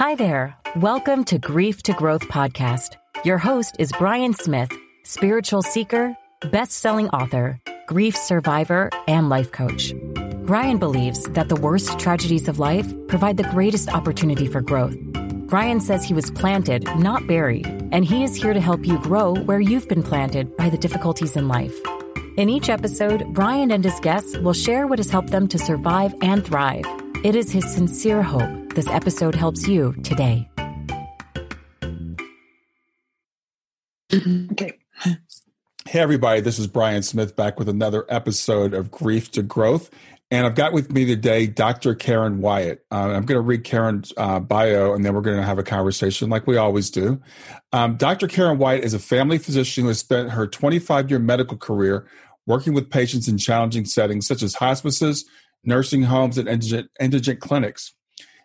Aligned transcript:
Hi 0.00 0.14
there. 0.14 0.56
Welcome 0.76 1.24
to 1.24 1.38
Grief 1.38 1.82
to 1.82 1.92
Growth 1.92 2.22
podcast. 2.28 2.96
Your 3.22 3.36
host 3.36 3.76
is 3.78 3.92
Brian 3.98 4.32
Smith, 4.32 4.72
spiritual 5.04 5.60
seeker, 5.60 6.16
best-selling 6.50 7.10
author, 7.10 7.60
grief 7.86 8.16
survivor, 8.16 8.88
and 9.06 9.28
life 9.28 9.52
coach. 9.52 9.92
Brian 10.46 10.78
believes 10.78 11.24
that 11.32 11.50
the 11.50 11.60
worst 11.60 11.98
tragedies 11.98 12.48
of 12.48 12.58
life 12.58 12.90
provide 13.08 13.36
the 13.36 13.50
greatest 13.50 13.90
opportunity 13.90 14.46
for 14.46 14.62
growth. 14.62 14.96
Brian 15.48 15.80
says 15.80 16.02
he 16.02 16.14
was 16.14 16.30
planted, 16.30 16.84
not 16.96 17.26
buried, 17.26 17.66
and 17.92 18.02
he 18.02 18.24
is 18.24 18.34
here 18.34 18.54
to 18.54 18.60
help 18.60 18.86
you 18.86 18.98
grow 19.00 19.34
where 19.34 19.60
you've 19.60 19.88
been 19.90 20.02
planted 20.02 20.56
by 20.56 20.70
the 20.70 20.78
difficulties 20.78 21.36
in 21.36 21.46
life. 21.46 21.78
In 22.38 22.48
each 22.48 22.70
episode, 22.70 23.34
Brian 23.34 23.70
and 23.70 23.84
his 23.84 24.00
guests 24.00 24.38
will 24.38 24.54
share 24.54 24.86
what 24.86 24.98
has 24.98 25.10
helped 25.10 25.30
them 25.30 25.46
to 25.48 25.58
survive 25.58 26.14
and 26.22 26.42
thrive. 26.42 26.86
It 27.22 27.36
is 27.36 27.50
his 27.50 27.70
sincere 27.70 28.22
hope 28.22 28.59
this 28.74 28.88
episode 28.88 29.34
helps 29.34 29.66
you 29.66 29.92
today. 30.02 30.48
Okay. 34.12 34.78
Hey, 35.86 35.98
everybody, 35.98 36.40
this 36.40 36.58
is 36.58 36.66
Brian 36.66 37.02
Smith 37.02 37.34
back 37.34 37.58
with 37.58 37.68
another 37.68 38.04
episode 38.08 38.74
of 38.74 38.90
Grief 38.90 39.30
to 39.32 39.42
Growth. 39.42 39.90
And 40.30 40.46
I've 40.46 40.54
got 40.54 40.72
with 40.72 40.92
me 40.92 41.04
today 41.04 41.48
Dr. 41.48 41.94
Karen 41.94 42.40
Wyatt. 42.40 42.84
Uh, 42.92 43.08
I'm 43.08 43.24
going 43.24 43.38
to 43.38 43.40
read 43.40 43.64
Karen's 43.64 44.12
uh, 44.16 44.38
bio 44.38 44.94
and 44.94 45.04
then 45.04 45.14
we're 45.14 45.20
going 45.22 45.38
to 45.38 45.42
have 45.42 45.58
a 45.58 45.64
conversation 45.64 46.30
like 46.30 46.46
we 46.46 46.56
always 46.56 46.90
do. 46.90 47.20
Um, 47.72 47.96
Dr. 47.96 48.28
Karen 48.28 48.58
Wyatt 48.58 48.84
is 48.84 48.94
a 48.94 49.00
family 49.00 49.38
physician 49.38 49.82
who 49.82 49.88
has 49.88 49.98
spent 49.98 50.30
her 50.30 50.46
25 50.46 51.10
year 51.10 51.18
medical 51.18 51.56
career 51.56 52.06
working 52.46 52.74
with 52.74 52.90
patients 52.90 53.26
in 53.26 53.38
challenging 53.38 53.84
settings 53.84 54.26
such 54.26 54.42
as 54.42 54.54
hospices, 54.54 55.24
nursing 55.64 56.04
homes, 56.04 56.38
and 56.38 56.48
indigent, 56.48 56.90
indigent 57.00 57.40
clinics. 57.40 57.94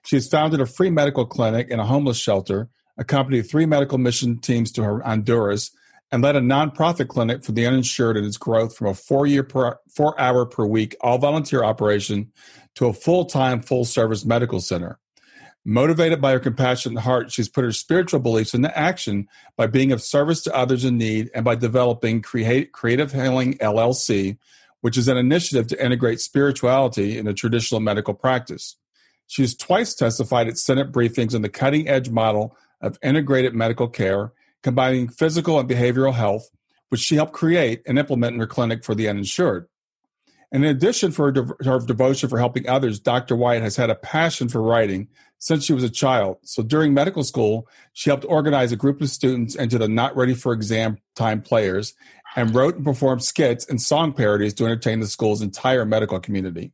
She 0.05 0.15
has 0.15 0.27
founded 0.27 0.61
a 0.61 0.67
free 0.67 0.91
medical 0.91 1.25
clinic 1.25 1.71
and 1.71 1.81
a 1.81 1.85
homeless 1.85 2.17
shelter, 2.17 2.69
accompanied 2.97 3.43
three 3.43 3.66
medical 3.66 3.97
mission 3.97 4.38
teams 4.38 4.71
to 4.73 4.83
Honduras, 4.83 5.71
and 6.11 6.21
led 6.21 6.35
a 6.35 6.41
nonprofit 6.41 7.07
clinic 7.07 7.43
for 7.43 7.51
the 7.51 7.66
uninsured 7.66 8.15
in 8.15 8.23
its 8.23 8.38
growth 8.38 8.77
from 8.77 8.88
a 8.88 8.94
four 8.94 9.25
year 9.25 9.44
per, 9.44 9.79
four 9.89 10.19
hour 10.19 10.45
per 10.45 10.65
week 10.65 10.95
all 11.01 11.17
volunteer 11.17 11.63
operation 11.63 12.31
to 12.75 12.85
a 12.85 12.94
full 12.94 13.25
time 13.25 13.61
full 13.61 13.83
service 13.83 14.23
medical 14.23 14.61
center. 14.61 14.99
Motivated 15.67 16.21
by 16.21 16.33
her 16.33 16.39
compassionate 16.39 17.03
heart, 17.03 17.31
she's 17.31 17.49
put 17.49 17.63
her 17.63 17.71
spiritual 17.71 18.19
beliefs 18.19 18.53
into 18.53 18.77
action 18.77 19.27
by 19.57 19.65
being 19.65 19.91
of 19.91 20.03
service 20.03 20.44
to 20.44 20.55
others 20.55 20.85
in 20.85 20.99
need 20.99 21.31
and 21.33 21.44
by 21.44 21.55
developing 21.55 22.21
Create, 22.21 22.71
Creative 22.71 23.11
Healing 23.11 23.55
LLC, 23.55 24.38
which 24.81 24.95
is 24.95 25.07
an 25.07 25.17
initiative 25.17 25.65
to 25.67 25.83
integrate 25.83 26.19
spirituality 26.19 27.17
in 27.17 27.25
a 27.25 27.33
traditional 27.33 27.81
medical 27.81 28.13
practice. 28.13 28.77
She 29.28 29.41
has 29.41 29.56
twice 29.56 29.94
testified 29.94 30.47
at 30.47 30.58
Senate 30.58 30.91
briefings 30.91 31.34
on 31.34 31.41
the 31.41 31.50
cutting 31.50 31.88
edge 31.88 32.09
model 32.09 32.56
of 32.81 33.00
integrated 33.02 33.56
medical 33.56 33.88
care, 33.88 34.34
combining 34.62 35.08
physical 35.08 35.59
and 35.59 35.69
behavioral 35.69 36.13
health, 36.13 36.50
which 36.90 37.02
she 37.02 37.16
helped 37.16 37.34
create 37.34 37.81
and 37.86 37.97
implement 37.97 38.34
in 38.34 38.40
her 38.40 38.47
clinic 38.47 38.84
for 38.84 38.96
the 38.96 39.09
uninsured. 39.09 39.68
And 40.52 40.63
in 40.63 40.69
addition 40.69 41.12
for 41.12 41.25
her, 41.25 41.31
de- 41.31 41.66
her 41.66 41.80
devotion 41.80 42.30
for 42.30 42.38
helping 42.38 42.69
others, 42.69 43.00
Dr. 43.00 43.36
Wyatt 43.36 43.63
has 43.63 43.75
had 43.75 43.90
a 43.90 43.96
passion 43.96 44.47
for 44.47 44.62
writing 44.62 45.09
since 45.38 45.66
she 45.66 45.74
was 45.74 45.84
a 45.84 45.90
child. 45.90 46.38
So 46.44 46.63
during 46.63 46.94
medical 46.94 47.24
school, 47.24 47.68
she 47.94 48.09
helped 48.09 48.25
organize 48.25 48.72
a 48.72 48.78
group 48.78 49.02
of 49.02 49.09
students 49.09 49.56
into 49.56 49.78
the 49.78 49.88
Not 49.88 50.16
Ready 50.16 50.34
for 50.34 50.53
Exam 50.53 50.97
Time 51.16 51.42
players 51.42 51.94
and 52.36 52.53
wrote 52.53 52.75
and 52.75 52.86
performed 52.86 53.24
skits 53.24 53.66
and 53.68 53.81
song 53.81 54.13
parodies 54.13 54.53
to 54.56 54.66
entertain 54.66 55.00
the 55.00 55.07
school's 55.07 55.42
entire 55.42 55.86
medical 55.86 56.19
community. 56.19 56.72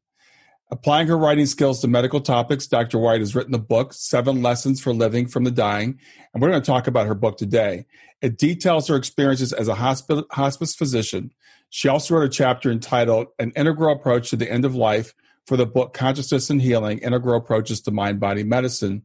Applying 0.74 1.08
her 1.08 1.18
writing 1.18 1.48
skills 1.48 1.82
to 1.82 1.90
medical 1.90 2.22
topics, 2.22 2.66
Dr. 2.66 2.98
Wyatt 2.98 3.20
has 3.20 3.36
written 3.36 3.52
the 3.52 3.60
book, 3.60 3.92
Seven 3.92 4.42
Lessons 4.42 4.80
for 4.80 4.94
Living 4.94 5.28
from 5.28 5.44
the 5.44 5.52
Dying, 5.52 6.00
and 6.34 6.42
we're 6.42 6.50
going 6.50 6.62
to 6.62 6.66
talk 6.66 6.88
about 6.88 7.08
her 7.08 7.14
book 7.14 7.38
today. 7.38 7.86
It 8.22 8.38
details 8.38 8.88
her 8.88 8.96
experiences 8.96 9.52
as 9.52 9.68
a 9.68 9.76
hospice, 9.76 10.76
physician. 10.76 11.34
She 11.70 11.90
also 11.90 12.16
wrote 12.16 12.24
a 12.24 12.30
chapter 12.30 12.72
entitled 12.72 13.28
An 13.38 13.52
Integral 13.52 13.94
Approach 13.94 14.30
to 14.30 14.38
the 14.38 14.50
End 14.50 14.64
of 14.64 14.74
Life 14.74 15.14
for 15.46 15.58
the 15.58 15.66
book 15.66 15.94
Consciousness 15.94 16.50
and 16.50 16.62
Healing 16.62 17.00
Integral 17.00 17.36
Approaches 17.36 17.82
to 17.82 17.92
Mind 17.92 18.22
Body 18.22 18.44
Medicine, 18.44 19.04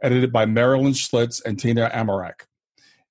edited 0.00 0.32
by 0.32 0.46
Marilyn 0.46 0.92
Schlitz 0.92 1.42
and 1.44 1.58
Tina 1.58 1.90
Amorok. 1.92 2.46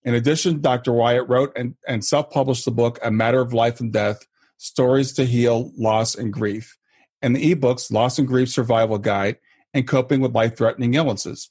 In 0.05 0.13
addition, 0.13 0.61
Dr. 0.61 0.93
Wyatt 0.93 1.27
wrote 1.27 1.51
and, 1.57 1.75
and 1.85 2.05
self 2.05 2.29
published 2.29 2.63
the 2.63 2.71
book 2.71 2.99
A 3.03 3.11
Matter 3.11 3.41
of 3.41 3.51
Life 3.51 3.81
and 3.81 3.91
Death 3.91 4.25
Stories 4.57 5.11
to 5.13 5.25
Heal, 5.25 5.73
Loss, 5.75 6.15
and 6.15 6.31
Grief 6.31 6.76
and 7.21 7.35
the 7.35 7.55
ebooks 7.55 7.91
Loss 7.91 8.19
and 8.19 8.27
Grief 8.27 8.49
Survival 8.49 8.97
Guide 8.97 9.37
and 9.73 9.87
Coping 9.87 10.21
with 10.21 10.33
Life 10.33 10.57
Threatening 10.57 10.93
Illnesses. 10.93 11.49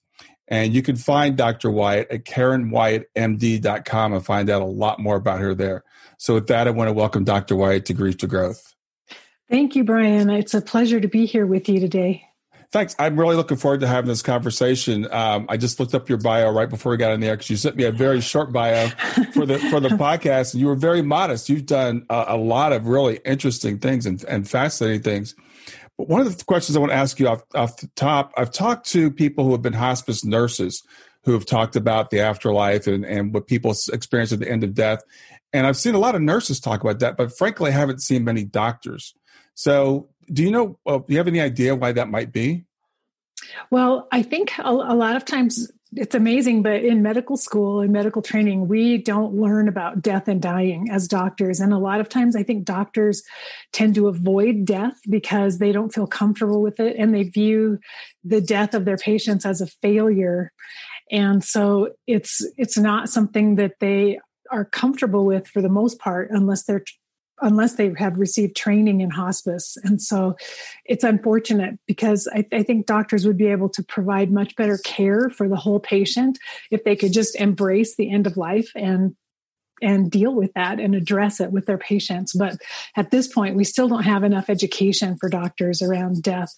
And 0.49 0.72
you 0.72 0.82
can 0.82 0.97
find 0.97 1.37
Dr. 1.37 1.71
Wyatt 1.71 2.10
at 2.10 2.25
KarenWyattMD.com 2.25 4.12
and 4.12 4.25
find 4.25 4.49
out 4.49 4.62
a 4.62 4.66
lot 4.66 5.00
more 5.00 5.16
about 5.16 5.41
her 5.41 5.55
there. 5.55 5.82
So, 6.19 6.34
with 6.34 6.47
that, 6.47 6.69
I 6.69 6.71
want 6.71 6.88
to 6.88 6.93
welcome 6.93 7.25
Dr. 7.25 7.56
Wyatt 7.56 7.84
to 7.87 7.94
Grief 7.94 8.19
to 8.19 8.26
Growth. 8.26 8.75
Thank 9.50 9.76
you, 9.76 9.84
Brian. 9.84 10.31
It's 10.31 10.55
a 10.55 10.60
pleasure 10.60 11.00
to 11.00 11.09
be 11.09 11.26
here 11.26 11.47
with 11.47 11.69
you 11.69 11.81
today. 11.81 12.26
Thanks. 12.72 12.97
I'm 12.99 13.19
really 13.19 13.37
looking 13.37 13.56
forward 13.56 13.81
to 13.81 13.87
having 13.87 14.09
this 14.09 14.22
conversation. 14.22 15.10
Um, 15.12 15.47
I 15.49 15.56
just 15.56 15.78
looked 15.78 15.94
up 15.94 16.09
your 16.09 16.19
bio 16.19 16.50
right 16.50 16.69
before 16.69 16.91
we 16.91 16.99
got 16.99 17.12
in 17.12 17.21
there 17.21 17.34
because 17.34 17.49
you 17.49 17.56
sent 17.56 17.76
me 17.76 17.84
a 17.84 17.93
very 17.93 18.21
short 18.21 18.53
bio 18.53 18.88
for 19.32 19.47
the 19.47 19.59
for 19.59 19.78
the 19.78 19.88
podcast, 19.91 20.53
and 20.53 20.60
you 20.60 20.66
were 20.66 20.75
very 20.75 21.00
modest. 21.00 21.49
You've 21.49 21.66
done 21.66 22.05
a, 22.10 22.25
a 22.28 22.37
lot 22.37 22.72
of 22.72 22.87
really 22.87 23.21
interesting 23.25 23.78
things 23.78 24.05
and, 24.05 24.22
and 24.25 24.49
fascinating 24.49 25.03
things. 25.03 25.37
One 25.97 26.21
of 26.21 26.37
the 26.37 26.45
questions 26.45 26.77
I 26.77 26.81
want 26.81 26.93
to 26.93 26.97
ask 26.97 27.19
you 27.19 27.29
off, 27.29 27.43
off 27.55 27.79
the 27.79 27.89
top, 27.97 28.33
I've 28.37 28.51
talked 28.51 28.87
to 28.91 29.11
people 29.11 29.45
who 29.45 29.53
have 29.53 29.62
been 29.62 29.73
hospice 29.73 30.25
nurses 30.25 30.83
who 31.25 31.33
have 31.33 31.47
talked 31.47 31.75
about 31.75 32.11
the 32.11 32.21
afterlife 32.21 32.87
and, 32.87 33.05
and 33.05 33.34
what 33.34 33.49
people 33.49 33.75
experience 33.93 34.33
at 34.33 34.39
the 34.39 34.51
end 34.51 34.62
of 34.62 34.75
death. 34.75 35.03
And 35.53 35.67
I've 35.67 35.77
seen 35.77 35.95
a 35.95 35.99
lot 35.99 36.15
of 36.15 36.23
nurses 36.23 36.61
talk 36.61 36.83
about 36.83 37.01
that, 37.01 37.17
but 37.17 37.37
frankly, 37.37 37.71
I 37.71 37.75
haven't 37.75 38.01
seen 38.01 38.25
many 38.25 38.45
doctors. 38.45 39.15
So, 39.55 40.09
do 40.32 40.43
you 40.43 40.50
know, 40.50 40.79
uh, 40.87 40.99
do 40.99 41.05
you 41.09 41.19
have 41.19 41.29
any 41.29 41.41
idea 41.41 41.75
why 41.75 41.93
that 41.93 42.09
might 42.09 42.31
be? 42.31 42.67
Well, 43.70 44.06
I 44.12 44.23
think 44.23 44.56
a, 44.59 44.70
a 44.70 44.94
lot 44.94 45.17
of 45.17 45.25
times 45.25 45.70
it's 45.93 46.15
amazing, 46.15 46.62
but 46.62 46.83
in 46.83 47.03
medical 47.03 47.37
school 47.37 47.81
and 47.81 47.93
medical 47.93 48.21
training, 48.21 48.67
we 48.67 48.99
don't 48.99 49.35
learn 49.35 49.69
about 49.69 50.03
death 50.03 50.27
and 50.27 50.43
dying 50.43 50.91
as 50.91 51.06
doctors. 51.06 51.61
And 51.61 51.73
a 51.73 51.79
lot 51.79 52.00
of 52.00 52.09
times, 52.09 52.35
I 52.35 52.43
think 52.43 52.65
doctors 52.65 53.23
tend 53.73 53.94
to 53.94 54.09
avoid 54.09 54.65
death 54.65 54.94
because 55.09 55.59
they 55.59 55.73
don't 55.73 55.94
feel 55.94 56.06
comfortable 56.06 56.61
with 56.61 56.81
it 56.81 56.97
and 56.99 57.15
they 57.15 57.25
view 57.25 57.79
the 58.25 58.41
death 58.41 58.75
of 58.75 58.85
their 58.85 58.97
patients 58.97 59.47
as 59.47 59.61
a 59.61 59.67
failure. 59.67 60.53
And 61.11 61.44
so 61.44 61.91
it's 62.06 62.44
it's 62.56 62.77
not 62.77 63.09
something 63.09 63.55
that 63.56 63.75
they 63.81 64.19
are 64.50 64.65
comfortable 64.65 65.25
with 65.25 65.47
for 65.47 65.62
the 65.62 65.69
most 65.69 65.99
part 65.99 66.31
unless 66.31 66.65
they're 66.65 66.85
unless 67.41 67.75
they 67.75 67.93
have 67.99 68.19
received 68.19 68.56
training 68.56 69.00
in 69.00 69.11
hospice. 69.11 69.77
And 69.85 70.00
so 70.00 70.37
it's 70.85 71.05
unfortunate 71.05 71.79
because 71.87 72.29
I, 72.33 72.47
I, 72.53 72.62
think 72.62 72.87
doctors 72.87 73.27
would 73.27 73.37
be 73.37 73.49
able 73.49 73.69
to 73.71 73.83
provide 73.83 74.33
much 74.33 74.56
better 74.56 74.79
care 74.79 75.29
for 75.29 75.49
the 75.49 75.56
whole 75.56 75.81
patient 75.81 76.38
if 76.71 76.85
they 76.85 76.97
could 76.97 77.12
just 77.12 77.37
embrace 77.37 77.97
the 77.97 78.11
end 78.11 78.27
of 78.27 78.37
life 78.37 78.71
and 78.75 79.15
and 79.83 80.11
deal 80.11 80.35
with 80.35 80.55
that 80.55 80.81
and 80.81 80.94
address 80.94 81.38
it 81.38 81.53
with 81.53 81.67
their 81.67 81.77
patients. 81.77 82.33
But 82.33 82.56
at 82.97 83.11
this 83.11 83.29
point, 83.29 83.56
we 83.56 83.65
still 83.65 83.89
don't 83.89 84.05
have 84.05 84.25
enough 84.25 84.49
education 84.49 85.19
for 85.19 85.29
doctors 85.29 85.82
around 85.82 86.23
death. 86.23 86.55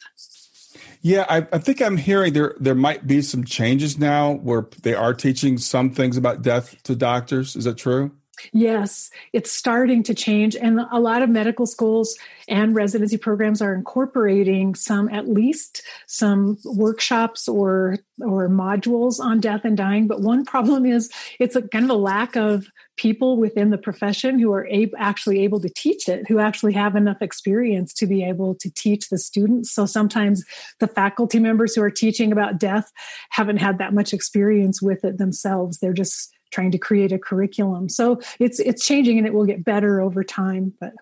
Yeah, 1.00 1.26
I, 1.28 1.38
I, 1.52 1.58
think 1.58 1.80
I'm 1.80 1.96
hearing 1.96 2.32
there 2.32 2.54
there 2.60 2.74
might 2.74 3.06
be 3.06 3.22
some 3.22 3.44
changes 3.44 3.98
now 3.98 4.34
where 4.34 4.68
they 4.82 4.94
are 4.94 5.14
teaching 5.14 5.58
some 5.58 5.90
things 5.90 6.16
about 6.16 6.42
death 6.42 6.80
to 6.84 6.94
doctors. 6.94 7.56
Is 7.56 7.64
that 7.64 7.76
true? 7.76 8.12
Yes, 8.52 9.10
it's 9.32 9.50
starting 9.50 10.02
to 10.04 10.14
change. 10.14 10.56
And 10.56 10.80
a 10.92 11.00
lot 11.00 11.22
of 11.22 11.28
medical 11.28 11.66
schools 11.66 12.16
and 12.48 12.74
residency 12.74 13.16
programs 13.16 13.60
are 13.60 13.74
incorporating 13.74 14.74
some, 14.74 15.08
at 15.10 15.28
least 15.28 15.82
some 16.06 16.58
workshops 16.64 17.48
or, 17.48 17.98
or 18.20 18.48
modules 18.48 19.20
on 19.20 19.40
death 19.40 19.64
and 19.64 19.76
dying. 19.76 20.06
But 20.06 20.20
one 20.20 20.44
problem 20.44 20.86
is 20.86 21.10
it's 21.38 21.56
a 21.56 21.62
kind 21.62 21.84
of 21.84 21.90
a 21.90 21.94
lack 21.94 22.36
of 22.36 22.66
people 22.96 23.36
within 23.36 23.70
the 23.70 23.78
profession 23.78 24.38
who 24.38 24.52
are 24.52 24.68
ab- 24.72 24.94
actually 24.98 25.40
able 25.44 25.60
to 25.60 25.68
teach 25.68 26.08
it, 26.08 26.26
who 26.28 26.38
actually 26.38 26.72
have 26.72 26.96
enough 26.96 27.22
experience 27.22 27.92
to 27.94 28.06
be 28.06 28.24
able 28.24 28.54
to 28.56 28.70
teach 28.70 29.08
the 29.08 29.18
students. 29.18 29.70
So 29.70 29.86
sometimes 29.86 30.44
the 30.80 30.88
faculty 30.88 31.38
members 31.38 31.74
who 31.74 31.82
are 31.82 31.90
teaching 31.90 32.32
about 32.32 32.58
death 32.58 32.90
haven't 33.30 33.58
had 33.58 33.78
that 33.78 33.94
much 33.94 34.12
experience 34.12 34.82
with 34.82 35.04
it 35.04 35.18
themselves. 35.18 35.78
They're 35.78 35.92
just 35.92 36.34
trying 36.50 36.70
to 36.70 36.78
create 36.78 37.12
a 37.12 37.18
curriculum. 37.18 37.88
So 37.88 38.20
it's 38.38 38.58
it's 38.60 38.84
changing 38.84 39.18
and 39.18 39.26
it 39.26 39.34
will 39.34 39.46
get 39.46 39.64
better 39.64 40.00
over 40.00 40.24
time. 40.24 40.74
But 40.80 40.94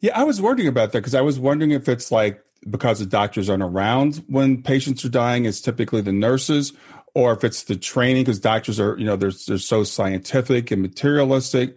yeah, 0.00 0.18
I 0.18 0.24
was 0.24 0.40
wondering 0.40 0.68
about 0.68 0.92
that 0.92 0.98
because 0.98 1.14
I 1.14 1.20
was 1.20 1.38
wondering 1.38 1.70
if 1.70 1.88
it's 1.88 2.10
like 2.10 2.40
because 2.68 2.98
the 2.98 3.06
doctors 3.06 3.50
aren't 3.50 3.62
around 3.62 4.24
when 4.26 4.62
patients 4.62 5.04
are 5.04 5.10
dying, 5.10 5.44
it's 5.44 5.60
typically 5.60 6.00
the 6.00 6.12
nurses, 6.12 6.72
or 7.14 7.32
if 7.32 7.44
it's 7.44 7.64
the 7.64 7.76
training 7.76 8.24
because 8.24 8.40
doctors 8.40 8.80
are 8.80 8.96
you 8.98 9.04
know 9.04 9.16
they're 9.16 9.32
they're 9.46 9.58
so 9.58 9.84
scientific 9.84 10.70
and 10.70 10.82
materialistic, 10.82 11.76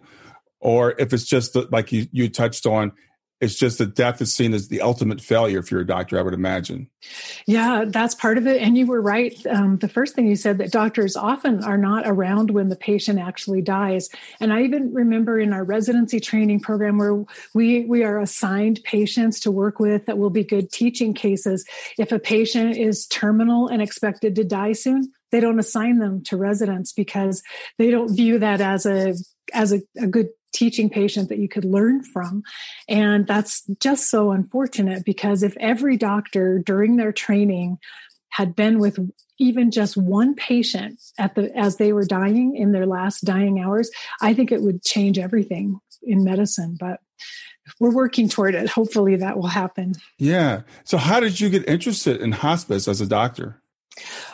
or 0.60 0.94
if 0.98 1.12
it's 1.12 1.24
just 1.24 1.52
the, 1.52 1.68
like 1.70 1.92
you 1.92 2.06
you 2.12 2.28
touched 2.28 2.66
on 2.66 2.92
it's 3.40 3.54
just 3.54 3.78
that 3.78 3.94
death 3.94 4.20
is 4.20 4.34
seen 4.34 4.52
as 4.52 4.68
the 4.68 4.80
ultimate 4.80 5.20
failure 5.20 5.60
if 5.60 5.70
you're 5.70 5.80
a 5.80 5.86
doctor, 5.86 6.18
I 6.18 6.22
would 6.22 6.34
imagine. 6.34 6.90
Yeah, 7.46 7.84
that's 7.86 8.14
part 8.14 8.36
of 8.36 8.48
it. 8.48 8.60
And 8.60 8.76
you 8.76 8.86
were 8.86 9.00
right. 9.00 9.34
Um, 9.46 9.76
the 9.76 9.88
first 9.88 10.16
thing 10.16 10.26
you 10.26 10.34
said 10.34 10.58
that 10.58 10.72
doctors 10.72 11.16
often 11.16 11.62
are 11.62 11.78
not 11.78 12.02
around 12.06 12.50
when 12.50 12.68
the 12.68 12.76
patient 12.76 13.20
actually 13.20 13.62
dies. 13.62 14.08
And 14.40 14.52
I 14.52 14.62
even 14.62 14.92
remember 14.92 15.38
in 15.38 15.52
our 15.52 15.62
residency 15.62 16.18
training 16.18 16.60
program 16.60 16.98
where 16.98 17.24
we 17.54 17.84
we 17.84 18.02
are 18.02 18.18
assigned 18.18 18.80
patients 18.82 19.40
to 19.40 19.52
work 19.52 19.78
with 19.78 20.06
that 20.06 20.18
will 20.18 20.30
be 20.30 20.42
good 20.42 20.72
teaching 20.72 21.14
cases. 21.14 21.64
If 21.96 22.10
a 22.10 22.18
patient 22.18 22.76
is 22.76 23.06
terminal 23.06 23.68
and 23.68 23.80
expected 23.80 24.34
to 24.36 24.44
die 24.44 24.72
soon, 24.72 25.12
they 25.30 25.40
don't 25.40 25.58
assign 25.60 25.98
them 25.98 26.22
to 26.24 26.36
residents 26.36 26.92
because 26.92 27.42
they 27.76 27.90
don't 27.90 28.14
view 28.14 28.38
that 28.40 28.60
as 28.60 28.84
a 28.84 29.14
as 29.54 29.72
a, 29.72 29.80
a 29.96 30.06
good 30.06 30.28
teaching 30.52 30.90
patient 30.90 31.28
that 31.28 31.38
you 31.38 31.48
could 31.48 31.64
learn 31.64 32.02
from. 32.02 32.42
And 32.88 33.26
that's 33.26 33.64
just 33.80 34.10
so 34.10 34.30
unfortunate 34.30 35.04
because 35.04 35.42
if 35.42 35.56
every 35.58 35.96
doctor 35.96 36.58
during 36.58 36.96
their 36.96 37.12
training 37.12 37.78
had 38.30 38.54
been 38.54 38.78
with 38.78 38.98
even 39.38 39.70
just 39.70 39.96
one 39.96 40.34
patient 40.34 41.00
at 41.18 41.34
the 41.34 41.56
as 41.56 41.76
they 41.76 41.92
were 41.92 42.04
dying 42.04 42.56
in 42.56 42.72
their 42.72 42.86
last 42.86 43.24
dying 43.24 43.60
hours, 43.60 43.90
I 44.20 44.34
think 44.34 44.52
it 44.52 44.62
would 44.62 44.82
change 44.82 45.18
everything 45.18 45.80
in 46.02 46.24
medicine. 46.24 46.76
But 46.78 47.00
we're 47.78 47.94
working 47.94 48.28
toward 48.28 48.54
it. 48.54 48.68
Hopefully 48.68 49.16
that 49.16 49.36
will 49.36 49.48
happen. 49.48 49.94
Yeah. 50.18 50.62
So 50.84 50.98
how 50.98 51.20
did 51.20 51.40
you 51.40 51.50
get 51.50 51.68
interested 51.68 52.20
in 52.20 52.32
hospice 52.32 52.88
as 52.88 53.00
a 53.00 53.06
doctor? 53.06 53.60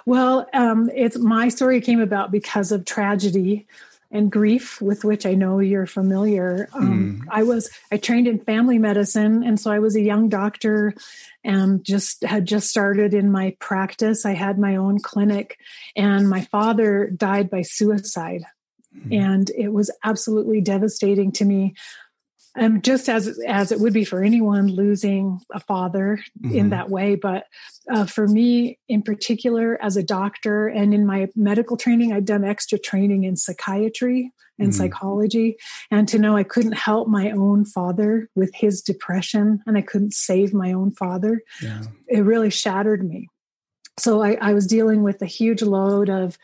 Well, 0.07 0.47
um, 0.53 0.91
it's 0.95 1.19
my 1.19 1.49
story 1.49 1.81
came 1.81 2.01
about 2.01 2.31
because 2.31 2.71
of 2.73 2.85
tragedy 2.85 3.67
and 4.15 4.31
grief 4.31 4.81
with 4.81 5.05
which 5.05 5.27
I 5.27 5.35
know 5.35 5.59
you're 5.59 5.87
familiar. 5.87 6.69
Um, 6.73 7.21
mm. 7.21 7.29
I 7.29 7.43
was 7.43 7.69
I 7.91 7.97
trained 7.97 8.29
in 8.29 8.39
family 8.39 8.79
medicine, 8.79 9.43
and 9.43 9.59
so 9.59 9.73
I 9.73 9.81
was 9.81 9.97
a 9.97 10.01
young 10.01 10.29
doctor, 10.29 10.95
and 11.43 11.85
just 11.85 12.23
had 12.23 12.47
just 12.47 12.71
started 12.71 13.13
in 13.13 13.33
my 13.33 13.57
practice. 13.59 14.25
I 14.25 14.33
had 14.33 14.57
my 14.59 14.77
own 14.77 15.01
clinic, 15.01 15.59
and 15.97 16.31
my 16.31 16.43
father 16.43 17.11
died 17.15 17.51
by 17.51 17.63
suicide, 17.63 18.45
mm. 18.97 19.21
and 19.21 19.51
it 19.51 19.73
was 19.73 19.91
absolutely 20.05 20.61
devastating 20.61 21.33
to 21.33 21.45
me 21.45 21.75
um, 22.57 22.83
just 22.83 23.09
as 23.09 23.39
as 23.47 23.73
it 23.73 23.81
would 23.81 23.93
be 23.93 24.05
for 24.05 24.23
anyone 24.23 24.69
losing 24.69 25.41
a 25.53 25.61
father 25.61 26.19
mm-hmm. 26.41 26.57
in 26.57 26.71
that 26.71 26.91
way 26.91 27.15
but 27.15 27.47
uh, 27.91 28.07
for 28.07 28.27
me 28.27 28.79
in 28.89 29.03
particular 29.03 29.79
as 29.83 29.97
a 29.97 30.03
doctor 30.03 30.69
and 30.69 30.95
in 30.95 31.07
my 31.07 31.29
medical 31.35 31.77
training 31.77 32.13
i'd 32.13 32.25
done 32.25 32.45
extra 32.45 32.79
training 32.79 33.25
in 33.25 33.37
psychiatry 33.37 34.33
and 34.59 34.69
mm-hmm. 34.69 34.79
psychology 34.79 35.57
and 35.91 36.09
to 36.09 36.19
know 36.19 36.37
i 36.37 36.45
couldn't 36.45 36.73
help 36.73 37.09
my 37.09 37.31
own 37.31 37.65
father 37.65 38.29
with 38.35 38.55
his 38.55 38.81
depression 38.81 39.61
and 39.67 39.77
i 39.77 39.83
couldn't 39.83 40.15
save 40.15 40.55
my 40.55 40.73
own 40.73 40.91
father 40.91 41.43
yeah. 41.63 41.83
it 42.09 42.21
really 42.21 42.51
shattered 42.51 43.07
me 43.07 43.29
so 43.97 44.25
I, 44.25 44.33
I 44.41 44.55
was 44.55 44.67
dealing 44.67 45.05
with 45.05 45.23
a 45.23 45.27
huge 45.27 45.63
load 45.63 46.09
of 46.09 46.37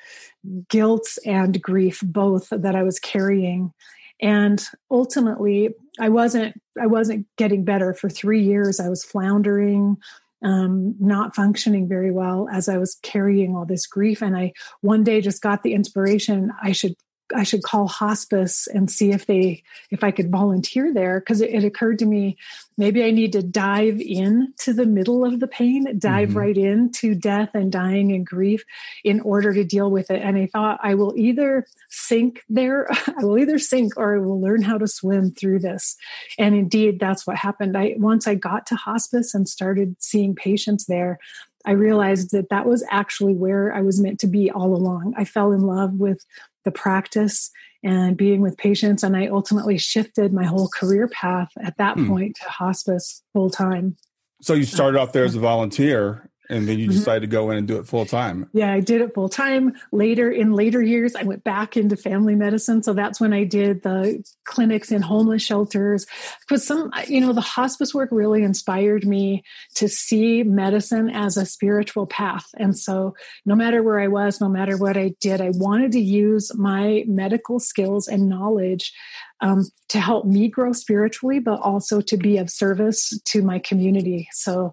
guilt 0.69 1.09
and 1.25 1.61
grief 1.61 2.01
both 2.05 2.49
that 2.51 2.75
i 2.75 2.83
was 2.83 2.99
carrying 2.99 3.73
and 4.21 4.65
ultimately 4.91 5.71
i 5.99 6.09
wasn't 6.09 6.55
i 6.81 6.87
wasn't 6.87 7.27
getting 7.37 7.65
better 7.65 7.95
for 7.95 8.09
three 8.09 8.43
years. 8.43 8.81
I 8.81 8.89
was 8.89 9.05
floundering 9.05 9.97
um, 10.43 10.95
not 10.99 11.37
functioning 11.37 11.89
very 11.89 12.11
well 12.11 12.49
as 12.51 12.69
i 12.69 12.79
was 12.79 12.99
carrying 13.03 13.57
all 13.57 13.67
this 13.67 13.87
grief. 13.87 14.23
And 14.23 14.37
i 14.37 14.53
one 14.81 15.05
day 15.05 15.21
just 15.21 15.43
got 15.43 15.63
the 15.63 15.75
inspiration 15.75 16.53
i 16.63 16.73
should 16.73 16.95
I 17.35 17.43
should 17.43 17.63
call 17.63 17.89
hospice 17.89 18.67
and 18.67 18.91
see 18.91 19.13
if 19.13 19.27
they 19.27 19.63
if 19.91 20.03
I 20.03 20.11
could 20.11 20.31
volunteer 20.31 20.93
there 20.93 21.21
because 21.21 21.41
it, 21.41 21.51
it, 21.51 21.65
occurred 21.65 21.99
to 22.01 22.07
me 22.07 22.37
maybe 22.77 23.05
I 23.05 23.11
need 23.11 23.33
to 23.33 23.43
dive 23.43 24.01
in 24.01 24.55
to 24.61 24.73
the 24.73 24.87
middle 24.87 25.25
of 25.25 25.39
the 25.39 25.47
pain, 25.47 25.99
dive 25.99 26.31
mm-hmm. 26.31 26.39
right 26.39 26.57
into 26.57 27.15
death 27.15 27.51
and 27.55 27.71
dying 27.71 28.11
and 28.13 28.27
grief 28.27 28.65
in 29.05 29.21
order 29.21 29.53
to 29.53 29.65
deal 29.65 29.91
with 29.91 30.11
it. 30.11 30.23
And 30.23 30.39
I 30.39 30.47
thought 30.47 30.81
I 30.83 30.95
will 30.95 31.15
either 31.17 31.67
sink 31.91 32.43
there, 32.49 32.89
I 33.19 33.23
will 33.23 33.39
either 33.39 33.59
sink 33.59 33.97
or 33.97 34.17
I 34.17 34.19
will 34.19 34.41
learn 34.41 34.63
how 34.63 34.79
to 34.79 34.89
swim 34.89 35.31
through 35.33 35.61
this. 35.61 35.97
And 36.39 36.55
indeed, 36.55 36.99
that's 36.99 37.27
what 37.27 37.37
happened. 37.37 37.77
I 37.77 37.97
once 37.99 38.27
I 38.27 38.35
got 38.35 38.67
to 38.69 38.77
hospice 38.77 39.35
and 39.35 39.49
started 39.49 39.97
seeing 39.99 40.35
patients 40.35 40.87
there, 40.87 41.19
I 41.67 41.73
realized 41.73 42.31
that 42.31 42.49
that 42.49 42.67
was 42.67 42.85
actually 42.91 43.35
where 43.35 43.73
I 43.75 43.83
was 43.83 44.01
meant 44.01 44.19
to 44.21 44.27
be 44.27 44.51
all 44.51 44.75
along. 44.75 45.15
I 45.17 45.25
fell 45.25 45.53
in 45.53 45.61
love 45.61 45.95
with 45.95 46.25
the 46.65 46.71
practice 46.71 47.51
and 47.83 48.17
being 48.17 48.41
with 48.41 48.57
patients. 48.57 49.03
And 49.03 49.17
I 49.17 49.27
ultimately 49.27 49.79
shifted 49.79 50.33
my 50.33 50.45
whole 50.45 50.69
career 50.69 51.09
path 51.09 51.51
at 51.63 51.77
that 51.79 51.97
hmm. 51.97 52.09
point 52.09 52.37
to 52.43 52.49
hospice 52.49 53.23
full 53.33 53.51
time. 53.51 53.97
So 54.43 54.55
you 54.55 54.65
started 54.65 54.99
off 54.99 55.13
there 55.13 55.25
as 55.25 55.35
a 55.35 55.41
volunteer 55.41 56.30
and 56.51 56.69
then 56.69 56.79
you 56.79 56.89
mm-hmm. 56.89 56.99
decided 56.99 57.21
to 57.21 57.27
go 57.27 57.51
in 57.51 57.59
and 57.59 57.69
do 57.69 57.79
it 57.79 57.87
full 57.87 58.07
time 58.07 58.49
yeah 58.53 58.73
i 58.73 58.81
did 58.81 59.01
it 59.01 59.15
full 59.15 59.29
time 59.29 59.73
later 59.93 60.31
in 60.31 60.53
later 60.53 60.83
years 60.83 61.15
i 61.15 61.23
went 61.23 61.45
back 61.45 61.77
into 61.77 61.97
family 61.97 62.35
medicine. 62.35 62.83
So 62.83 62.93
that's 62.93 63.21
when 63.21 63.33
i 63.33 63.45
did 63.45 63.83
the 63.83 64.25
clinics 64.45 64.91
in 64.91 65.03
homeless 65.03 65.43
shelters. 65.43 66.07
Because 66.41 66.67
some 66.67 66.91
you 67.07 67.21
know 67.21 67.33
the 67.33 67.41
hospice 67.41 67.95
work 67.95 68.11
really 68.13 68.43
inspired 68.43 69.07
me 69.07 69.45
to 69.77 69.89
see 69.89 70.43
medicine 70.43 71.11
as 71.11 71.37
a 71.37 71.47
spiritual 71.47 72.07
path. 72.07 72.47
And 72.55 72.77
so 72.77 73.15
no 73.45 73.55
matter 73.55 73.83
where 73.83 74.01
i 74.01 74.09
was 74.09 74.41
no 74.41 74.49
matter 74.49 74.77
what 74.77 74.97
i 74.97 75.15
did 75.21 75.41
i 75.41 75.51
wanted 75.51 75.93
to 75.93 76.01
use 76.01 76.53
my 76.57 77.05
medical 77.07 77.61
skills 77.61 78.09
and 78.09 78.29
knowledge 78.29 78.93
um, 79.41 79.65
to 79.89 79.99
help 79.99 80.27
me 80.27 80.49
grow 80.49 80.73
spiritually, 80.73 81.39
but 81.39 81.61
also 81.61 82.03
to 82.03 82.17
be 82.19 82.37
of 82.37 82.51
service 82.51 83.19
to 83.25 83.43
my 83.43 83.59
community. 83.59 84.29
So 84.33 84.73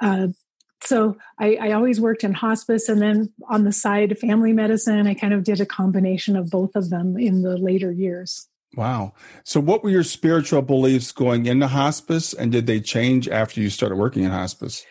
uh, 0.00 0.28
so 0.82 1.16
I, 1.38 1.56
I, 1.60 1.72
always 1.72 2.00
worked 2.00 2.24
in 2.24 2.32
hospice 2.32 2.88
and 2.88 3.02
then 3.02 3.32
on 3.48 3.64
the 3.64 3.72
side 3.72 4.18
family 4.18 4.52
medicine 4.52 5.06
i 5.06 5.14
kind 5.14 5.34
of 5.34 5.44
did 5.44 5.60
a 5.60 5.66
combination 5.66 6.36
of 6.36 6.50
both 6.50 6.76
of 6.76 6.90
them 6.90 7.18
in 7.18 7.42
the 7.42 7.56
later 7.56 7.90
years 7.90 8.48
wow 8.74 9.12
so 9.44 9.60
what 9.60 9.82
were 9.82 9.90
your 9.90 10.04
spiritual 10.04 10.62
beliefs 10.62 11.12
going 11.12 11.46
into 11.46 11.66
hospice 11.66 12.32
and 12.32 12.52
did 12.52 12.66
they 12.66 12.80
change 12.80 13.28
after 13.28 13.60
you 13.60 13.70
started 13.70 13.96
working 13.96 14.24
in 14.24 14.30
hospice 14.30 14.84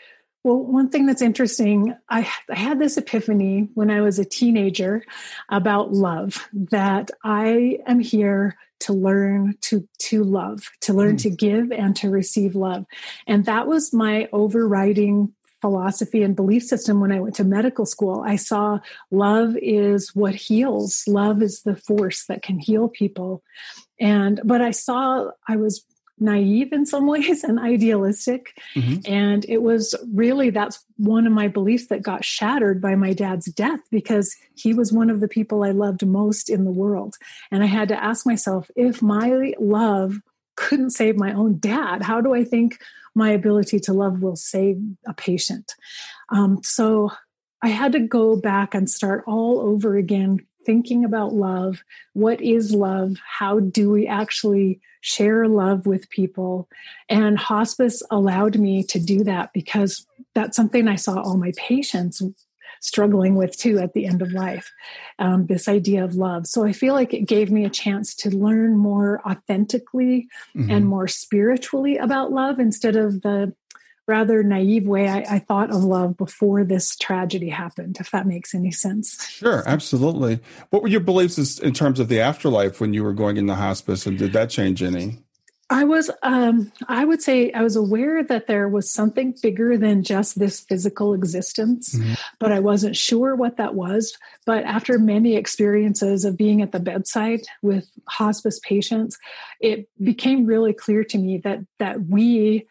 well, 0.47 0.63
one 0.63 0.89
thing 0.89 1.05
that's 1.05 1.21
interesting, 1.21 1.93
I, 2.07 2.19
I, 2.49 2.55
had 2.55 2.79
this 2.79 2.95
epiphany 2.95 3.67
when 3.73 3.91
I 3.91 3.99
was 3.99 4.17
a 4.17 4.23
teenager 4.23 5.03
about 5.49 5.91
love 5.91 6.47
that 6.53 7.11
I 7.21 7.79
am 7.85 7.99
here 7.99 8.55
to 8.81 8.93
learn 8.93 9.55
to 9.63 9.85
to 9.99 10.23
love, 10.23 10.69
to 10.81 10.93
learn 10.93 11.17
mm. 11.17 11.23
to 11.23 11.29
give 11.31 11.73
and 11.73 11.95
to 11.97 12.09
receive 12.09 12.55
love. 12.55 12.85
And 13.27 13.43
that 13.43 13.67
was 13.67 13.91
my 13.91 14.29
overriding 14.31 15.33
philosophy 15.67 16.23
and 16.23 16.33
belief 16.33 16.63
system 16.63 17.01
when 17.01 17.11
I 17.11 17.19
went 17.19 17.35
to 17.35 17.43
medical 17.43 17.85
school. 17.85 18.23
I 18.25 18.37
saw 18.37 18.79
love 19.11 19.57
is 19.61 20.15
what 20.15 20.33
heals, 20.33 21.03
love 21.09 21.41
is 21.41 21.63
the 21.63 21.75
force 21.75 22.25
that 22.27 22.41
can 22.41 22.57
heal 22.57 22.87
people. 22.87 23.43
And, 23.99 24.39
but 24.45 24.61
I 24.61 24.71
saw 24.71 25.31
I 25.45 25.57
was 25.57 25.83
naive 26.19 26.71
in 26.71 26.85
some 26.85 27.05
ways 27.13 27.43
and 27.43 27.59
idealistic. 27.59 28.53
Mm-hmm. 28.75 29.11
And 29.11 29.45
it 29.49 29.61
was 29.61 29.93
really 30.13 30.51
that's 30.51 30.85
one 30.95 31.27
of 31.27 31.33
my 31.33 31.49
beliefs 31.49 31.87
that 31.87 32.01
got 32.01 32.23
shattered 32.23 32.81
by 32.81 32.95
my 32.95 33.11
dad's 33.11 33.47
death 33.47 33.81
because 33.91 34.33
he 34.55 34.73
was 34.73 34.93
one 34.93 35.09
of 35.09 35.19
the 35.19 35.27
people 35.27 35.65
I 35.65 35.71
loved 35.71 36.07
most 36.07 36.49
in 36.49 36.63
the 36.63 36.71
world. 36.71 37.15
And 37.51 37.61
I 37.61 37.67
had 37.67 37.89
to 37.89 38.01
ask 38.01 38.25
myself 38.25 38.71
if 38.77 39.01
my 39.01 39.53
love 39.59 40.15
couldn't 40.55 40.91
save 40.91 41.17
my 41.17 41.33
own 41.33 41.59
dad, 41.59 42.03
how 42.03 42.21
do 42.21 42.33
I 42.33 42.45
think 42.45 42.79
my 43.17 43.31
ability 43.31 43.79
to 43.81 43.93
love 43.93 44.21
will 44.21 44.35
save 44.35 44.77
a 45.05 45.13
patient? 45.13 45.73
Um, 46.29 46.61
so 46.63 47.11
I 47.61 47.69
had 47.69 47.91
to 47.93 47.99
go 47.99 48.35
back 48.35 48.73
and 48.73 48.89
start 48.89 49.23
all 49.27 49.59
over 49.59 49.97
again, 49.97 50.39
thinking 50.65 51.03
about 51.03 51.33
love. 51.33 51.83
What 52.13 52.39
is 52.41 52.71
love? 52.71 53.17
How 53.25 53.59
do 53.59 53.89
we 53.89 54.07
actually 54.07 54.79
share 55.01 55.47
love 55.47 55.87
with 55.87 56.09
people? 56.09 56.69
And 57.09 57.37
hospice 57.37 58.03
allowed 58.11 58.57
me 58.57 58.83
to 58.83 58.99
do 58.99 59.23
that 59.23 59.51
because 59.53 60.05
that's 60.35 60.55
something 60.55 60.87
I 60.87 60.95
saw 60.95 61.19
all 61.19 61.37
my 61.37 61.51
patients 61.57 62.21
struggling 62.81 63.35
with 63.35 63.57
too 63.57 63.79
at 63.79 63.93
the 63.93 64.05
end 64.05 64.21
of 64.21 64.31
life 64.31 64.71
um, 65.19 65.45
this 65.47 65.67
idea 65.67 66.03
of 66.03 66.15
love 66.15 66.47
so 66.47 66.65
i 66.65 66.71
feel 66.71 66.93
like 66.93 67.13
it 67.13 67.27
gave 67.27 67.51
me 67.51 67.65
a 67.65 67.69
chance 67.69 68.15
to 68.15 68.29
learn 68.29 68.77
more 68.77 69.21
authentically 69.27 70.27
mm-hmm. 70.55 70.69
and 70.69 70.87
more 70.87 71.07
spiritually 71.07 71.97
about 71.97 72.31
love 72.31 72.59
instead 72.59 72.95
of 72.95 73.21
the 73.21 73.53
rather 74.07 74.41
naive 74.41 74.87
way 74.87 75.07
I, 75.07 75.25
I, 75.29 75.39
thought 75.39 75.69
of 75.69 75.83
love 75.83 76.15
before 76.15 76.63
this 76.63 76.95
tragedy 76.95 77.49
happened, 77.49 77.97
if 77.99 78.11
that 78.11 78.25
makes 78.25 78.55
any 78.55 78.71
sense. 78.71 79.27
Sure, 79.29 79.63
absolutely. 79.67 80.39
What 80.69 80.81
were 80.81 80.87
your 80.87 81.01
beliefs 81.01 81.59
in 81.59 81.73
terms 81.73 81.99
of 81.99 82.07
the 82.07 82.21
afterlife 82.21 82.79
when 82.79 82.93
you 82.93 83.03
were 83.03 83.13
going 83.13 83.35
in 83.35 83.47
the 83.47 83.55
hospice, 83.55 84.05
and 84.05 84.17
did 84.17 84.31
that 84.33 84.49
change 84.49 84.81
any? 84.81 85.19
I 85.69 85.83
was, 85.83 86.09
um, 86.23 86.71
I 86.87 87.03
would 87.03 87.21
say, 87.21 87.51
I 87.51 87.61
was 87.61 87.75
aware 87.75 88.23
that 88.23 88.47
there 88.47 88.69
was 88.69 88.89
something 88.89 89.35
bigger 89.41 89.77
than 89.77 90.01
just 90.01 90.39
this 90.39 90.61
physical 90.61 91.13
existence, 91.13 91.93
mm-hmm. 91.93 92.13
but 92.39 92.53
I 92.53 92.59
wasn't 92.59 92.95
sure 92.95 93.35
what 93.35 93.57
that 93.57 93.75
was. 93.75 94.17
But 94.45 94.63
after 94.63 94.97
many 94.97 95.35
experiences 95.35 96.23
of 96.23 96.37
being 96.37 96.61
at 96.61 96.71
the 96.71 96.79
bedside 96.79 97.41
with 97.61 97.89
hospice 98.07 98.59
patients, 98.59 99.17
it 99.59 99.89
became 100.01 100.45
really 100.45 100.73
clear 100.73 101.03
to 101.03 101.17
me 101.17 101.39
that 101.39 101.59
that 101.79 102.05
we 102.05 102.65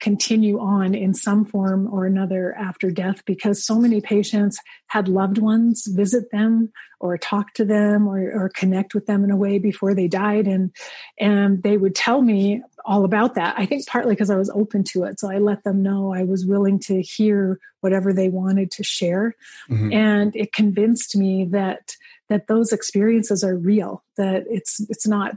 continue 0.00 0.58
on 0.58 0.94
in 0.94 1.14
some 1.14 1.44
form 1.44 1.88
or 1.92 2.06
another 2.06 2.54
after 2.54 2.90
death 2.90 3.22
because 3.26 3.64
so 3.64 3.78
many 3.78 4.00
patients 4.00 4.58
had 4.86 5.08
loved 5.08 5.38
ones 5.38 5.86
visit 5.86 6.30
them 6.32 6.72
or 6.98 7.16
talk 7.16 7.54
to 7.54 7.64
them 7.64 8.08
or, 8.08 8.18
or 8.32 8.50
connect 8.54 8.94
with 8.94 9.06
them 9.06 9.24
in 9.24 9.30
a 9.30 9.36
way 9.36 9.58
before 9.58 9.94
they 9.94 10.08
died. 10.08 10.46
And 10.46 10.70
and 11.18 11.62
they 11.62 11.76
would 11.76 11.94
tell 11.94 12.22
me 12.22 12.62
all 12.86 13.04
about 13.04 13.34
that 13.34 13.54
i 13.58 13.66
think 13.66 13.86
partly 13.86 14.14
because 14.14 14.30
i 14.30 14.36
was 14.36 14.48
open 14.50 14.82
to 14.82 15.04
it. 15.04 15.20
So 15.20 15.30
i 15.30 15.38
let 15.38 15.64
them 15.64 15.82
know 15.82 16.14
i 16.14 16.24
was 16.24 16.46
willing 16.46 16.78
to 16.80 17.02
hear 17.02 17.58
whatever 17.80 18.12
they 18.12 18.28
wanted 18.28 18.70
to 18.72 18.82
share. 18.82 19.34
Mm-hmm. 19.68 19.92
and 19.92 20.34
it 20.34 20.52
convinced 20.52 21.16
me 21.16 21.44
that 21.46 21.96
that 22.28 22.46
those 22.46 22.72
experiences 22.72 23.44
are 23.44 23.56
real 23.56 24.02
that 24.16 24.44
it's 24.48 24.80
it's 24.88 25.06
not 25.06 25.36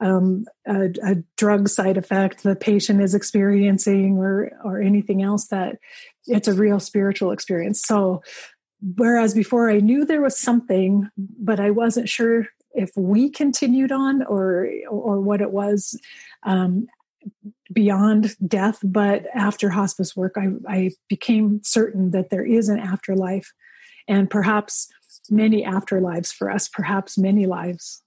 um, 0.00 0.46
a, 0.66 0.90
a, 1.04 1.16
drug 1.36 1.68
side 1.68 1.96
effect 1.98 2.42
the 2.42 2.56
patient 2.56 3.02
is 3.02 3.14
experiencing 3.14 4.16
or 4.16 4.50
or 4.64 4.80
anything 4.80 5.22
else 5.22 5.48
that 5.48 5.78
it's 6.26 6.48
a 6.48 6.54
real 6.54 6.80
spiritual 6.80 7.32
experience. 7.32 7.82
So 7.82 8.22
whereas 8.96 9.34
before 9.34 9.70
i 9.70 9.78
knew 9.78 10.04
there 10.04 10.22
was 10.22 10.38
something 10.38 11.08
but 11.16 11.60
i 11.60 11.70
wasn't 11.70 12.08
sure 12.08 12.46
if 12.72 12.90
we 12.96 13.28
continued 13.28 13.92
on 13.92 14.22
or 14.22 14.68
or 14.88 15.20
what 15.20 15.40
it 15.40 15.50
was 15.50 15.98
um, 16.44 16.86
beyond 17.72 18.34
death 18.46 18.78
but 18.82 19.26
after 19.34 19.68
hospice 19.68 20.16
work 20.16 20.36
I, 20.36 20.48
I 20.68 20.90
became 21.08 21.60
certain 21.62 22.12
that 22.12 22.30
there 22.30 22.44
is 22.44 22.68
an 22.68 22.78
afterlife 22.78 23.52
and 24.08 24.30
perhaps 24.30 24.88
many 25.28 25.64
afterlives 25.64 26.32
for 26.32 26.50
us 26.50 26.68
perhaps 26.68 27.18
many 27.18 27.46
lives 27.46 28.02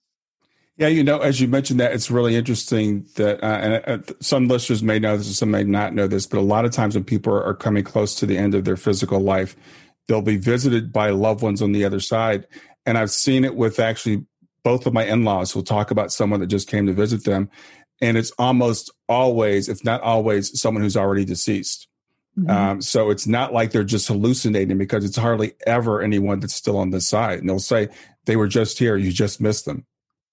yeah, 0.78 0.88
you 0.88 1.04
know, 1.04 1.20
as 1.20 1.40
you 1.40 1.48
mentioned 1.48 1.80
that, 1.80 1.94
it's 1.94 2.10
really 2.10 2.36
interesting 2.36 3.06
that, 3.16 3.44
uh, 3.44 3.46
and 3.46 3.84
uh, 3.88 4.14
some 4.20 4.48
listeners 4.48 4.82
may 4.82 4.98
know 4.98 5.16
this, 5.18 5.28
and 5.28 5.36
some 5.36 5.52
may 5.52 5.64
not 5.64 5.94
know 5.94 6.08
this, 6.08 6.26
but 6.26 6.40
a 6.40 6.42
lot 6.42 6.66
of 6.66 6.72
times 6.72 6.96
when 6.96 7.04
people 7.04 7.34
are 7.34 7.54
coming 7.54 7.84
close 7.84 8.16
to 8.16 8.26
the 8.26 8.38
end 8.38 8.56
of 8.56 8.66
their 8.66 8.78
physical 8.78 9.20
life, 9.20 9.56
they'll 10.08 10.22
be 10.24 10.38
visited 10.38 10.92
by 10.92 11.12
loved 11.12 11.44
ones 11.44 11.62
on 11.62 11.74
the 11.74 11.86
other 11.86 12.00
side. 12.00 12.48
And 12.86 12.98
I've 12.98 13.12
seen 13.12 13.46
it 13.46 13.56
with 13.56 13.80
actually 13.80 14.26
both 14.64 14.86
of 14.88 14.94
my 14.94 15.06
in-laws 15.06 15.52
who'll 15.52 15.64
talk 15.64 15.92
about 15.92 16.12
someone 16.12 16.40
that 16.40 16.48
just 16.48 16.68
came 16.68 16.88
to 16.88 16.94
visit 16.94 17.24
them. 17.24 17.50
And 18.02 18.18
it's 18.18 18.32
almost 18.40 18.92
always, 19.08 19.70
if 19.70 19.84
not 19.86 20.02
always, 20.02 20.60
someone 20.60 20.82
who's 20.82 20.98
already 20.98 21.24
deceased. 21.24 21.88
Mm-hmm. 22.38 22.50
Um, 22.50 22.82
so 22.82 23.12
it's 23.12 23.28
not 23.28 23.54
like 23.54 23.72
they're 23.72 23.84
just 23.84 24.08
hallucinating 24.08 24.78
because 24.78 25.06
it's 25.06 25.18
hardly 25.18 25.54
ever 25.68 26.02
anyone 26.02 26.40
that's 26.40 26.56
still 26.56 26.78
on 26.78 26.90
this 26.90 27.08
side. 27.08 27.40
And 27.40 27.48
they'll 27.48 27.60
say, 27.60 27.90
they 28.26 28.36
were 28.36 28.48
just 28.48 28.80
here, 28.80 28.98
you 28.98 29.12
just 29.12 29.40
missed 29.40 29.66
them. 29.66 29.86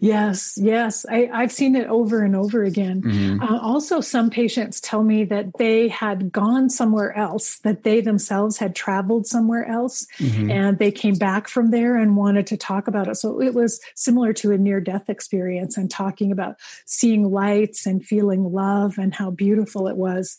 Yes, 0.00 0.54
yes. 0.56 1.04
I, 1.06 1.28
have 1.32 1.52
seen 1.52 1.76
it 1.76 1.86
over 1.86 2.22
and 2.22 2.34
over 2.34 2.64
again. 2.64 3.02
Mm-hmm. 3.02 3.42
Uh, 3.42 3.58
also, 3.60 4.00
some 4.00 4.30
patients 4.30 4.80
tell 4.80 5.02
me 5.02 5.24
that 5.24 5.58
they 5.58 5.88
had 5.88 6.32
gone 6.32 6.70
somewhere 6.70 7.16
else, 7.16 7.58
that 7.60 7.84
they 7.84 8.00
themselves 8.00 8.56
had 8.56 8.74
traveled 8.74 9.26
somewhere 9.26 9.66
else, 9.66 10.06
mm-hmm. 10.18 10.50
and 10.50 10.78
they 10.78 10.90
came 10.90 11.16
back 11.16 11.48
from 11.48 11.70
there 11.70 11.96
and 11.96 12.16
wanted 12.16 12.46
to 12.46 12.56
talk 12.56 12.88
about 12.88 13.08
it. 13.08 13.16
So 13.16 13.42
it 13.42 13.52
was 13.52 13.78
similar 13.94 14.32
to 14.34 14.52
a 14.52 14.58
near 14.58 14.80
death 14.80 15.10
experience 15.10 15.76
and 15.76 15.90
talking 15.90 16.32
about 16.32 16.56
seeing 16.86 17.30
lights 17.30 17.84
and 17.84 18.04
feeling 18.04 18.52
love 18.52 18.96
and 18.96 19.14
how 19.14 19.30
beautiful 19.30 19.86
it 19.86 19.96
was. 19.96 20.38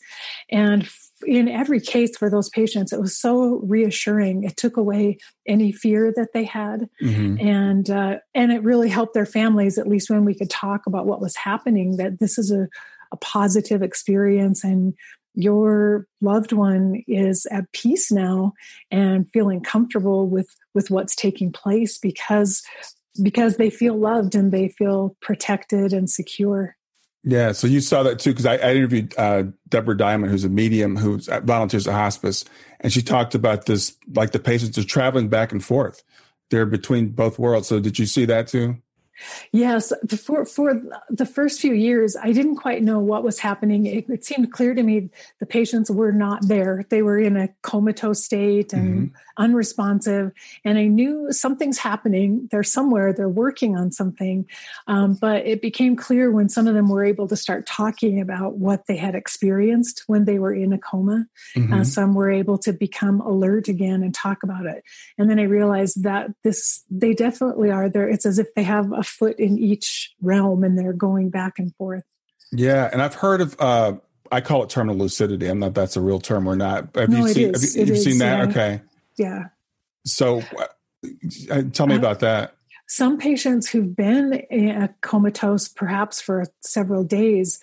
And 0.50 0.88
in 1.26 1.48
every 1.48 1.80
case 1.80 2.16
for 2.16 2.28
those 2.30 2.48
patients, 2.48 2.92
it 2.92 3.00
was 3.00 3.16
so 3.16 3.60
reassuring. 3.64 4.44
It 4.44 4.56
took 4.56 4.76
away 4.76 5.18
any 5.46 5.72
fear 5.72 6.12
that 6.16 6.32
they 6.32 6.44
had, 6.44 6.88
mm-hmm. 7.02 7.46
and 7.46 7.90
uh, 7.90 8.18
and 8.34 8.52
it 8.52 8.62
really 8.62 8.88
helped 8.88 9.14
their 9.14 9.26
families. 9.52 9.78
At 9.78 9.88
least 9.88 10.10
when 10.10 10.24
we 10.24 10.34
could 10.34 10.50
talk 10.50 10.86
about 10.86 11.06
what 11.06 11.20
was 11.20 11.36
happening, 11.36 11.96
that 11.96 12.18
this 12.18 12.38
is 12.38 12.50
a, 12.50 12.68
a 13.12 13.16
positive 13.16 13.82
experience, 13.82 14.64
and 14.64 14.94
your 15.34 16.06
loved 16.20 16.52
one 16.52 17.02
is 17.08 17.46
at 17.50 17.70
peace 17.72 18.12
now 18.12 18.52
and 18.90 19.30
feeling 19.32 19.60
comfortable 19.60 20.28
with 20.28 20.54
with 20.74 20.90
what's 20.90 21.14
taking 21.14 21.52
place 21.52 21.98
because 21.98 22.62
because 23.22 23.56
they 23.56 23.70
feel 23.70 23.96
loved 23.96 24.34
and 24.34 24.52
they 24.52 24.68
feel 24.68 25.16
protected 25.20 25.92
and 25.92 26.08
secure. 26.08 26.76
Yeah, 27.24 27.52
so 27.52 27.68
you 27.68 27.80
saw 27.80 28.02
that 28.02 28.18
too 28.18 28.30
because 28.30 28.46
I, 28.46 28.56
I, 28.56 28.74
interviewed 28.74 29.14
uh, 29.16 29.44
Deborah 29.68 29.96
Diamond, 29.96 30.32
who's 30.32 30.44
a 30.44 30.48
medium 30.48 30.96
who 30.96 31.20
volunteers 31.44 31.86
at 31.86 31.94
hospice, 31.94 32.44
and 32.80 32.92
she 32.92 33.00
talked 33.00 33.36
about 33.36 33.66
this 33.66 33.96
like 34.14 34.32
the 34.32 34.40
patients 34.40 34.76
are 34.76 34.84
traveling 34.84 35.28
back 35.28 35.52
and 35.52 35.64
forth. 35.64 36.02
They're 36.50 36.66
between 36.66 37.10
both 37.10 37.38
worlds. 37.38 37.68
So 37.68 37.80
did 37.80 37.98
you 37.98 38.06
see 38.06 38.24
that 38.24 38.48
too? 38.48 38.81
Yes, 39.52 39.92
for 40.24 40.44
for 40.44 40.80
the 41.10 41.26
first 41.26 41.60
few 41.60 41.74
years, 41.74 42.16
I 42.16 42.32
didn't 42.32 42.56
quite 42.56 42.82
know 42.82 42.98
what 42.98 43.22
was 43.22 43.38
happening. 43.38 43.86
It, 43.86 44.08
it, 44.08 44.24
seemed 44.24 44.52
clear 44.52 44.74
to 44.74 44.82
me 44.82 45.10
the 45.40 45.46
patients 45.46 45.90
were 45.90 46.12
not 46.12 46.48
there; 46.48 46.84
they 46.88 47.02
were 47.02 47.18
in 47.18 47.36
a 47.36 47.48
comatose 47.62 48.24
state 48.24 48.72
and 48.72 49.10
mm-hmm. 49.10 49.16
unresponsive. 49.36 50.32
And 50.64 50.78
I 50.78 50.86
knew 50.86 51.30
something's 51.32 51.78
happening. 51.78 52.48
They're 52.50 52.62
somewhere. 52.62 53.12
They're 53.12 53.28
working 53.28 53.76
on 53.76 53.92
something. 53.92 54.46
Um, 54.86 55.14
but 55.14 55.46
it 55.46 55.60
became 55.60 55.94
clear 55.94 56.30
when 56.30 56.48
some 56.48 56.66
of 56.66 56.74
them 56.74 56.88
were 56.88 57.04
able 57.04 57.28
to 57.28 57.36
start 57.36 57.66
talking 57.66 58.20
about 58.20 58.56
what 58.56 58.86
they 58.86 58.96
had 58.96 59.14
experienced 59.14 60.04
when 60.06 60.24
they 60.24 60.38
were 60.38 60.54
in 60.54 60.72
a 60.72 60.78
coma. 60.78 61.26
Uh, 61.54 61.58
mm-hmm. 61.58 61.72
Uh, 61.74 61.84
some 61.84 62.14
were 62.14 62.30
able 62.30 62.58
to 62.58 62.72
become 62.72 63.20
alert 63.20 63.68
again 63.68 64.02
and 64.02 64.14
talk 64.14 64.42
about 64.42 64.66
it. 64.66 64.82
And 65.18 65.28
then 65.28 65.38
I 65.38 65.44
realized 65.44 66.02
that 66.04 66.30
this 66.42 66.82
they 66.90 67.14
definitely 67.14 67.70
are 67.70 67.88
there. 67.88 68.08
It's 68.08 68.26
as 68.26 68.38
if 68.38 68.54
they 68.54 68.62
have 68.62 68.92
a 68.92 69.01
foot 69.02 69.38
in 69.38 69.58
each 69.58 70.14
realm 70.20 70.64
and 70.64 70.78
they're 70.78 70.92
going 70.92 71.30
back 71.30 71.54
and 71.58 71.74
forth. 71.76 72.04
Yeah, 72.52 72.88
and 72.92 73.02
I've 73.02 73.14
heard 73.14 73.40
of 73.40 73.56
uh 73.58 73.94
I 74.30 74.40
call 74.40 74.62
it 74.62 74.70
terminal 74.70 74.96
lucidity. 74.96 75.46
I'm 75.46 75.58
not 75.58 75.74
that's 75.74 75.96
a 75.96 76.00
real 76.00 76.20
term 76.20 76.46
or 76.46 76.56
not. 76.56 76.94
Have 76.96 77.10
no, 77.10 77.26
you 77.26 77.28
seen 77.28 77.54
have 77.54 77.88
you, 77.88 77.96
seen 77.96 78.18
that? 78.18 78.38
Yeah. 78.38 78.44
Okay. 78.44 78.82
Yeah. 79.18 79.42
So 80.04 80.42
uh, 81.50 81.62
tell 81.72 81.86
me 81.86 81.94
uh, 81.94 81.98
about 81.98 82.20
that. 82.20 82.56
Some 82.94 83.16
patients 83.16 83.70
who've 83.70 83.96
been 83.96 84.90
comatose 85.00 85.66
perhaps 85.66 86.20
for 86.20 86.44
several 86.60 87.04
days 87.04 87.58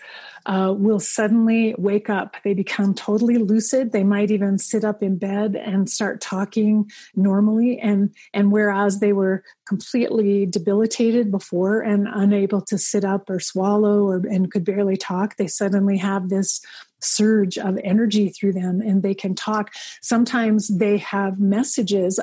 uh, 0.48 0.74
will 0.76 1.00
suddenly 1.00 1.76
wake 1.78 2.10
up. 2.10 2.38
They 2.44 2.56
become 2.56 2.96
totally 2.96 3.38
lucid. 3.38 3.92
They 3.92 4.04
might 4.04 4.32
even 4.32 4.58
sit 4.58 4.84
up 4.84 5.04
in 5.04 5.20
bed 5.20 5.56
and 5.56 5.88
start 5.88 6.20
talking 6.20 6.90
normally. 7.16 7.78
And, 7.78 8.10
and 8.34 8.52
whereas 8.52 9.02
they 9.02 9.14
were 9.14 9.44
completely 9.68 10.48
debilitated 10.48 11.30
before 11.30 11.82
and 11.82 12.08
unable 12.12 12.62
to 12.62 12.80
sit 12.80 13.06
up 13.06 13.30
or 13.30 13.40
swallow 13.40 14.08
or, 14.08 14.26
and 14.26 14.52
could 14.52 14.66
barely 14.66 14.98
talk, 14.98 15.36
they 15.36 15.46
suddenly 15.46 15.98
have 15.98 16.30
this 16.30 16.60
surge 17.02 17.58
of 17.58 17.80
energy 17.84 18.30
through 18.30 18.54
them 18.54 18.82
and 18.82 19.04
they 19.04 19.14
can 19.14 19.36
talk. 19.36 19.72
Sometimes 20.02 20.68
they 20.68 20.98
have 20.98 21.40
messages 21.40 22.20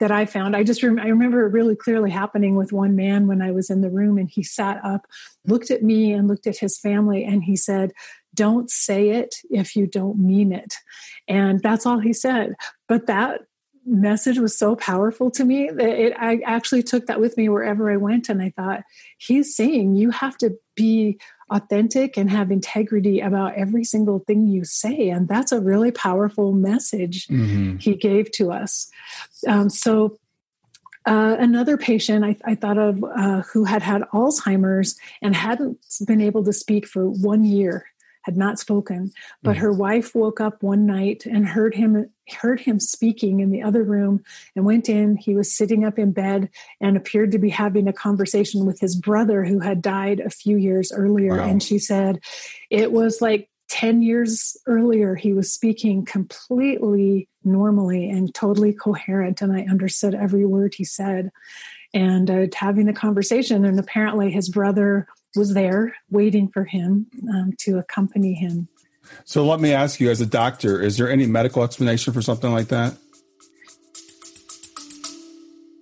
that 0.00 0.10
i 0.10 0.24
found. 0.24 0.56
I 0.56 0.62
just 0.62 0.82
rem- 0.82 0.98
i 0.98 1.08
remember 1.08 1.46
it 1.46 1.52
really 1.52 1.76
clearly 1.76 2.10
happening 2.10 2.56
with 2.56 2.72
one 2.72 2.96
man 2.96 3.26
when 3.26 3.42
i 3.42 3.50
was 3.50 3.70
in 3.70 3.80
the 3.80 3.90
room 3.90 4.18
and 4.18 4.28
he 4.28 4.42
sat 4.42 4.84
up 4.84 5.06
looked 5.46 5.70
at 5.70 5.82
me 5.82 6.12
and 6.12 6.28
looked 6.28 6.46
at 6.46 6.58
his 6.58 6.78
family 6.78 7.24
and 7.24 7.42
he 7.44 7.56
said 7.56 7.92
don't 8.38 8.70
say 8.70 9.10
it 9.10 9.34
if 9.50 9.74
you 9.74 9.86
don't 9.86 10.16
mean 10.16 10.52
it. 10.52 10.74
And 11.26 11.60
that's 11.60 11.86
all 11.86 11.98
he 11.98 12.12
said. 12.12 12.54
But 12.86 13.06
that 13.06 13.40
message 13.88 14.38
was 14.38 14.56
so 14.56 14.76
powerful 14.76 15.30
to 15.32 15.44
me 15.44 15.70
that 15.70 15.88
it 15.88 16.12
I 16.18 16.40
actually 16.44 16.82
took 16.82 17.06
that 17.06 17.20
with 17.20 17.36
me 17.36 17.48
wherever 17.48 17.90
I 17.90 17.96
went 17.96 18.28
and 18.28 18.42
I 18.42 18.50
thought 18.50 18.82
he's 19.16 19.56
saying 19.56 19.96
you 19.96 20.10
have 20.10 20.36
to 20.38 20.56
be 20.74 21.18
authentic 21.50 22.16
and 22.16 22.30
have 22.30 22.50
integrity 22.50 23.20
about 23.20 23.54
every 23.54 23.84
single 23.84 24.18
thing 24.20 24.46
you 24.46 24.64
say 24.64 25.08
and 25.08 25.26
that's 25.26 25.52
a 25.52 25.60
really 25.60 25.90
powerful 25.90 26.52
message 26.52 27.26
mm-hmm. 27.28 27.76
he 27.78 27.94
gave 27.94 28.30
to 28.32 28.52
us 28.52 28.90
um, 29.46 29.70
so 29.70 30.18
uh, 31.06 31.36
another 31.38 31.78
patient 31.78 32.24
I, 32.24 32.36
I 32.44 32.54
thought 32.54 32.76
of 32.76 33.02
uh, 33.02 33.42
who 33.52 33.64
had 33.64 33.82
had 33.82 34.02
Alzheimer's 34.12 34.98
and 35.22 35.34
hadn't 35.34 35.78
been 36.06 36.20
able 36.20 36.44
to 36.44 36.52
speak 36.52 36.86
for 36.86 37.08
one 37.08 37.44
year 37.44 37.86
had 38.28 38.36
not 38.36 38.58
spoken 38.58 39.10
but 39.42 39.56
mm. 39.56 39.60
her 39.60 39.72
wife 39.72 40.14
woke 40.14 40.38
up 40.38 40.62
one 40.62 40.84
night 40.84 41.24
and 41.24 41.48
heard 41.48 41.74
him 41.74 42.10
heard 42.28 42.60
him 42.60 42.78
speaking 42.78 43.40
in 43.40 43.50
the 43.50 43.62
other 43.62 43.82
room 43.82 44.22
and 44.54 44.66
went 44.66 44.86
in 44.86 45.16
he 45.16 45.34
was 45.34 45.50
sitting 45.50 45.82
up 45.82 45.98
in 45.98 46.12
bed 46.12 46.50
and 46.78 46.94
appeared 46.94 47.32
to 47.32 47.38
be 47.38 47.48
having 47.48 47.88
a 47.88 47.92
conversation 47.92 48.66
with 48.66 48.78
his 48.80 48.94
brother 48.94 49.44
who 49.44 49.60
had 49.60 49.80
died 49.80 50.20
a 50.20 50.28
few 50.28 50.58
years 50.58 50.92
earlier 50.92 51.38
wow. 51.38 51.44
and 51.44 51.62
she 51.62 51.78
said 51.78 52.20
it 52.68 52.92
was 52.92 53.22
like 53.22 53.48
10 53.70 54.02
years 54.02 54.58
earlier 54.66 55.14
he 55.14 55.32
was 55.32 55.50
speaking 55.50 56.04
completely 56.04 57.28
normally 57.44 58.10
and 58.10 58.34
totally 58.34 58.74
coherent 58.74 59.40
and 59.40 59.54
i 59.54 59.62
understood 59.70 60.14
every 60.14 60.44
word 60.44 60.74
he 60.74 60.84
said 60.84 61.30
and 61.94 62.30
uh, 62.30 62.46
having 62.54 62.84
the 62.84 62.92
conversation 62.92 63.64
and 63.64 63.78
apparently 63.78 64.30
his 64.30 64.50
brother 64.50 65.06
was 65.38 65.54
there 65.54 65.94
waiting 66.10 66.48
for 66.48 66.64
him 66.64 67.06
um, 67.32 67.52
to 67.58 67.78
accompany 67.78 68.34
him. 68.34 68.68
So 69.24 69.46
let 69.46 69.60
me 69.60 69.72
ask 69.72 70.00
you, 70.00 70.10
as 70.10 70.20
a 70.20 70.26
doctor, 70.26 70.82
is 70.82 70.98
there 70.98 71.08
any 71.08 71.26
medical 71.26 71.62
explanation 71.62 72.12
for 72.12 72.20
something 72.20 72.52
like 72.52 72.68
that? 72.68 72.96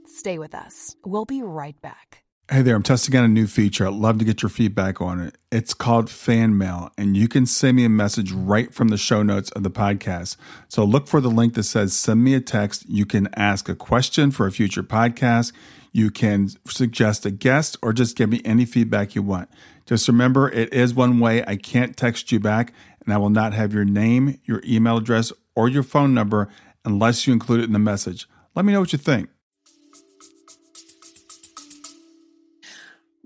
Stay 0.07 0.39
with 0.39 0.55
us. 0.55 0.95
We'll 1.05 1.25
be 1.25 1.43
right 1.43 1.81
back. 1.81 2.23
Hey 2.49 2.63
there, 2.63 2.77
I'm 2.77 2.85
testing 2.85 3.17
out 3.17 3.25
a 3.25 3.29
new 3.29 3.49
feature. 3.49 3.89
I'd 3.89 3.95
love 3.95 4.19
to 4.19 4.25
get 4.25 4.41
your 4.41 4.51
feedback 4.51 5.01
on 5.01 5.21
it. 5.21 5.37
It's 5.51 5.75
called 5.75 6.09
Fan 6.09 6.57
Mail, 6.57 6.93
and 6.97 7.17
you 7.17 7.27
can 7.27 7.45
send 7.45 7.77
me 7.77 7.85
a 7.85 7.89
message 7.89 8.31
right 8.31 8.73
from 8.73 8.87
the 8.87 8.97
show 8.97 9.25
notes 9.25 9.51
of 9.51 9.65
the 9.65 9.71
podcast. 9.71 10.37
So 10.69 10.85
look 10.85 11.09
for 11.09 11.21
the 11.21 11.29
link 11.29 11.55
that 11.55 11.65
says 11.65 11.93
send 11.93 12.23
me 12.23 12.35
a 12.35 12.41
text. 12.41 12.89
You 12.89 13.05
can 13.05 13.29
ask 13.35 13.69
a 13.69 13.75
question 13.75 14.31
for 14.31 14.47
a 14.47 14.53
future 14.53 14.85
podcast. 14.85 15.53
You 15.97 16.11
can 16.11 16.51
suggest 16.67 17.25
a 17.25 17.31
guest 17.31 17.79
or 17.81 17.95
just 17.95 18.19
give 18.19 18.29
me 18.29 18.43
any 18.45 18.67
feedback 18.67 19.15
you 19.15 19.23
want. 19.23 19.49
Just 19.87 20.07
remember, 20.09 20.51
it 20.51 20.71
is 20.75 20.93
one 20.93 21.21
way. 21.21 21.43
I 21.47 21.57
can't 21.57 21.97
text 21.97 22.31
you 22.31 22.39
back, 22.39 22.75
and 23.03 23.15
I 23.15 23.17
will 23.17 23.31
not 23.31 23.55
have 23.55 23.73
your 23.73 23.87
name, 23.87 24.39
your 24.45 24.61
email 24.67 24.99
address, 24.99 25.33
or 25.55 25.71
your 25.71 25.83
phone 25.83 26.13
number 26.13 26.51
unless 26.85 27.27
you 27.27 27.33
include 27.33 27.61
it 27.61 27.65
in 27.65 27.73
the 27.73 27.79
message. 27.79 28.29
Let 28.55 28.67
me 28.67 28.75
know 28.75 28.81
what 28.81 28.93
you 28.93 28.99
think. 28.99 29.31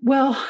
Well, 0.00 0.40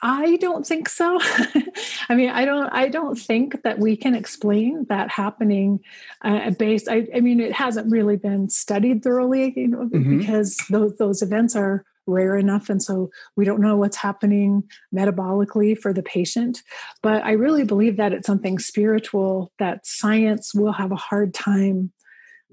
I 0.00 0.36
don't 0.36 0.64
think 0.64 0.88
so. 0.88 1.18
I 2.08 2.14
mean, 2.14 2.30
I 2.30 2.44
don't. 2.44 2.68
I 2.68 2.88
don't 2.88 3.16
think 3.16 3.62
that 3.62 3.78
we 3.78 3.96
can 3.96 4.14
explain 4.14 4.86
that 4.88 5.10
happening 5.10 5.80
uh, 6.22 6.50
based. 6.50 6.88
I, 6.88 7.06
I, 7.14 7.20
mean, 7.20 7.40
it 7.40 7.52
hasn't 7.52 7.90
really 7.90 8.16
been 8.16 8.48
studied 8.48 9.02
thoroughly, 9.02 9.52
you 9.56 9.68
know, 9.68 9.88
mm-hmm. 9.88 10.18
because 10.18 10.56
those 10.70 10.96
those 10.96 11.22
events 11.22 11.56
are 11.56 11.84
rare 12.06 12.36
enough, 12.36 12.70
and 12.70 12.82
so 12.82 13.10
we 13.34 13.44
don't 13.44 13.60
know 13.60 13.76
what's 13.76 13.96
happening 13.96 14.62
metabolically 14.94 15.76
for 15.76 15.92
the 15.92 16.02
patient. 16.02 16.62
But 17.02 17.24
I 17.24 17.32
really 17.32 17.64
believe 17.64 17.96
that 17.96 18.12
it's 18.12 18.26
something 18.26 18.58
spiritual 18.58 19.52
that 19.58 19.86
science 19.86 20.54
will 20.54 20.72
have 20.72 20.92
a 20.92 20.96
hard 20.96 21.34
time 21.34 21.92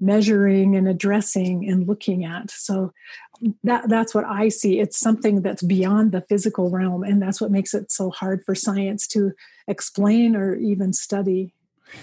measuring 0.00 0.76
and 0.76 0.88
addressing 0.88 1.68
and 1.68 1.86
looking 1.86 2.24
at. 2.24 2.50
So 2.50 2.92
that 3.62 3.88
that's 3.88 4.14
what 4.14 4.24
I 4.24 4.48
see. 4.48 4.80
It's 4.80 4.98
something 4.98 5.42
that's 5.42 5.62
beyond 5.62 6.12
the 6.12 6.22
physical 6.22 6.70
realm, 6.70 7.02
and 7.02 7.20
that's 7.20 7.40
what 7.40 7.50
makes 7.50 7.74
it 7.74 7.90
so 7.90 8.10
hard 8.10 8.44
for 8.44 8.54
science 8.54 9.06
to 9.08 9.32
explain 9.68 10.36
or 10.36 10.54
even 10.54 10.92
study. 10.92 11.52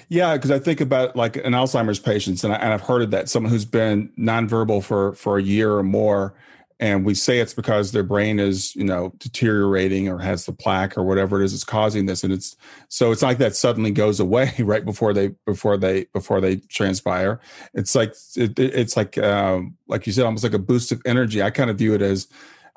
Yeah, 0.10 0.36
because 0.36 0.52
I 0.52 0.60
think 0.60 0.82
about 0.82 1.16
like 1.16 1.38
an 1.38 1.54
Alzheimer's 1.54 2.00
patient, 2.00 2.44
and, 2.44 2.54
I, 2.54 2.58
and 2.58 2.74
I've 2.74 2.82
heard 2.82 3.02
of 3.02 3.12
that. 3.12 3.30
Someone 3.30 3.52
who's 3.52 3.66
been 3.66 4.12
nonverbal 4.18 4.84
for 4.84 5.14
for 5.16 5.38
a 5.38 5.44
year 5.44 5.74
or 5.74 5.84
more, 5.84 6.34
and 6.82 7.06
we 7.06 7.14
say 7.14 7.40
it's 7.40 7.54
because 7.54 7.92
their 7.92 8.04
brain 8.04 8.40
is 8.40 8.76
you 8.76 8.84
know 8.84 9.14
deteriorating 9.20 10.10
or 10.10 10.18
has 10.18 10.46
the 10.46 10.52
plaque 10.52 10.98
or 10.98 11.04
whatever 11.04 11.40
it 11.40 11.46
is 11.46 11.54
that's 11.54 11.64
causing 11.64 12.08
this 12.08 12.24
and 12.24 12.34
it's 12.34 12.58
so 12.90 13.12
it's 13.12 13.22
like 13.22 13.38
that 13.38 13.56
suddenly 13.56 13.92
goes 13.92 14.20
away 14.20 14.52
right 14.60 14.84
before 14.84 15.14
they 15.14 15.30
before 15.46 15.78
they 15.78 16.06
before 16.06 16.42
they 16.42 16.58
transpire. 16.58 17.40
It's 17.74 17.96
like 17.96 18.16
it, 18.36 18.58
it's 18.58 18.98
like 18.98 19.18
um, 19.18 19.78
like 19.88 20.08
you 20.08 20.14
said 20.14 20.26
almost 20.26 20.44
like 20.44 20.54
a 20.54 20.60
boost 20.60 20.92
of 20.92 21.02
energy. 21.06 21.42
I 21.42 21.52
kind 21.52 21.70
of 21.70 21.78
view 21.78 21.94
it 21.94 22.02
as 22.02 22.28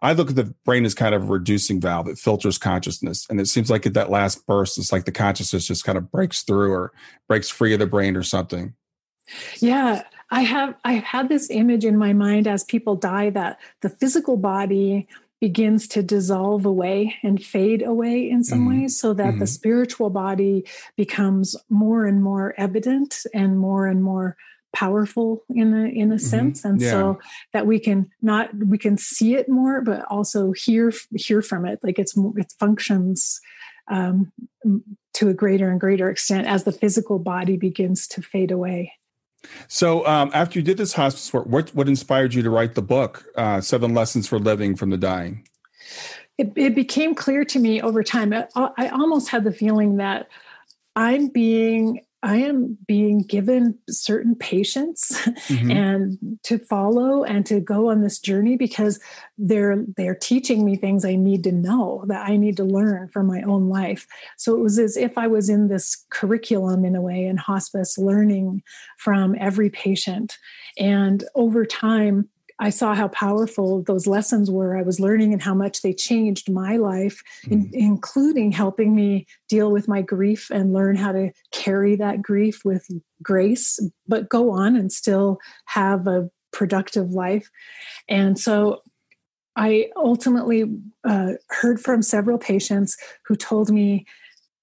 i 0.03 0.13
look 0.13 0.29
at 0.29 0.37
the 0.37 0.53
brain 0.67 0.85
as 0.85 0.93
kind 0.93 1.15
of 1.15 1.23
a 1.23 1.27
reducing 1.27 1.81
valve. 1.81 2.09
It 2.09 2.19
filters 2.19 2.59
consciousness 2.59 3.27
and 3.31 3.41
it 3.41 3.47
seems 3.47 3.71
like 3.71 3.87
at 3.87 3.95
that 3.95 4.11
last 4.11 4.47
burst 4.47 4.77
it's 4.77 4.93
like 4.93 5.07
the 5.07 5.13
consciousness 5.13 5.67
just 5.67 5.85
kind 5.85 5.97
of 5.97 6.11
breaks 6.11 6.43
through 6.43 6.73
or 6.73 6.93
breaks 7.27 7.49
free 7.49 7.73
of 7.73 7.79
the 7.79 7.87
brain 7.87 8.17
or 8.17 8.23
something. 8.23 8.75
Yeah 9.61 10.03
I 10.35 10.41
have 10.41 10.75
I've 10.85 11.05
had 11.05 11.29
this 11.29 11.49
image 11.49 11.85
in 11.85 11.97
my 11.97 12.13
mind 12.13 12.49
as 12.49 12.65
people 12.65 12.97
die 12.97 13.31
that 13.31 13.61
the 13.83 13.89
physical 13.89 14.37
body 14.37 15.07
begins 15.41 15.87
to 15.89 16.03
dissolve 16.03 16.67
away 16.67 17.15
and 17.23 17.41
fade 17.41 17.83
away 17.83 18.29
in 18.29 18.43
some 18.43 18.61
mm-hmm. 18.61 18.81
ways 18.81 18.99
so 18.99 19.15
that 19.15 19.29
mm-hmm. 19.29 19.39
the 19.39 19.47
spiritual 19.47 20.11
body 20.11 20.67
becomes 20.97 21.55
more 21.69 22.05
and 22.05 22.21
more 22.21 22.53
evident 22.57 23.15
and 23.33 23.61
more 23.61 23.87
and 23.87 24.03
more 24.03 24.37
powerful 24.75 25.45
in 25.51 25.73
a 25.73 25.87
in 25.87 26.11
a 26.11 26.17
mm-hmm. 26.17 26.19
sense 26.19 26.65
and 26.65 26.81
yeah. 26.81 26.91
so 26.91 27.21
that 27.53 27.65
we 27.65 27.79
can 27.79 28.11
not 28.21 28.51
we 28.57 28.77
can 28.77 28.99
see 28.99 29.37
it 29.37 29.49
more 29.49 29.83
but 29.83 30.05
also 30.11 30.51
hear 30.51 30.93
hear 31.15 31.43
from 31.43 31.65
it 31.65 31.79
like 31.85 31.97
it's 31.97 32.17
it 32.37 32.53
functions 32.59 33.41
um, 33.89 34.33
to 35.13 35.29
a 35.29 35.35
greater 35.35 35.71
and 35.71 35.79
greater 35.79 36.11
extent 36.11 36.49
as 36.49 36.65
the 36.65 36.73
physical 36.73 37.21
body 37.21 37.57
begins 37.57 38.09
to 38.09 38.21
fade 38.21 38.51
away 38.51 38.93
so, 39.69 40.07
um, 40.07 40.31
after 40.35 40.59
you 40.59 40.63
did 40.63 40.77
this 40.77 40.93
hospice 40.93 41.33
work, 41.33 41.47
what 41.47 41.75
what 41.75 41.89
inspired 41.89 42.35
you 42.35 42.43
to 42.43 42.51
write 42.51 42.75
the 42.75 42.83
book, 42.83 43.25
uh, 43.37 43.61
Seven 43.61 43.95
Lessons 43.95 44.29
for 44.29 44.39
Living 44.39 44.77
from 44.77 44.91
the 44.91 44.97
Dying? 44.97 45.47
It, 46.37 46.53
it 46.57 46.75
became 46.75 47.15
clear 47.15 47.45
to 47.45 47.59
me 47.59 47.81
over 47.81 48.03
time. 48.03 48.33
I, 48.33 48.47
I 48.55 48.89
almost 48.89 49.29
had 49.29 49.45
the 49.45 49.53
feeling 49.53 49.99
that 49.99 50.29
I'm 50.97 51.29
being 51.29 52.01
I 52.25 52.37
am 52.37 52.79
being 52.87 53.21
given 53.21 53.79
certain 53.91 54.35
patients 54.35 55.13
mm-hmm. 55.13 55.71
and 55.71 56.19
to 56.45 56.59
follow 56.59 57.23
and 57.23 57.45
to 57.45 57.61
go 57.61 57.91
on 57.91 58.01
this 58.01 58.19
journey 58.19 58.57
because 58.57 58.99
they're 59.37 59.85
they're 59.99 60.15
teaching 60.15 60.65
me 60.65 60.77
things 60.77 61.05
I 61.05 61.17
need 61.17 61.45
to 61.45 61.53
know 61.53 62.05
that 62.09 62.27
I 62.27 62.39
need 62.39 62.57
to 62.57 62.65
learn 62.65 63.09
for 63.09 63.23
my 63.23 63.43
own 63.43 63.69
life. 63.69 64.07
So 64.39 64.55
it 64.55 64.61
was 64.61 64.79
as 64.79 64.97
if 64.97 65.19
I 65.19 65.27
was 65.27 65.51
in 65.51 65.69
this 65.69 66.07
curriculum 66.11 66.87
in 66.87 66.97
a 66.97 67.03
way 67.03 67.27
in 67.27 67.37
hospice 67.37 67.99
learning 67.99 68.63
from 68.99 69.37
every 69.39 69.69
patient. 69.69 70.39
And 70.79 71.25
over 71.35 71.67
time, 71.67 72.31
I 72.59 72.71
saw 72.71 72.95
how 72.95 73.09
powerful 73.09 73.83
those 73.83 74.07
lessons 74.07 74.51
were 74.51 74.77
I 74.77 74.83
was 74.83 75.01
learning 75.01 75.33
and 75.33 75.43
how 75.43 75.55
much 75.55 75.83
they 75.83 75.93
changed 75.93 76.51
my 76.51 76.77
life, 76.77 77.23
mm. 77.47 77.53
in, 77.53 77.71
including 77.73 78.53
helping 78.53 78.95
me 78.95 79.27
deal 79.49 79.73
with 79.73 79.89
my 79.89 80.03
grief 80.03 80.51
and 80.51 80.73
learn 80.73 80.97
how 80.97 81.13
to 81.13 81.31
carry 81.53 81.97
that 81.97 82.23
grief 82.23 82.65
with 82.65 82.87
grace, 83.23 83.79
but 84.07 84.29
go 84.29 84.51
on 84.51 84.77
and 84.77 84.93
still 84.93 85.39
have 85.67 86.07
a 86.07 86.31
productive 86.53 87.11
life. 87.11 87.51
And 88.09 88.39
so 88.39 88.83
I 89.57 89.91
ultimately 89.97 90.65
uh, 91.05 91.33
heard 91.49 91.81
from 91.81 92.03
several 92.03 92.39
patients 92.39 92.97
who 93.27 93.37
told 93.37 93.71
me 93.71 94.07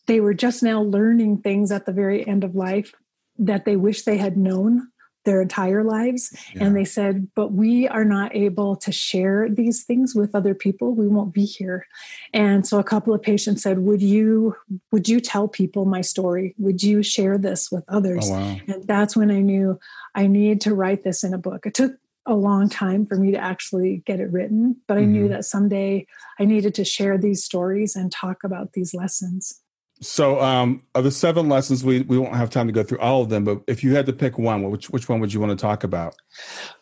they 0.08 0.20
were 0.20 0.34
just 0.34 0.64
now 0.64 0.82
learning 0.82 1.40
things 1.40 1.72
at 1.72 1.86
the 1.86 1.94
very 1.94 2.28
end 2.28 2.44
of 2.44 2.56
life 2.56 2.94
that 3.38 3.66
they 3.66 3.76
wish 3.76 4.04
they 4.04 4.18
had 4.18 4.38
known 4.38 4.91
their 5.24 5.42
entire 5.42 5.84
lives. 5.84 6.36
Yeah. 6.56 6.66
and 6.66 6.76
they 6.76 6.86
said 6.86 7.28
but 7.36 7.52
we 7.52 7.88
are 7.88 8.06
not 8.06 8.36
able 8.36 8.76
to 8.78 8.92
share 8.92 9.48
these 9.50 9.84
things 9.84 10.16
with 10.16 10.36
other 10.36 10.54
people. 10.54 10.94
We 10.94 11.08
won't 11.08 11.34
be 11.34 11.46
here. 11.46 11.88
And 12.34 12.68
so 12.68 12.80
a 12.80 12.84
couple 12.84 13.14
of 13.14 13.22
patients 13.22 13.64
said 13.64 13.80
would 13.80 14.02
you 14.02 14.56
would 14.92 15.08
you 15.08 15.20
tell 15.20 15.48
people 15.48 15.86
my 15.86 16.02
story? 16.02 16.56
Would 16.58 16.84
you 16.84 17.04
share 17.04 17.38
this 17.38 17.72
with 17.72 17.84
others? 17.88 18.30
Oh, 18.30 18.34
wow. 18.34 18.58
and 18.68 18.84
that's 18.88 19.16
when 19.16 19.32
i 19.32 19.40
knew 19.40 19.80
i 20.16 20.28
need 20.28 20.62
to 20.62 20.74
write 20.74 21.04
this 21.04 21.24
in 21.24 21.34
a 21.34 21.38
book. 21.38 21.66
It 21.66 21.74
took 21.74 21.94
a 22.28 22.36
long 22.36 22.70
time 22.70 23.06
for 23.06 23.16
me 23.16 23.32
to 23.32 23.38
actually 23.38 24.04
get 24.06 24.20
it 24.20 24.32
written 24.32 24.76
but 24.88 24.98
i 24.98 25.02
mm-hmm. 25.02 25.12
knew 25.12 25.28
that 25.28 25.44
someday 25.44 26.06
i 26.40 26.46
needed 26.46 26.76
to 26.76 26.86
share 26.86 27.18
these 27.18 27.44
stories 27.44 27.96
and 27.96 28.12
talk 28.12 28.44
about 28.44 28.74
these 28.74 28.94
lessons 28.94 29.61
So, 30.04 30.42
um, 30.42 30.82
of 30.96 31.04
the 31.04 31.12
seven 31.12 31.48
lessons, 31.48 31.84
we 31.84 32.02
we 32.02 32.18
won't 32.18 32.36
have 32.36 32.50
time 32.50 32.66
to 32.66 32.74
go 32.74 32.82
through 32.82 33.00
all 33.00 33.22
of 33.22 33.30
them. 33.30 33.44
But 33.44 33.62
if 33.68 33.84
you 33.84 33.96
had 33.96 34.08
to 34.08 34.14
pick 34.14 34.40
one, 34.40 34.64
which 34.72 34.90
which 34.90 35.08
one 35.08 35.20
would 35.20 35.32
you 35.32 35.40
want 35.40 35.52
to 35.52 35.62
talk 35.62 35.84
about? 35.84 36.16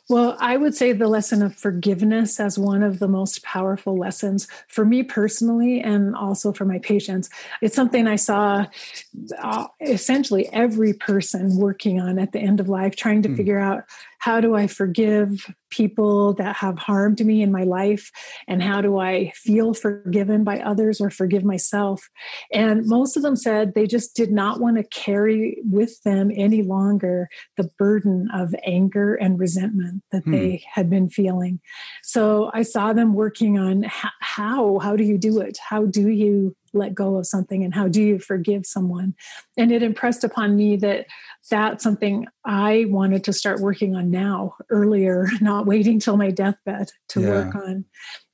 Well, 0.07 0.37
I 0.39 0.55
would 0.55 0.73
say 0.73 0.93
the 0.93 1.07
lesson 1.07 1.43
of 1.43 1.53
forgiveness 1.53 2.39
as 2.39 2.57
one 2.57 2.81
of 2.81 2.97
the 2.97 3.09
most 3.09 3.43
powerful 3.43 3.95
lessons 3.95 4.47
for 4.69 4.85
me 4.85 5.03
personally, 5.03 5.81
and 5.81 6.15
also 6.15 6.53
for 6.53 6.63
my 6.63 6.79
patients. 6.79 7.29
It's 7.61 7.75
something 7.75 8.07
I 8.07 8.15
saw 8.15 8.65
uh, 9.37 9.67
essentially 9.81 10.47
every 10.53 10.93
person 10.93 11.57
working 11.57 11.99
on 11.99 12.19
at 12.19 12.31
the 12.31 12.39
end 12.39 12.61
of 12.61 12.69
life, 12.69 12.95
trying 12.95 13.21
to 13.23 13.29
mm. 13.29 13.35
figure 13.35 13.59
out 13.59 13.83
how 14.19 14.41
do 14.41 14.55
I 14.55 14.67
forgive 14.67 15.53
people 15.69 16.33
that 16.33 16.57
have 16.57 16.77
harmed 16.77 17.23
me 17.23 17.41
in 17.41 17.51
my 17.51 17.63
life? 17.63 18.11
And 18.47 18.61
how 18.61 18.81
do 18.81 18.99
I 18.99 19.31
feel 19.35 19.73
forgiven 19.73 20.43
by 20.43 20.59
others 20.59 20.99
or 20.99 21.09
forgive 21.09 21.43
myself? 21.43 22.09
And 22.51 22.85
most 22.85 23.15
of 23.15 23.23
them 23.23 23.35
said 23.35 23.73
they 23.73 23.87
just 23.87 24.15
did 24.15 24.31
not 24.31 24.59
want 24.59 24.77
to 24.77 24.83
carry 24.83 25.57
with 25.63 26.01
them 26.03 26.31
any 26.35 26.63
longer 26.63 27.29
the 27.55 27.69
burden 27.77 28.27
of 28.33 28.53
anger 28.65 29.15
and 29.15 29.39
resentment 29.39 30.03
that 30.11 30.23
hmm. 30.23 30.31
they 30.31 30.63
had 30.71 30.89
been 30.89 31.09
feeling. 31.09 31.59
So 32.03 32.51
I 32.53 32.63
saw 32.63 32.93
them 32.93 33.13
working 33.13 33.57
on 33.57 33.85
how, 34.19 34.79
how 34.79 34.95
do 34.95 35.03
you 35.03 35.17
do 35.17 35.39
it? 35.39 35.57
How 35.69 35.85
do 35.85 36.09
you 36.09 36.55
let 36.73 36.93
go 36.93 37.15
of 37.15 37.25
something 37.25 37.63
and 37.63 37.73
how 37.73 37.87
do 37.87 38.01
you 38.01 38.19
forgive 38.19 38.65
someone? 38.65 39.15
And 39.57 39.71
it 39.71 39.83
impressed 39.83 40.23
upon 40.23 40.55
me 40.55 40.75
that 40.77 41.07
that's 41.49 41.83
something 41.83 42.27
i 42.45 42.85
wanted 42.89 43.23
to 43.23 43.31
start 43.31 43.61
working 43.61 43.95
on 43.95 44.11
now 44.11 44.53
earlier 44.69 45.27
not 45.41 45.65
waiting 45.65 45.97
till 45.97 46.17
my 46.17 46.29
deathbed 46.29 46.91
to 47.07 47.21
yeah. 47.21 47.29
work 47.29 47.55
on. 47.55 47.85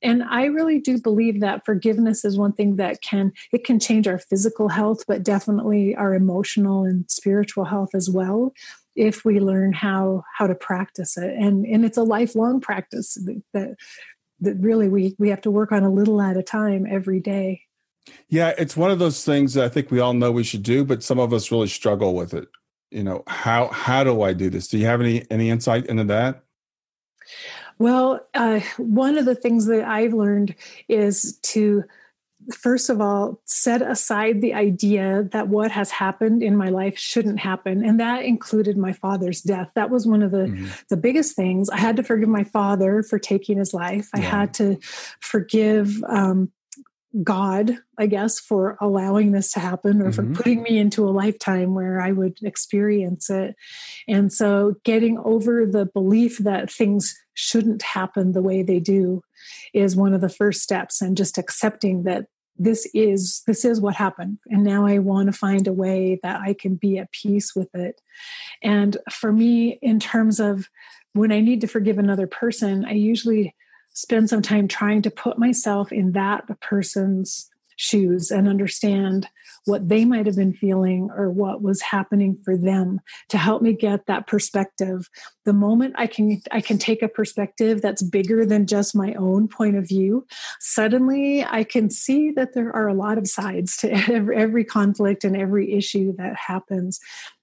And 0.02 0.22
i 0.24 0.44
really 0.46 0.80
do 0.80 1.00
believe 1.00 1.40
that 1.40 1.64
forgiveness 1.64 2.24
is 2.24 2.36
one 2.36 2.52
thing 2.52 2.76
that 2.76 3.00
can 3.02 3.32
it 3.52 3.64
can 3.64 3.78
change 3.78 4.08
our 4.08 4.18
physical 4.18 4.68
health 4.68 5.04
but 5.06 5.22
definitely 5.22 5.94
our 5.94 6.14
emotional 6.14 6.84
and 6.84 7.08
spiritual 7.08 7.64
health 7.64 7.94
as 7.94 8.10
well 8.10 8.52
if 8.96 9.24
we 9.24 9.38
learn 9.38 9.72
how 9.72 10.24
how 10.34 10.46
to 10.46 10.54
practice 10.54 11.16
it. 11.16 11.34
And 11.34 11.64
and 11.66 11.84
it's 11.84 11.98
a 11.98 12.02
lifelong 12.02 12.60
practice 12.60 13.16
that 13.52 13.76
that 14.40 14.56
really 14.58 14.88
we 14.88 15.14
we 15.18 15.28
have 15.28 15.42
to 15.42 15.50
work 15.50 15.70
on 15.70 15.84
a 15.84 15.92
little 15.92 16.20
at 16.20 16.36
a 16.36 16.42
time 16.42 16.86
every 16.90 17.20
day 17.20 17.62
yeah, 18.28 18.54
it's 18.58 18.76
one 18.76 18.90
of 18.90 18.98
those 18.98 19.24
things 19.24 19.54
that 19.54 19.64
I 19.64 19.68
think 19.68 19.90
we 19.90 20.00
all 20.00 20.14
know 20.14 20.32
we 20.32 20.44
should 20.44 20.62
do, 20.62 20.84
but 20.84 21.02
some 21.02 21.18
of 21.18 21.32
us 21.32 21.50
really 21.50 21.68
struggle 21.68 22.14
with 22.14 22.34
it. 22.34 22.48
You 22.90 23.02
know, 23.02 23.22
how 23.26 23.68
how 23.68 24.04
do 24.04 24.22
I 24.22 24.32
do 24.32 24.50
this? 24.50 24.68
Do 24.68 24.78
you 24.78 24.86
have 24.86 25.00
any 25.00 25.24
any 25.30 25.50
insight 25.50 25.86
into 25.86 26.04
that? 26.04 26.42
Well, 27.78 28.20
uh, 28.34 28.60
one 28.78 29.18
of 29.18 29.26
the 29.26 29.34
things 29.34 29.66
that 29.66 29.84
I've 29.84 30.14
learned 30.14 30.54
is 30.88 31.38
to 31.42 31.84
first 32.54 32.90
of 32.90 33.00
all 33.00 33.40
set 33.44 33.82
aside 33.82 34.40
the 34.40 34.54
idea 34.54 35.28
that 35.32 35.48
what 35.48 35.70
has 35.70 35.90
happened 35.90 36.42
in 36.42 36.56
my 36.56 36.68
life 36.68 36.96
shouldn't 36.96 37.40
happen 37.40 37.84
and 37.84 37.98
that 37.98 38.24
included 38.24 38.76
my 38.76 38.92
father's 38.92 39.40
death 39.40 39.68
that 39.74 39.90
was 39.90 40.06
one 40.06 40.22
of 40.22 40.30
the 40.30 40.46
mm-hmm. 40.46 40.66
the 40.88 40.96
biggest 40.96 41.34
things 41.34 41.68
i 41.70 41.76
had 41.76 41.96
to 41.96 42.02
forgive 42.02 42.28
my 42.28 42.44
father 42.44 43.02
for 43.02 43.18
taking 43.18 43.58
his 43.58 43.74
life 43.74 44.08
i 44.14 44.20
had 44.20 44.54
to 44.54 44.76
forgive 45.20 46.04
um, 46.04 46.52
God, 47.22 47.78
I 47.98 48.06
guess, 48.06 48.38
for 48.38 48.76
allowing 48.80 49.32
this 49.32 49.52
to 49.52 49.60
happen 49.60 50.02
or 50.02 50.10
mm-hmm. 50.10 50.34
for 50.34 50.42
putting 50.42 50.62
me 50.62 50.78
into 50.78 51.08
a 51.08 51.10
lifetime 51.10 51.74
where 51.74 52.00
I 52.00 52.12
would 52.12 52.38
experience 52.42 53.30
it. 53.30 53.54
And 54.08 54.32
so 54.32 54.74
getting 54.84 55.18
over 55.18 55.66
the 55.66 55.86
belief 55.86 56.38
that 56.38 56.70
things 56.70 57.16
shouldn't 57.34 57.82
happen 57.82 58.32
the 58.32 58.42
way 58.42 58.62
they 58.62 58.80
do 58.80 59.22
is 59.72 59.96
one 59.96 60.14
of 60.14 60.20
the 60.20 60.28
first 60.28 60.62
steps 60.62 61.00
and 61.00 61.16
just 61.16 61.38
accepting 61.38 62.04
that 62.04 62.26
this 62.58 62.88
is 62.94 63.42
this 63.46 63.66
is 63.66 63.82
what 63.82 63.94
happened 63.94 64.38
and 64.46 64.64
now 64.64 64.86
i 64.86 64.98
want 64.98 65.26
to 65.26 65.38
find 65.38 65.68
a 65.68 65.72
way 65.74 66.18
that 66.22 66.40
i 66.40 66.54
can 66.54 66.74
be 66.74 66.96
at 66.96 67.12
peace 67.12 67.54
with 67.54 67.68
it 67.74 68.00
and 68.62 68.96
for 69.10 69.30
me 69.30 69.78
in 69.82 70.00
terms 70.00 70.40
of 70.40 70.68
when 71.12 71.32
i 71.32 71.40
need 71.40 71.60
to 71.60 71.66
forgive 71.66 71.98
another 71.98 72.26
person 72.26 72.82
i 72.86 72.92
usually 72.92 73.54
spend 73.96 74.28
some 74.28 74.42
time 74.42 74.68
trying 74.68 75.00
to 75.02 75.10
put 75.10 75.38
myself 75.38 75.90
in 75.90 76.12
that 76.12 76.44
person's 76.60 77.50
shoes 77.76 78.30
and 78.30 78.48
understand 78.48 79.28
what 79.66 79.88
they 79.88 80.04
might 80.04 80.26
have 80.26 80.36
been 80.36 80.52
feeling 80.52 81.10
or 81.14 81.30
what 81.30 81.60
was 81.60 81.82
happening 81.82 82.38
for 82.44 82.56
them 82.56 83.00
to 83.28 83.36
help 83.36 83.60
me 83.60 83.72
get 83.72 84.06
that 84.06 84.26
perspective. 84.26 85.08
The 85.44 85.52
moment 85.52 85.94
i 85.96 86.06
can 86.06 86.40
i 86.50 86.60
can 86.60 86.76
take 86.76 87.02
a 87.02 87.08
perspective 87.08 87.80
that's 87.80 88.02
bigger 88.02 88.44
than 88.44 88.66
just 88.66 88.96
my 88.96 89.14
own 89.14 89.46
point 89.46 89.76
of 89.76 89.86
view 89.86 90.26
suddenly 90.58 91.44
i 91.44 91.62
can 91.62 91.88
see 91.88 92.32
that 92.32 92.52
there 92.52 92.74
are 92.74 92.88
a 92.88 92.94
lot 92.94 93.16
of 93.16 93.28
sides 93.28 93.76
to 93.78 93.92
every, 94.12 94.36
every 94.36 94.64
conflict 94.64 95.22
and 95.24 95.36
every 95.36 95.72
issue 95.72 96.14
that 96.16 96.34
happens. 96.36 96.98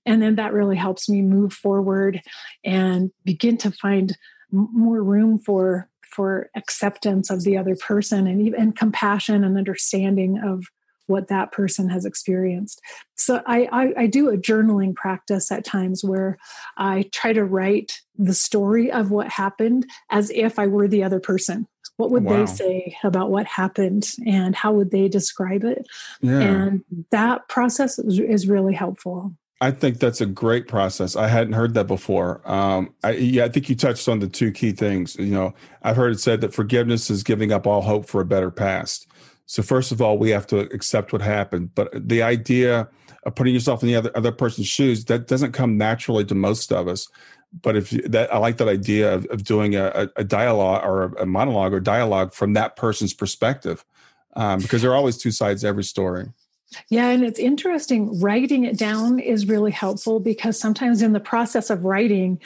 And 0.06 0.22
then 0.22 0.36
that 0.36 0.54
really 0.54 0.76
helps 0.76 1.08
me 1.08 1.22
move 1.22 1.54
forward 1.54 2.22
and 2.66 3.12
begin 3.24 3.58
to 3.60 3.72
find 3.72 4.18
more 4.52 5.02
room 5.02 5.40
for 5.40 5.90
for 6.14 6.50
acceptance 6.56 7.30
of 7.30 7.44
the 7.44 7.58
other 7.58 7.76
person 7.76 8.28
and 8.28 8.42
even 8.42 8.72
compassion 8.72 9.44
and 9.44 9.58
understanding 9.58 10.40
of 10.44 10.66
what 11.08 11.28
that 11.28 11.52
person 11.52 11.90
has 11.90 12.06
experienced. 12.06 12.82
So 13.16 13.42
I, 13.46 13.68
I, 13.72 13.94
I, 14.04 14.08
do 14.08 14.30
a 14.30 14.38
journaling 14.38 14.96
practice 14.96 15.52
at 15.52 15.66
times 15.66 16.04
where 16.04 16.38
I 16.78 17.10
try 17.12 17.34
to 17.34 17.44
write 17.44 18.00
the 18.18 18.34
story 18.34 18.92
of 18.92 19.12
what 19.12 19.28
happened 19.28 19.86
as 20.10 20.32
if 20.34 20.58
I 20.58 20.68
were 20.68 20.88
the 20.88 21.04
other 21.04 21.20
person. 21.20 21.68
What 21.98 22.12
would 22.12 22.24
wow. 22.24 22.38
they 22.38 22.46
say 22.46 22.98
about 23.04 23.30
what 23.30 23.46
happened 23.46 24.14
and 24.26 24.56
how 24.56 24.74
would 24.74 24.92
they 24.92 25.08
describe 25.08 25.64
it? 25.64 25.86
Yeah. 26.22 26.40
And 26.40 26.84
that 27.12 27.48
process 27.50 28.00
is, 28.00 28.20
is 28.20 28.48
really 28.48 28.74
helpful. 28.74 29.36
I 29.62 29.72
think 29.72 30.00
that's 30.00 30.20
a 30.20 30.26
great 30.26 30.68
process. 30.68 31.16
I 31.16 31.28
hadn't 31.28 31.54
heard 31.54 31.74
that 31.76 31.88
before. 31.88 32.42
Um, 32.50 32.94
I, 33.04 33.12
yeah, 33.12 33.46
I 33.46 33.50
think 33.50 33.70
you 33.70 33.76
touched 33.76 34.10
on 34.10 34.20
the 34.20 34.28
two 34.28 34.52
key 34.52 34.74
things. 34.74 35.16
You 35.16 35.28
know, 35.28 35.54
I've 35.84 35.96
heard 35.96 36.12
it 36.12 36.20
said 36.20 36.42
that 36.42 36.54
forgiveness 36.54 37.10
is 37.10 37.24
giving 37.24 37.52
up 37.52 37.66
all 37.66 37.82
hope 37.82 38.06
for 38.06 38.20
a 38.20 38.26
better 38.26 38.52
past. 38.52 39.08
So 39.46 39.64
first 39.64 39.92
of 39.92 40.02
all, 40.02 40.18
we 40.18 40.32
have 40.32 40.48
to 40.48 40.60
accept 40.60 41.14
what 41.14 41.22
happened. 41.22 41.76
But 41.76 41.90
the 42.08 42.24
idea 42.24 42.90
of 43.26 43.36
putting 43.36 43.54
yourself 43.54 43.82
in 43.84 43.88
the 43.88 43.96
other 43.96 44.12
other 44.16 44.32
person's 44.32 44.68
shoes 44.68 45.06
that 45.06 45.28
doesn't 45.28 45.54
come 45.54 45.78
naturally 45.78 46.26
to 46.26 46.36
most 46.36 46.72
of 46.72 46.88
us. 46.88 47.08
But 47.62 47.76
if 47.76 47.92
that, 47.92 48.34
I 48.34 48.38
like 48.40 48.58
that 48.58 48.68
idea 48.68 49.14
of, 49.14 49.26
of 49.28 49.44
doing 49.44 49.76
a, 49.76 50.10
a 50.16 50.24
dialogue 50.24 50.84
or 50.84 51.14
a 51.20 51.26
monologue 51.26 51.74
or 51.74 51.80
dialogue 51.80 52.34
from 52.34 52.54
that 52.54 52.76
person's 52.76 53.14
perspective, 53.14 53.86
um, 54.36 54.60
because 54.60 54.82
there 54.82 54.92
are 54.92 54.96
always 54.96 55.18
two 55.18 55.32
sides 55.32 55.62
to 55.62 55.68
every 55.68 55.84
story. 55.84 56.30
Yeah, 56.90 57.10
and 57.10 57.24
it's 57.24 57.40
interesting. 57.40 58.20
Writing 58.20 58.66
it 58.66 58.78
down 58.78 59.20
is 59.20 59.48
really 59.48 59.72
helpful 59.72 60.20
because 60.20 60.60
sometimes 60.60 61.02
in 61.02 61.14
the 61.14 61.20
process 61.20 61.70
of 61.70 61.86
writing, 61.86 62.40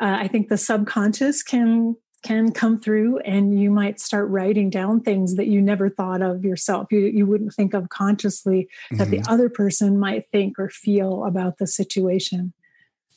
uh, 0.00 0.16
I 0.20 0.28
think 0.28 0.48
the 0.48 0.58
subconscious 0.58 1.42
can 1.42 1.96
can 2.24 2.52
come 2.52 2.80
through 2.80 3.18
and 3.18 3.60
you 3.60 3.70
might 3.70 4.00
start 4.00 4.28
writing 4.30 4.70
down 4.70 4.98
things 4.98 5.36
that 5.36 5.46
you 5.46 5.60
never 5.60 5.90
thought 5.90 6.22
of 6.22 6.42
yourself 6.42 6.90
you, 6.90 7.00
you 7.00 7.26
wouldn't 7.26 7.52
think 7.52 7.74
of 7.74 7.90
consciously 7.90 8.66
that 8.92 9.08
mm-hmm. 9.08 9.10
the 9.10 9.30
other 9.30 9.50
person 9.50 9.98
might 9.98 10.26
think 10.32 10.58
or 10.58 10.70
feel 10.70 11.24
about 11.26 11.58
the 11.58 11.66
situation 11.66 12.54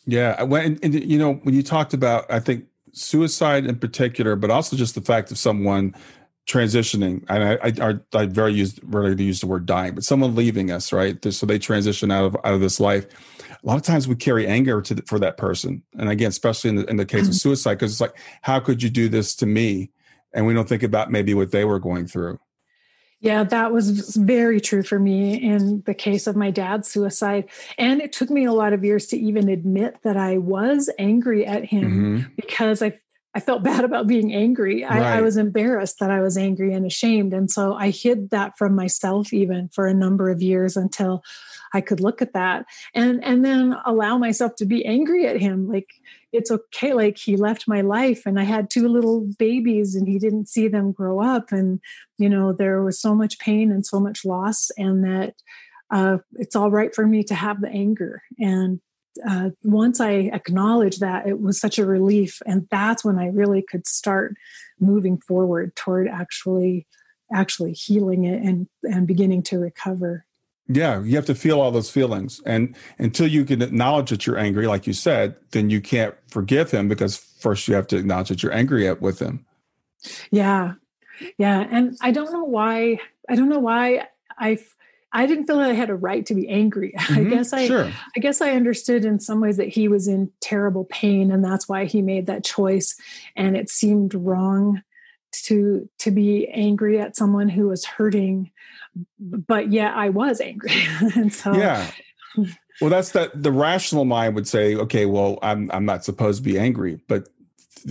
yeah 0.05 0.43
when 0.43 0.77
and, 0.83 0.93
you 0.93 1.17
know 1.17 1.35
when 1.43 1.55
you 1.55 1.63
talked 1.63 1.93
about 1.93 2.29
i 2.29 2.37
think 2.37 2.65
suicide 2.91 3.65
in 3.65 3.77
particular 3.77 4.35
but 4.35 4.51
also 4.51 4.75
just 4.75 4.93
the 4.93 5.01
fact 5.01 5.31
of 5.31 5.37
someone 5.37 5.95
transitioning 6.47 7.23
and 7.27 7.43
I, 7.43 7.89
I, 7.89 8.21
I 8.21 8.25
very 8.25 8.53
use 8.53 8.79
rarely 8.83 9.25
use 9.25 9.41
the 9.41 9.47
word 9.47 9.65
dying 9.65 9.95
but 9.95 10.05
someone 10.05 10.33
leaving 10.33 10.71
us 10.71 10.93
right 10.93 11.21
so 11.33 11.45
they 11.45 11.59
transition 11.59 12.09
out 12.09 12.23
of 12.23 12.37
out 12.45 12.53
of 12.53 12.61
this 12.61 12.79
life 12.79 13.05
a 13.51 13.67
lot 13.67 13.75
of 13.75 13.81
times 13.81 14.07
we 14.07 14.15
carry 14.15 14.47
anger 14.47 14.81
to 14.81 14.93
the, 14.93 15.01
for 15.01 15.19
that 15.19 15.35
person 15.35 15.83
and 15.99 16.09
again 16.09 16.29
especially 16.29 16.69
in 16.69 16.77
the, 16.77 16.89
in 16.89 16.95
the 16.95 17.05
case 17.05 17.23
of 17.23 17.27
mm-hmm. 17.27 17.33
suicide 17.33 17.73
because 17.73 17.91
it's 17.91 17.99
like 17.99 18.17
how 18.41 18.61
could 18.61 18.81
you 18.81 18.89
do 18.89 19.09
this 19.09 19.35
to 19.35 19.45
me 19.45 19.91
and 20.33 20.47
we 20.47 20.53
don't 20.53 20.69
think 20.69 20.83
about 20.83 21.11
maybe 21.11 21.33
what 21.33 21.51
they 21.51 21.65
were 21.65 21.79
going 21.79 22.07
through 22.07 22.39
yeah, 23.19 23.43
that 23.45 23.73
was 23.73 24.15
very 24.15 24.61
true 24.61 24.83
for 24.83 24.99
me 24.99 25.41
in 25.41 25.81
the 25.87 25.95
case 25.95 26.27
of 26.27 26.35
my 26.35 26.51
dad's 26.51 26.87
suicide. 26.87 27.49
And 27.79 27.99
it 27.99 28.13
took 28.13 28.29
me 28.29 28.45
a 28.45 28.53
lot 28.53 28.73
of 28.73 28.83
years 28.83 29.07
to 29.07 29.17
even 29.17 29.49
admit 29.49 29.97
that 30.03 30.17
I 30.17 30.37
was 30.37 30.87
angry 30.99 31.43
at 31.43 31.65
him 31.65 31.83
mm-hmm. 31.83 32.33
because 32.35 32.83
I 32.83 32.99
I 33.37 33.39
felt 33.39 33.61
bad 33.61 33.85
about 33.85 34.07
being 34.07 34.33
angry. 34.33 34.81
Right. 34.81 34.99
I, 34.99 35.17
I, 35.19 35.21
was 35.21 35.37
embarrassed 35.37 35.99
that 35.99 36.09
I 36.09 36.21
was 36.21 36.37
angry 36.37 36.73
and 36.73 36.87
ashamed. 36.87 37.35
And 37.35 37.51
so 37.51 37.75
I 37.75 37.91
hid 37.91 38.31
that 38.31 38.57
from 38.57 38.75
myself 38.75 39.31
even 39.31 39.69
for 39.69 39.85
a 39.85 39.93
number 39.93 40.31
of 40.31 40.41
years 40.41 40.75
until 40.75 41.23
I 41.71 41.81
could 41.81 41.99
look 41.99 42.19
at 42.23 42.33
that 42.33 42.65
and 42.95 43.23
and 43.23 43.45
then 43.45 43.75
allow 43.85 44.17
myself 44.17 44.55
to 44.55 44.65
be 44.65 44.83
angry 44.83 45.27
at 45.27 45.39
him. 45.39 45.67
Like 45.67 45.87
it's 46.33 46.49
okay. 46.49 46.93
Like 46.93 47.19
he 47.19 47.37
left 47.37 47.67
my 47.67 47.81
life 47.81 48.25
and 48.25 48.39
I 48.39 48.43
had 48.43 48.71
two 48.71 48.87
little 48.87 49.21
babies 49.37 49.93
and 49.93 50.07
he 50.07 50.17
didn't 50.17 50.49
see 50.49 50.67
them 50.67 50.91
grow 50.91 51.21
up. 51.21 51.51
And, 51.51 51.79
you 52.17 52.29
know, 52.29 52.53
there 52.53 52.81
was 52.81 52.99
so 52.99 53.13
much 53.13 53.37
pain 53.37 53.71
and 53.71 53.85
so 53.85 53.99
much 53.99 54.25
loss 54.25 54.71
and 54.79 55.03
that 55.03 55.35
uh, 55.91 56.17
it's 56.33 56.55
all 56.55 56.71
right 56.71 56.95
for 56.95 57.05
me 57.05 57.23
to 57.25 57.35
have 57.35 57.61
the 57.61 57.69
anger 57.69 58.23
and 58.39 58.81
uh, 59.27 59.49
once 59.63 59.99
I 59.99 60.29
acknowledged 60.33 60.99
that, 61.01 61.27
it 61.27 61.39
was 61.39 61.59
such 61.59 61.79
a 61.79 61.85
relief, 61.85 62.41
and 62.45 62.67
that's 62.69 63.03
when 63.05 63.19
I 63.19 63.27
really 63.27 63.61
could 63.61 63.87
start 63.87 64.35
moving 64.79 65.17
forward 65.19 65.75
toward 65.75 66.07
actually 66.07 66.87
actually 67.33 67.73
healing 67.73 68.23
it 68.23 68.41
and 68.41 68.67
and 68.83 69.07
beginning 69.07 69.43
to 69.43 69.59
recover. 69.59 70.25
Yeah, 70.69 71.01
you 71.01 71.15
have 71.15 71.25
to 71.27 71.35
feel 71.35 71.61
all 71.61 71.71
those 71.71 71.89
feelings. 71.89 72.41
And 72.45 72.75
until 72.99 73.27
you 73.27 73.45
can 73.45 73.61
acknowledge 73.61 74.09
that 74.09 74.27
you're 74.27 74.37
angry, 74.37 74.67
like 74.67 74.85
you 74.85 74.93
said, 74.93 75.35
then 75.51 75.69
you 75.69 75.79
can't 75.79 76.13
forgive 76.29 76.71
him 76.71 76.89
because 76.89 77.17
first 77.17 77.67
you 77.67 77.75
have 77.75 77.87
to 77.87 77.97
acknowledge 77.97 78.29
that 78.29 78.43
you're 78.43 78.53
angry 78.53 78.87
at 78.87 79.01
with 79.01 79.19
him. 79.19 79.45
Yeah. 80.29 80.73
Yeah. 81.37 81.65
And 81.71 81.97
I 82.01 82.11
don't 82.11 82.33
know 82.33 82.43
why, 82.43 82.99
I 83.29 83.35
don't 83.35 83.47
know 83.47 83.59
why 83.59 84.07
I 84.37 84.59
I 85.13 85.25
didn't 85.25 85.47
feel 85.47 85.57
that 85.57 85.69
I 85.69 85.73
had 85.73 85.89
a 85.89 85.95
right 85.95 86.25
to 86.25 86.35
be 86.35 86.47
angry. 86.47 86.93
Mm-hmm, 87.07 87.27
I 87.27 87.29
guess 87.29 87.53
I 87.53 87.67
sure. 87.67 87.91
I 88.15 88.19
guess 88.19 88.41
I 88.41 88.51
understood 88.51 89.05
in 89.05 89.19
some 89.19 89.39
ways 89.39 89.57
that 89.57 89.69
he 89.69 89.87
was 89.87 90.07
in 90.07 90.29
terrible 90.41 90.83
pain 90.85 91.31
and 91.31 91.43
that's 91.43 91.69
why 91.69 91.85
he 91.85 92.01
made 92.01 92.27
that 92.27 92.43
choice 92.43 92.99
and 93.35 93.55
it 93.55 93.69
seemed 93.69 94.13
wrong 94.13 94.81
to 95.43 95.87
to 95.99 96.11
be 96.11 96.49
angry 96.49 96.99
at 96.99 97.15
someone 97.15 97.47
who 97.47 97.67
was 97.67 97.85
hurting 97.85 98.51
but 99.19 99.71
yeah 99.71 99.93
I 99.95 100.09
was 100.09 100.41
angry. 100.41 100.73
and 101.15 101.33
so 101.33 101.53
Yeah. 101.53 101.89
Well 102.81 102.89
that's 102.89 103.11
that 103.11 103.41
the 103.41 103.51
rational 103.51 104.03
mind 104.03 104.35
would 104.35 104.47
say 104.47 104.75
okay 104.75 105.05
well 105.05 105.39
I'm 105.41 105.71
I'm 105.71 105.85
not 105.85 106.03
supposed 106.03 106.43
to 106.43 106.43
be 106.43 106.59
angry 106.59 106.99
but 107.07 107.29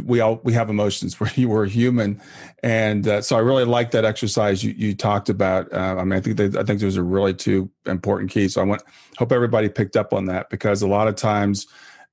we 0.05 0.21
all 0.21 0.41
we 0.43 0.53
have 0.53 0.71
emotions. 0.71 1.19
Where 1.21 1.31
you 1.35 1.49
were 1.49 1.67
human. 1.67 2.21
And 2.63 3.07
uh, 3.07 3.23
so 3.23 3.37
i 3.37 3.41
really 3.41 3.65
like 3.65 3.91
that 3.93 4.05
exercise 4.05 4.63
you, 4.63 4.75
you 4.77 4.95
talked 4.95 5.29
about. 5.29 5.73
Uh, 5.73 5.97
i 5.99 6.05
mean 6.05 6.13
i 6.15 6.21
think 6.21 6.37
they, 6.37 6.59
i 6.59 6.63
think 6.63 6.81
those 6.81 6.97
are 6.97 7.05
really 7.05 7.35
two 7.35 7.71
important 7.87 8.31
keys. 8.31 8.55
So 8.55 8.63
i 8.63 8.65
want 8.65 8.83
hope 9.19 9.33
everybody 9.33 9.69
picked 9.69 9.97
up 9.97 10.13
on 10.13 10.27
that 10.27 10.51
because 10.51 10.83
a 10.83 10.89
lot 10.89 11.09
of 11.09 11.17
times 11.17 11.67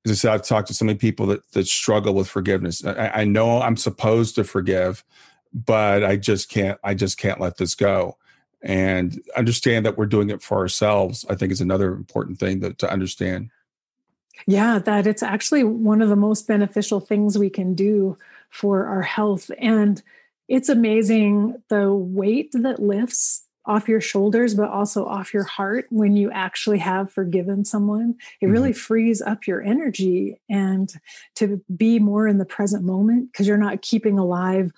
as 0.05 0.11
i 0.11 0.15
said 0.15 0.33
i've 0.33 0.43
talked 0.43 0.67
to 0.67 0.73
so 0.73 0.85
many 0.85 0.97
people 0.97 1.27
that 1.27 1.49
that 1.51 1.67
struggle 1.67 2.13
with 2.13 2.27
forgiveness. 2.27 2.85
I, 2.85 3.09
I 3.09 3.23
know 3.23 3.61
i'm 3.61 3.77
supposed 3.77 4.35
to 4.35 4.43
forgive 4.43 5.03
but 5.53 6.03
i 6.03 6.15
just 6.15 6.49
can't 6.49 6.79
i 6.83 6.93
just 6.93 7.17
can't 7.17 7.39
let 7.39 7.57
this 7.57 7.75
go. 7.75 8.17
And 8.65 9.21
understand 9.35 9.85
that 9.85 9.97
we're 9.97 10.05
doing 10.05 10.29
it 10.29 10.41
for 10.41 10.57
ourselves 10.57 11.25
i 11.29 11.35
think 11.35 11.51
is 11.51 11.61
another 11.61 11.93
important 11.93 12.39
thing 12.39 12.61
that, 12.61 12.77
to 12.79 12.91
understand 12.91 13.49
yeah, 14.47 14.79
that 14.79 15.07
it's 15.07 15.23
actually 15.23 15.63
one 15.63 16.01
of 16.01 16.09
the 16.09 16.15
most 16.15 16.47
beneficial 16.47 16.99
things 16.99 17.37
we 17.37 17.49
can 17.49 17.73
do 17.75 18.17
for 18.49 18.85
our 18.85 19.01
health. 19.01 19.49
And 19.57 20.01
it's 20.47 20.69
amazing 20.69 21.61
the 21.69 21.93
weight 21.93 22.51
that 22.53 22.81
lifts 22.81 23.45
off 23.65 23.87
your 23.87 24.01
shoulders, 24.01 24.55
but 24.55 24.69
also 24.69 25.05
off 25.05 25.33
your 25.33 25.45
heart 25.45 25.85
when 25.89 26.17
you 26.17 26.29
actually 26.31 26.79
have 26.79 27.11
forgiven 27.11 27.63
someone. 27.63 28.15
It 28.41 28.47
really 28.47 28.71
mm-hmm. 28.71 28.77
frees 28.77 29.21
up 29.21 29.47
your 29.47 29.61
energy 29.61 30.39
and 30.49 30.93
to 31.35 31.61
be 31.75 31.99
more 31.99 32.27
in 32.27 32.39
the 32.39 32.45
present 32.45 32.83
moment 32.83 33.31
because 33.31 33.47
you're 33.47 33.57
not 33.57 33.81
keeping 33.81 34.19
alive 34.19 34.71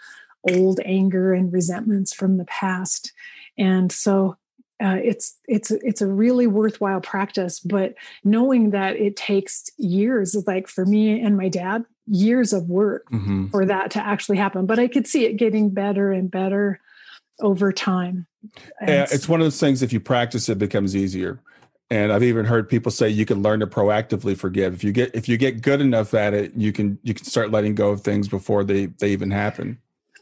old 0.47 0.79
anger 0.85 1.33
and 1.33 1.51
resentments 1.51 2.13
from 2.13 2.37
the 2.37 2.45
past. 2.45 3.11
And 3.57 3.91
so 3.91 4.37
uh, 4.83 4.97
it's 5.03 5.37
it's 5.47 5.71
it's 5.71 6.01
a 6.01 6.07
really 6.07 6.47
worthwhile 6.47 7.01
practice 7.01 7.59
but 7.59 7.93
knowing 8.23 8.71
that 8.71 8.97
it 8.97 9.15
takes 9.15 9.69
years 9.77 10.35
like 10.47 10.67
for 10.67 10.85
me 10.85 11.21
and 11.21 11.37
my 11.37 11.47
dad 11.47 11.85
years 12.07 12.51
of 12.53 12.69
work 12.69 13.09
mm-hmm. 13.09 13.47
for 13.47 13.65
that 13.65 13.89
to 13.89 14.05
actually 14.05 14.37
happen 14.37 14.65
but 14.65 14.77
i 14.77 14.87
could 14.87 15.07
see 15.07 15.25
it 15.25 15.37
getting 15.37 15.69
better 15.69 16.11
and 16.11 16.29
better 16.29 16.79
over 17.39 17.71
time. 17.71 18.27
Yeah, 18.81 19.07
it's 19.11 19.27
one 19.27 19.41
of 19.41 19.45
those 19.45 19.59
things 19.59 19.81
if 19.81 19.91
you 19.91 19.99
practice 19.99 20.49
it 20.49 20.59
becomes 20.59 20.95
easier. 20.95 21.39
And 21.91 22.11
i've 22.11 22.23
even 22.23 22.45
heard 22.45 22.67
people 22.67 22.91
say 22.91 23.09
you 23.09 23.25
can 23.25 23.43
learn 23.43 23.59
to 23.59 23.67
proactively 23.67 24.35
forgive. 24.35 24.73
If 24.73 24.83
you 24.83 24.91
get 24.91 25.13
if 25.13 25.29
you 25.29 25.37
get 25.37 25.61
good 25.61 25.81
enough 25.81 26.13
at 26.13 26.33
it 26.33 26.53
you 26.55 26.71
can 26.71 26.97
you 27.03 27.13
can 27.13 27.25
start 27.25 27.51
letting 27.51 27.75
go 27.75 27.89
of 27.89 28.01
things 28.01 28.27
before 28.27 28.63
they 28.63 28.87
they 28.87 29.11
even 29.11 29.31
happen. 29.31 29.79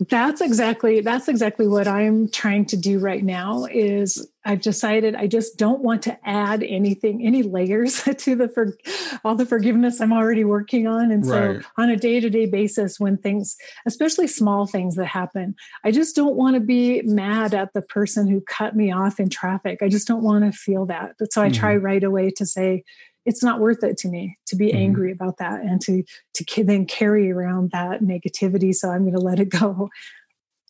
That's 0.10 0.42
exactly 0.42 1.02
that's 1.02 1.28
exactly 1.28 1.68
what 1.68 1.88
i'm 1.88 2.28
trying 2.28 2.66
to 2.66 2.76
do 2.76 3.00
right 3.00 3.24
now 3.24 3.66
is 3.66 4.28
i've 4.46 4.62
decided 4.62 5.16
i 5.16 5.28
just 5.28 5.58
don't 5.58 5.82
want 5.82 6.02
to 6.02 6.18
add 6.28 6.64
anything 6.64 7.26
any 7.26 7.44
layers 7.44 8.04
to 8.18 8.36
the 8.36 8.48
for 8.50 8.78
all 9.24 9.36
the 9.36 9.46
forgiveness 9.46 10.02
i'm 10.02 10.14
already 10.14 10.44
working 10.44 10.88
on 10.88 11.12
and 11.12 11.26
so 11.26 11.54
right. 11.54 11.66
on 11.78 11.90
a 11.90 11.96
day-to-day 11.96 12.46
basis 12.46 13.00
when 13.00 13.18
things 13.18 13.56
especially 13.86 14.28
small 14.28 14.66
things 14.66 14.96
that 14.96 15.06
happen 15.06 15.56
i 15.84 15.92
just 15.92 16.16
don't 16.16 16.36
want 16.36 16.56
to 16.56 16.60
be 16.60 17.02
mad 17.04 17.54
at 17.54 17.74
the 17.74 17.82
person 17.82 18.28
who 18.28 18.42
cut 18.42 18.76
me 18.76 18.92
off 18.92 19.20
in 19.20 19.30
traffic 19.30 19.80
i 19.82 19.88
just 19.88 20.08
don't 20.08 20.24
want 20.24 20.44
to 20.44 20.52
feel 20.52 20.86
that 20.86 21.12
so 21.32 21.42
i 21.42 21.48
mm-hmm. 21.48 21.60
try 21.60 21.76
right 21.76 22.04
away 22.04 22.30
to 22.30 22.46
say 22.46 22.84
it's 23.26 23.44
not 23.44 23.60
worth 23.60 23.84
it 23.84 23.98
to 23.98 24.08
me 24.08 24.38
to 24.46 24.56
be 24.56 24.68
mm-hmm. 24.68 24.78
angry 24.78 25.12
about 25.12 25.38
that 25.38 25.62
and 25.62 25.82
to 25.82 26.04
to 26.34 26.64
then 26.64 26.86
carry 26.86 27.32
around 27.32 27.72
that 27.72 28.02
negativity 28.02 28.74
so 28.74 28.90
i'm 28.90 29.02
going 29.02 29.14
to 29.14 29.20
let 29.20 29.40
it 29.40 29.50
go 29.50 29.90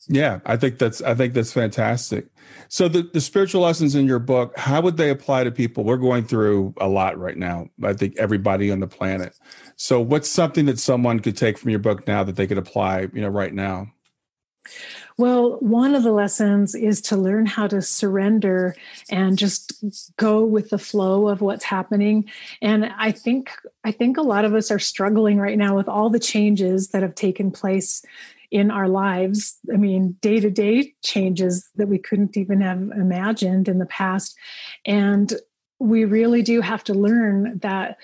yeah 0.08 0.40
i 0.46 0.58
think 0.58 0.78
that's 0.78 1.02
i 1.02 1.14
think 1.14 1.34
that's 1.34 1.54
fantastic. 1.54 2.28
So 2.70 2.88
the, 2.88 3.04
the 3.14 3.22
spiritual 3.22 3.62
lessons 3.62 3.94
in 3.94 4.06
your 4.06 4.20
book 4.20 4.58
how 4.58 4.82
would 4.82 4.98
they 4.98 5.10
apply 5.10 5.44
to 5.44 5.52
people? 5.52 5.84
We're 5.84 5.98
going 5.98 6.26
through 6.26 6.74
a 6.80 6.88
lot 6.88 7.18
right 7.18 7.38
now 7.38 7.68
i 7.84 7.94
think 7.94 8.16
everybody 8.18 8.72
on 8.72 8.80
the 8.80 8.88
planet. 8.88 9.38
So 9.76 10.00
what's 10.00 10.30
something 10.30 10.66
that 10.66 10.80
someone 10.80 11.20
could 11.20 11.38
take 11.38 11.58
from 11.58 11.70
your 11.70 11.80
book 11.80 12.08
now 12.08 12.24
that 12.24 12.36
they 12.36 12.48
could 12.48 12.58
apply 12.58 13.08
you 13.14 13.22
know 13.22 13.30
right 13.30 13.54
now? 13.54 13.88
Well, 15.18 15.58
one 15.60 15.94
of 15.94 16.04
the 16.04 16.12
lessons 16.12 16.74
is 16.74 17.02
to 17.04 17.18
learn 17.18 17.46
how 17.46 17.68
to 17.68 17.82
surrender 17.82 18.76
and 19.10 19.38
just 19.38 19.84
go 20.18 20.44
with 20.44 20.70
the 20.70 20.80
flow 20.80 21.28
of 21.28 21.42
what's 21.42 21.64
happening. 21.64 22.30
And 22.62 22.86
I 22.98 23.12
think 23.12 23.52
I 23.84 23.92
think 23.92 24.18
a 24.18 24.24
lot 24.24 24.46
of 24.46 24.56
us 24.56 24.72
are 24.72 24.80
struggling 24.80 25.38
right 25.38 25.58
now 25.58 25.76
with 25.76 25.88
all 25.88 26.10
the 26.10 26.20
changes 26.20 26.90
that 26.90 27.04
have 27.04 27.16
taken 27.16 27.52
place 27.52 28.04
in 28.54 28.70
our 28.70 28.88
lives. 28.88 29.58
I 29.74 29.78
mean, 29.78 30.16
day 30.22 30.40
to 30.40 30.52
day 30.52 30.94
changes 31.04 31.68
that 31.76 31.88
we 31.88 31.98
couldn't 31.98 32.38
even 32.38 32.62
have 32.62 32.78
imagined 32.78 33.68
in 33.68 33.80
the 33.80 33.88
past. 33.88 34.38
And 34.86 35.34
we 35.80 36.06
really 36.06 36.44
do 36.44 36.62
have 36.62 36.84
to 36.84 36.94
learn 36.94 37.58
that 37.64 37.98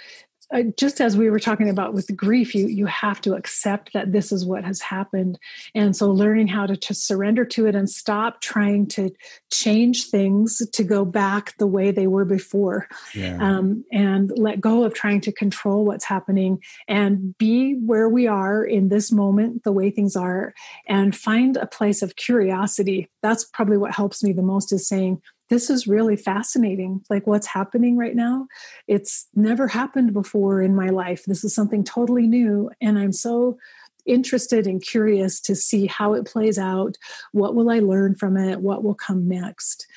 uh, 0.54 0.64
just 0.78 1.00
as 1.00 1.16
we 1.16 1.30
were 1.30 1.40
talking 1.40 1.70
about 1.70 1.94
with 1.94 2.08
the 2.08 2.14
grief 2.14 2.56
you 2.56 2.68
you 2.68 2.86
have 2.86 3.22
to 3.22 3.34
accept 3.34 3.94
that 3.94 4.12
this 4.12 4.32
is 4.32 4.46
what 4.46 4.64
has 4.64 4.82
happened. 4.82 5.38
And 5.76 5.96
so 5.96 6.10
learning 6.10 6.48
how 6.48 6.66
to, 6.66 6.76
to 6.76 6.94
surrender 6.94 7.46
to 7.46 7.68
it 7.68 7.76
and 7.76 7.90
stop 7.90 8.42
trying 8.42 8.88
to 8.88 9.12
change 9.52 10.06
things 10.06 10.62
to 10.74 10.84
go 10.84 11.06
back 11.06 11.56
the 11.58 11.68
way 11.68 11.92
they 11.92 12.08
were 12.08 12.26
before. 12.26 12.88
Yeah. 13.14 13.38
um, 13.42 13.86
and 13.92 14.32
let 14.36 14.62
go 14.62 14.84
of 14.84 14.94
trying 14.94 15.22
to 15.22 15.32
control 15.32 15.86
what's 15.86 16.06
happening 16.06 16.62
and 16.88 17.38
be 17.38 17.74
where 17.74 18.10
we 18.10 18.28
are 18.28 18.64
in 18.64 18.90
this 18.90 19.12
moment 19.12 19.64
the 19.64 19.72
way 19.72 19.92
things 19.92 20.16
are 20.16 20.54
and 20.88 21.16
find 21.16 21.58
a 21.58 21.68
place 21.68 22.02
of 22.02 22.16
curiosity. 22.16 23.10
That's 23.22 23.44
probably 23.44 23.78
what 23.78 23.94
helps 23.94 24.24
me 24.24 24.32
the 24.32 24.42
most 24.42 24.72
is 24.72 24.88
saying 24.88 25.22
this 25.50 25.70
is 25.70 25.88
really 25.88 26.16
fascinating 26.16 27.04
like 27.10 27.28
what's 27.28 27.48
happening 27.48 27.98
right 27.98 28.16
now. 28.16 28.48
It's 28.88 29.28
never 29.36 29.68
happened 29.68 30.14
before 30.14 30.62
in 30.62 30.76
my 30.76 30.90
life. 30.90 31.26
This 31.26 31.44
is 31.44 31.54
something 31.54 31.84
totally 31.84 32.28
new 32.28 32.70
and 32.82 32.98
i'm 32.98 33.12
so 33.14 33.58
interested 34.06 34.66
and 34.66 34.82
curious 34.82 35.40
to 35.42 35.56
see 35.56 35.86
how 35.86 36.14
it 36.14 36.26
plays 36.26 36.58
out. 36.58 36.96
What 37.32 37.56
will 37.56 37.70
i 37.70 37.80
learn 37.80 38.16
from 38.16 38.38
it? 38.38 38.62
What 38.62 38.84
will 38.84 38.96
come 38.96 39.28
next? 39.28 39.88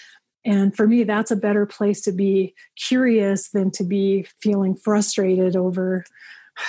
And 0.44 0.74
for 0.76 0.86
me 0.86 1.04
that's 1.04 1.30
a 1.30 1.36
better 1.36 1.66
place 1.66 2.00
to 2.02 2.12
be 2.12 2.54
curious 2.76 3.50
than 3.50 3.70
to 3.72 3.84
be 3.84 4.26
feeling 4.40 4.74
frustrated 4.74 5.56
over 5.56 6.04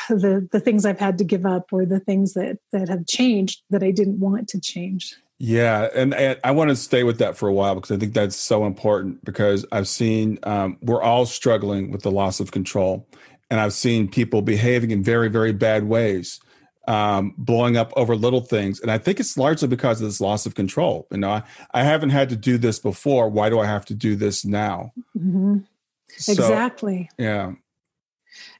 the 0.10 0.48
the 0.52 0.60
things 0.62 0.86
i've 0.86 1.00
had 1.00 1.17
to 1.17 1.26
give 1.26 1.46
up 1.46 1.74
or 1.74 1.86
the 1.86 2.00
things 2.00 2.34
that 2.34 2.58
that 2.72 2.88
have 2.88 3.06
changed 3.06 3.62
that 3.69 3.84
i 3.84 3.91
didn't 3.91 4.19
want 4.19 4.48
to 4.48 4.60
change 4.60 5.15
yeah, 5.45 5.89
and, 5.93 6.13
and, 6.13 6.39
I 6.41 6.51
want 6.51 6.69
to 6.69 6.75
stay 6.77 7.03
with 7.03 7.17
that 7.17 7.36
for 7.36 7.49
a 7.49 7.53
while 7.53 7.75
because 7.75 7.91
I 7.91 7.97
think 7.97 8.13
that's 8.13 8.38
so 8.38 8.65
important 8.65 9.25
because 9.25 9.65
I've 9.73 9.89
seen 9.89 10.39
um, 10.43 10.77
we're 10.82 11.01
all 11.01 11.25
struggling 11.25 11.91
with 11.91 12.01
the 12.01 12.12
loss 12.12 12.39
of 12.39 12.51
control, 12.51 13.06
and 13.51 13.60
I've 13.60 13.73
seen 13.73 14.08
people 14.08 14.41
behaving 14.41 14.91
in 14.91 15.03
very 15.03 15.27
very 15.27 15.51
bad 15.51 15.84
ways, 15.84 16.39
um, 16.88 17.36
blowing 17.38 17.75
up 17.75 17.91
over 17.97 18.15
little 18.15 18.39
things, 18.39 18.79
and 18.79 18.89
I 18.89 18.97
think 18.97 19.19
it's 19.19 19.38
largely 19.38 19.67
because 19.67 19.99
of 19.99 20.08
this 20.08 20.21
loss 20.21 20.45
of 20.45 20.56
control. 20.56 21.08
You 21.12 21.17
know, 21.17 21.32
I, 21.32 21.43
I 21.73 21.84
haven't 21.84 22.12
had 22.12 22.29
to 22.29 22.38
do 22.38 22.58
this 22.58 22.79
before. 22.79 23.27
Why 23.27 23.49
do 23.49 23.60
I 23.60 23.65
have 23.65 23.84
to 23.88 23.93
do 23.93 24.15
this 24.15 24.45
now? 24.45 24.93
Mm-hmm. 25.17 25.58
So, 26.08 26.32
exactly. 26.32 27.10
Yeah. 27.17 27.51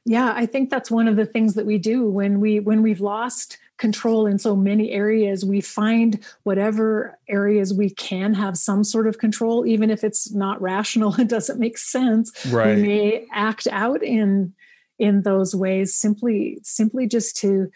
Yeah, 0.04 0.32
I 0.34 0.46
think 0.46 0.70
that's 0.70 0.90
one 0.90 1.08
of 1.08 1.16
the 1.16 1.26
things 1.26 1.54
that 1.54 1.66
we 1.66 1.78
do 1.78 2.08
when 2.08 2.40
we 2.40 2.60
when 2.60 2.82
we've 2.82 3.00
lost 3.00 3.58
control 3.76 4.26
in 4.26 4.38
so 4.38 4.54
many 4.54 4.92
areas 4.92 5.44
we 5.44 5.60
find 5.60 6.24
whatever 6.44 7.18
areas 7.28 7.74
we 7.74 7.90
can 7.90 8.32
have 8.32 8.56
some 8.56 8.84
sort 8.84 9.06
of 9.06 9.18
control 9.18 9.66
even 9.66 9.90
if 9.90 10.04
it's 10.04 10.32
not 10.32 10.60
rational 10.62 11.14
it 11.20 11.28
doesn't 11.28 11.58
make 11.58 11.76
sense 11.76 12.32
right. 12.50 12.76
we 12.76 12.82
may 12.82 13.26
act 13.32 13.66
out 13.70 14.02
in 14.02 14.52
in 14.98 15.22
those 15.22 15.54
ways 15.54 15.94
simply 15.94 16.58
simply 16.62 17.08
just 17.08 17.36
to 17.36 17.68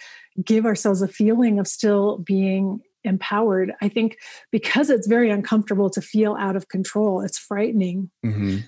give 0.45 0.65
ourselves 0.65 1.03
a 1.03 1.09
feeling 1.09 1.59
of 1.59 1.67
still 1.67 2.19
being 2.19 2.81
empowered 3.03 3.73
i 3.81 3.89
think 3.89 4.19
because 4.53 4.91
it's 4.91 5.09
very 5.09 5.31
uncomfortable 5.31 5.91
to 5.91 6.01
feel 6.01 6.37
out 6.39 6.55
of 6.55 6.69
control 6.69 7.21
it's 7.21 7.39
frightening 7.39 8.09
mm-hmm. 8.25 8.59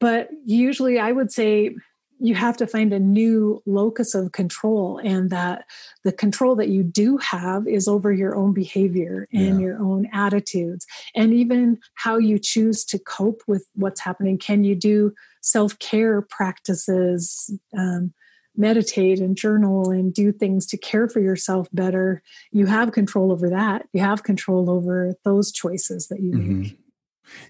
but 0.00 0.28
usually 0.44 0.98
i 0.98 1.12
would 1.12 1.30
say 1.30 1.72
you 2.22 2.36
have 2.36 2.56
to 2.56 2.68
find 2.68 2.92
a 2.92 3.00
new 3.00 3.60
locus 3.66 4.14
of 4.14 4.30
control 4.30 5.00
and 5.02 5.30
that 5.30 5.64
the 6.04 6.12
control 6.12 6.54
that 6.54 6.68
you 6.68 6.84
do 6.84 7.16
have 7.18 7.66
is 7.66 7.88
over 7.88 8.12
your 8.12 8.36
own 8.36 8.52
behavior 8.52 9.26
and 9.32 9.60
yeah. 9.60 9.66
your 9.66 9.78
own 9.78 10.08
attitudes 10.12 10.86
and 11.16 11.34
even 11.34 11.78
how 11.94 12.16
you 12.16 12.38
choose 12.38 12.84
to 12.84 12.98
cope 12.98 13.42
with 13.48 13.66
what's 13.74 14.00
happening 14.00 14.38
can 14.38 14.62
you 14.62 14.76
do 14.76 15.12
self-care 15.40 16.22
practices 16.22 17.50
um, 17.76 18.12
meditate 18.56 19.18
and 19.18 19.36
journal 19.36 19.90
and 19.90 20.14
do 20.14 20.30
things 20.30 20.66
to 20.66 20.76
care 20.76 21.08
for 21.08 21.20
yourself 21.20 21.66
better 21.72 22.22
you 22.52 22.66
have 22.66 22.92
control 22.92 23.32
over 23.32 23.50
that 23.50 23.86
you 23.92 24.00
have 24.00 24.22
control 24.22 24.70
over 24.70 25.14
those 25.24 25.50
choices 25.50 26.06
that 26.06 26.20
you 26.20 26.32
mm-hmm. 26.32 26.60
make 26.62 26.78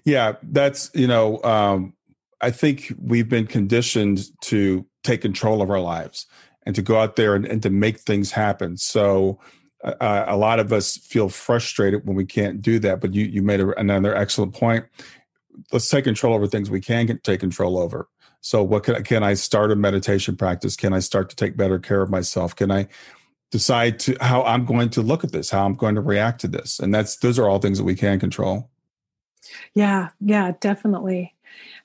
yeah 0.05 0.33
that's 0.41 0.89
you 0.95 1.07
know 1.07 1.43
um 1.43 1.93
I 2.43 2.51
think 2.51 2.93
we've 3.01 3.29
been 3.29 3.47
conditioned 3.47 4.29
to 4.41 4.85
take 5.03 5.21
control 5.21 5.61
of 5.61 5.69
our 5.69 5.79
lives 5.79 6.27
and 6.65 6.75
to 6.75 6.81
go 6.81 6.99
out 6.99 7.15
there 7.15 7.35
and, 7.35 7.45
and 7.45 7.63
to 7.63 7.69
make 7.69 7.99
things 7.99 8.31
happen. 8.31 8.75
So 8.75 9.39
uh, 9.83 9.93
uh, 10.01 10.25
a 10.27 10.35
lot 10.35 10.59
of 10.59 10.73
us 10.73 10.97
feel 10.97 11.29
frustrated 11.29 12.05
when 12.05 12.17
we 12.17 12.25
can't 12.25 12.61
do 12.61 12.79
that. 12.79 12.99
But 12.99 13.13
you 13.13 13.25
you 13.25 13.41
made 13.41 13.61
a, 13.61 13.79
another 13.79 14.13
excellent 14.13 14.53
point. 14.53 14.85
Let's 15.71 15.89
take 15.89 16.03
control 16.03 16.33
over 16.33 16.47
things 16.47 16.69
we 16.69 16.81
can 16.81 17.19
take 17.23 17.39
control 17.39 17.77
over. 17.77 18.09
So 18.41 18.61
what 18.61 18.83
can 18.83 19.01
can 19.03 19.23
I 19.23 19.35
start 19.35 19.71
a 19.71 19.75
meditation 19.77 20.35
practice? 20.35 20.75
Can 20.75 20.93
I 20.93 20.99
start 20.99 21.29
to 21.29 21.37
take 21.37 21.55
better 21.55 21.79
care 21.79 22.01
of 22.01 22.09
myself? 22.09 22.55
Can 22.55 22.71
I 22.71 22.87
decide 23.51 23.99
to 23.99 24.17
how 24.19 24.43
I'm 24.43 24.65
going 24.65 24.89
to 24.89 25.01
look 25.01 25.23
at 25.23 25.31
this, 25.31 25.49
how 25.49 25.65
I'm 25.65 25.75
going 25.75 25.95
to 25.95 26.01
react 26.01 26.41
to 26.41 26.49
this? 26.49 26.79
And 26.79 26.93
that's 26.93 27.15
those 27.17 27.39
are 27.39 27.47
all 27.47 27.59
things 27.59 27.77
that 27.77 27.85
we 27.85 27.95
can 27.95 28.19
control. 28.19 28.69
Yeah, 29.73 30.09
yeah, 30.19 30.53
definitely 30.59 31.33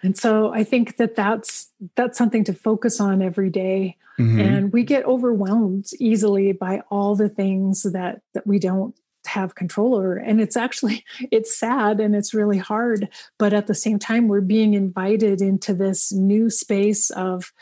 and 0.03 0.17
so 0.17 0.53
i 0.53 0.65
think 0.65 0.97
that 0.97 1.15
that's 1.15 1.73
that's 1.95 2.19
something 2.19 2.45
to 2.45 2.53
focus 2.53 3.01
on 3.01 3.23
every 3.23 3.51
day. 3.51 3.97
Mm-hmm. 4.19 4.41
and 4.41 4.73
we 4.73 4.83
get 4.83 5.05
overwhelmed 5.05 5.91
easily 6.01 6.51
by 6.51 6.83
all 6.91 7.15
the 7.15 7.29
things 7.29 7.85
that 7.85 8.21
that 8.35 8.45
we 8.45 8.59
don't 8.59 8.97
have 9.27 9.55
control 9.55 9.95
over 9.95 10.17
and 10.17 10.41
it's 10.41 10.57
actually 10.57 11.05
it's 11.31 11.57
sad 11.57 12.01
and 12.01 12.17
it's 12.17 12.35
really 12.35 12.59
hard 12.59 13.09
but 13.39 13.53
at 13.53 13.69
the 13.69 13.75
same 13.75 13.99
time 13.99 14.27
we're 14.27 14.41
being 14.41 14.75
invited 14.75 15.41
into 15.41 15.73
this 15.73 16.13
new 16.13 16.51
space 16.51 17.11
of 17.11 17.53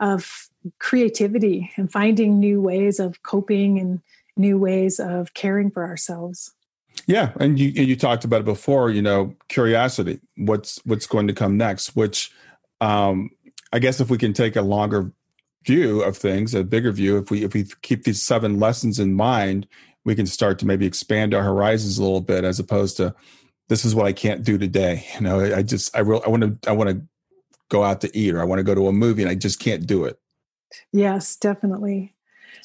of 0.00 0.48
creativity 0.78 1.70
and 1.76 1.92
finding 1.92 2.40
new 2.40 2.60
ways 2.60 2.98
of 2.98 3.22
coping 3.22 3.78
and 3.78 4.00
new 4.36 4.58
ways 4.58 4.98
of 4.98 5.32
caring 5.34 5.70
for 5.70 5.84
ourselves 5.84 6.52
yeah, 7.10 7.32
and 7.40 7.58
you 7.58 7.68
you 7.70 7.96
talked 7.96 8.24
about 8.24 8.42
it 8.42 8.44
before. 8.44 8.88
You 8.88 9.02
know, 9.02 9.34
curiosity. 9.48 10.20
What's 10.36 10.80
what's 10.84 11.06
going 11.06 11.26
to 11.26 11.34
come 11.34 11.56
next? 11.56 11.96
Which, 11.96 12.30
um, 12.80 13.30
I 13.72 13.80
guess, 13.80 14.00
if 14.00 14.10
we 14.10 14.16
can 14.16 14.32
take 14.32 14.54
a 14.54 14.62
longer 14.62 15.10
view 15.66 16.02
of 16.02 16.16
things, 16.16 16.54
a 16.54 16.62
bigger 16.62 16.92
view, 16.92 17.18
if 17.18 17.28
we 17.28 17.42
if 17.42 17.52
we 17.52 17.66
keep 17.82 18.04
these 18.04 18.22
seven 18.22 18.60
lessons 18.60 19.00
in 19.00 19.14
mind, 19.14 19.66
we 20.04 20.14
can 20.14 20.26
start 20.26 20.60
to 20.60 20.66
maybe 20.66 20.86
expand 20.86 21.34
our 21.34 21.42
horizons 21.42 21.98
a 21.98 22.02
little 22.02 22.20
bit, 22.20 22.44
as 22.44 22.60
opposed 22.60 22.96
to 22.98 23.12
this 23.68 23.84
is 23.84 23.92
what 23.92 24.06
I 24.06 24.12
can't 24.12 24.44
do 24.44 24.56
today. 24.56 25.04
You 25.16 25.22
know, 25.22 25.40
I 25.40 25.64
just 25.64 25.96
I 25.96 26.00
real 26.00 26.22
I 26.24 26.28
want 26.28 26.62
to 26.62 26.70
I 26.70 26.72
want 26.72 26.90
to 26.90 27.02
go 27.70 27.82
out 27.82 28.02
to 28.02 28.16
eat 28.16 28.34
or 28.34 28.40
I 28.40 28.44
want 28.44 28.60
to 28.60 28.64
go 28.64 28.76
to 28.76 28.86
a 28.86 28.92
movie 28.92 29.22
and 29.22 29.30
I 29.30 29.34
just 29.34 29.58
can't 29.58 29.84
do 29.84 30.04
it. 30.04 30.16
Yes, 30.92 31.34
definitely 31.34 32.14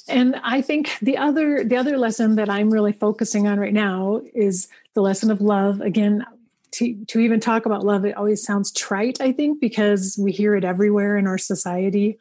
and 0.07 0.35
i 0.43 0.61
think 0.61 0.97
the 1.01 1.17
other 1.17 1.63
the 1.63 1.75
other 1.75 1.97
lesson 1.97 2.35
that 2.35 2.49
i'm 2.49 2.69
really 2.69 2.93
focusing 2.93 3.47
on 3.47 3.59
right 3.59 3.73
now 3.73 4.21
is 4.33 4.67
the 4.93 5.01
lesson 5.01 5.29
of 5.29 5.41
love. 5.41 5.81
Again 5.81 6.25
to, 6.71 7.05
to 7.05 7.19
even 7.19 7.39
talk 7.39 7.65
about 7.65 7.85
love 7.85 8.05
it 8.05 8.17
always 8.17 8.43
sounds 8.43 8.71
trite 8.71 9.21
i 9.21 9.31
think 9.31 9.61
because 9.61 10.17
we 10.19 10.31
hear 10.31 10.55
it 10.55 10.63
everywhere 10.63 11.17
in 11.17 11.27
our 11.27 11.37
society. 11.37 12.17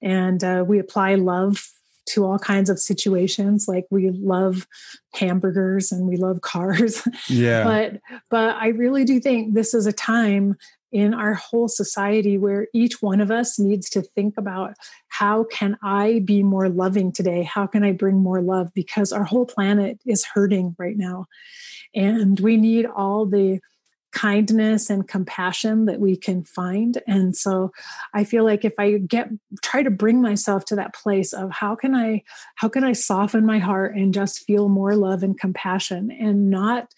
And 0.00 0.44
uh, 0.44 0.64
we 0.66 0.78
apply 0.78 1.16
love 1.16 1.72
to 2.10 2.24
all 2.24 2.38
kinds 2.38 2.70
of 2.70 2.78
situations 2.78 3.66
like 3.66 3.86
we 3.90 4.10
love 4.10 4.66
hamburgers 5.12 5.92
and 5.92 6.06
we 6.06 6.16
love 6.16 6.40
cars. 6.40 7.06
Yeah. 7.28 7.64
But 7.64 8.00
but 8.30 8.56
i 8.56 8.68
really 8.68 9.04
do 9.04 9.20
think 9.20 9.54
this 9.54 9.74
is 9.74 9.86
a 9.86 9.92
time 9.92 10.56
in 10.92 11.14
our 11.14 11.34
whole 11.34 11.68
society 11.68 12.38
where 12.38 12.68
each 12.72 13.02
one 13.02 13.20
of 13.20 13.30
us 13.30 13.58
needs 13.58 13.90
to 13.90 14.02
think 14.02 14.34
about 14.38 14.74
how 15.08 15.44
can 15.44 15.76
i 15.82 16.20
be 16.24 16.42
more 16.42 16.68
loving 16.68 17.12
today? 17.12 17.42
How 17.42 17.66
can 17.66 17.84
i 17.84 17.92
bring 17.92 18.16
more 18.16 18.40
love? 18.40 18.72
Because 18.74 19.12
our 19.12 19.24
whole 19.24 19.46
planet 19.46 20.00
is 20.06 20.24
hurting 20.24 20.74
right 20.78 20.96
now. 20.96 21.26
And 21.94 22.38
we 22.40 22.56
need 22.56 22.86
all 22.86 23.26
the 23.26 23.60
kindness 24.12 24.88
and 24.88 25.06
compassion 25.06 25.84
that 25.84 26.00
we 26.00 26.16
can 26.16 26.42
find. 26.42 27.02
And 27.06 27.36
so 27.36 27.72
i 28.14 28.24
feel 28.24 28.44
like 28.44 28.64
if 28.64 28.72
i 28.78 28.92
get 28.92 29.28
try 29.62 29.82
to 29.82 29.90
bring 29.90 30.22
myself 30.22 30.64
to 30.66 30.76
that 30.76 30.94
place 30.94 31.32
of 31.32 31.50
how 31.50 31.74
can 31.74 31.94
i 31.94 32.22
how 32.54 32.68
can 32.68 32.84
i 32.84 32.92
soften 32.92 33.44
my 33.44 33.58
heart 33.58 33.94
and 33.94 34.14
just 34.14 34.44
feel 34.44 34.68
more 34.68 34.94
love 34.96 35.22
and 35.22 35.38
compassion 35.38 36.10
and 36.10 36.48
not 36.48 36.88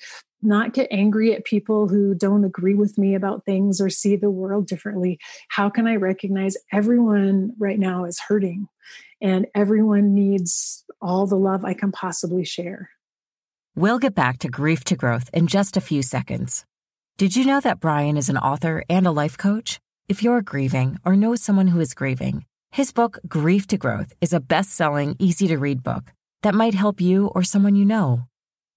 not 0.43 0.73
get 0.73 0.89
angry 0.91 1.35
at 1.35 1.45
people 1.45 1.89
who 1.89 2.15
don't 2.15 2.45
agree 2.45 2.75
with 2.75 2.99
me 2.99 3.15
about 3.15 3.45
things 3.45 3.81
or 3.81 3.91
see 3.91 4.17
the 4.17 4.31
world 4.31 4.67
differently. 4.67 5.19
How 5.49 5.69
can 5.69 5.87
I 5.87 5.97
recognize 5.97 6.57
everyone 6.73 7.53
right 7.59 7.79
now 7.79 8.05
is 8.05 8.21
hurting 8.21 8.69
and 9.21 9.47
everyone 9.55 10.15
needs 10.15 10.85
all 11.01 11.27
the 11.27 11.37
love 11.37 11.65
I 11.65 11.75
can 11.75 11.93
possibly 11.93 12.45
share? 12.45 12.91
We'll 13.77 13.99
get 13.99 14.15
back 14.15 14.39
to 14.41 14.49
grief 14.49 14.85
to 14.85 14.97
growth 14.97 15.31
in 15.33 15.47
just 15.47 15.77
a 15.77 15.81
few 15.81 16.03
seconds. 16.03 16.65
Did 17.19 17.37
you 17.37 17.45
know 17.45 17.61
that 17.61 17.81
Brian 17.81 18.17
is 18.17 18.29
an 18.29 18.39
author 18.39 18.83
and 18.89 19.07
a 19.07 19.13
life 19.13 19.37
coach? 19.37 19.79
If 20.09 20.23
you're 20.23 20.43
grieving 20.43 20.99
or 21.05 21.17
know 21.17 21.35
someone 21.37 21.69
who 21.69 21.79
is 21.79 21.95
grieving, 21.95 22.45
his 22.73 22.93
book, 22.93 23.19
Grief 23.29 23.67
to 23.69 23.77
Growth, 23.77 24.13
is 24.21 24.33
a 24.33 24.41
best 24.41 24.73
selling, 24.73 25.17
easy 25.19 25.47
to 25.49 25.59
read 25.59 25.83
book 25.83 26.13
that 26.43 26.55
might 26.55 26.75
help 26.75 27.01
you 27.01 27.27
or 27.29 27.43
someone 27.43 27.77
you 27.77 27.85
know. 27.85 28.25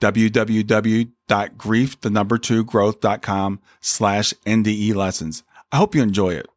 www.grief, 0.00 1.10
the 2.00 2.10
number 2.10 2.38
two 2.38 2.64
growth.com 2.64 3.60
slash 3.80 4.34
NDE 4.46 4.94
lessons. 4.94 5.42
I 5.72 5.76
hope 5.76 5.94
you 5.94 6.02
enjoy 6.02 6.34
it. 6.34 6.49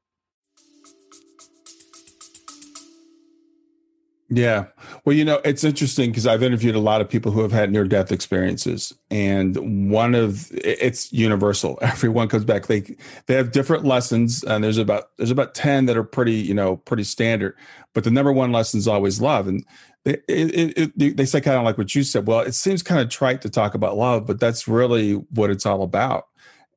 Yeah. 4.35 4.65
Well, 5.05 5.15
you 5.15 5.23
know, 5.23 5.41
it's 5.45 5.63
interesting 5.63 6.09
because 6.09 6.25
I've 6.25 6.41
interviewed 6.41 6.73
a 6.73 6.79
lot 6.79 7.01
of 7.01 7.09
people 7.09 7.31
who 7.31 7.41
have 7.41 7.51
had 7.51 7.71
near 7.71 7.83
death 7.83 8.11
experiences 8.11 8.91
and 9.11 9.91
one 9.91 10.15
of 10.15 10.49
it's 10.53 11.13
universal. 11.13 11.77
Everyone 11.81 12.27
comes 12.27 12.43
back 12.43 12.65
they 12.65 12.81
they 13.27 13.35
have 13.35 13.51
different 13.51 13.85
lessons 13.85 14.43
and 14.43 14.63
there's 14.63 14.79
about 14.79 15.09
there's 15.17 15.29
about 15.29 15.53
10 15.53 15.85
that 15.85 15.97
are 15.97 16.03
pretty, 16.03 16.33
you 16.33 16.55
know, 16.55 16.77
pretty 16.77 17.03
standard, 17.03 17.55
but 17.93 18.05
the 18.05 18.09
number 18.09 18.31
one 18.31 18.51
lesson 18.51 18.79
is 18.79 18.87
always 18.87 19.21
love 19.21 19.47
and 19.47 19.63
they, 20.03 20.13
it, 20.27 20.93
it, 20.97 21.17
they 21.17 21.25
say 21.25 21.39
kind 21.39 21.57
of 21.57 21.63
like 21.63 21.77
what 21.77 21.93
you 21.93 22.01
said. 22.01 22.25
Well, 22.25 22.39
it 22.39 22.55
seems 22.55 22.81
kind 22.81 23.01
of 23.01 23.09
trite 23.09 23.41
to 23.43 23.49
talk 23.51 23.75
about 23.75 23.97
love, 23.97 24.25
but 24.25 24.39
that's 24.39 24.67
really 24.67 25.13
what 25.13 25.51
it's 25.51 25.65
all 25.65 25.83
about. 25.83 26.27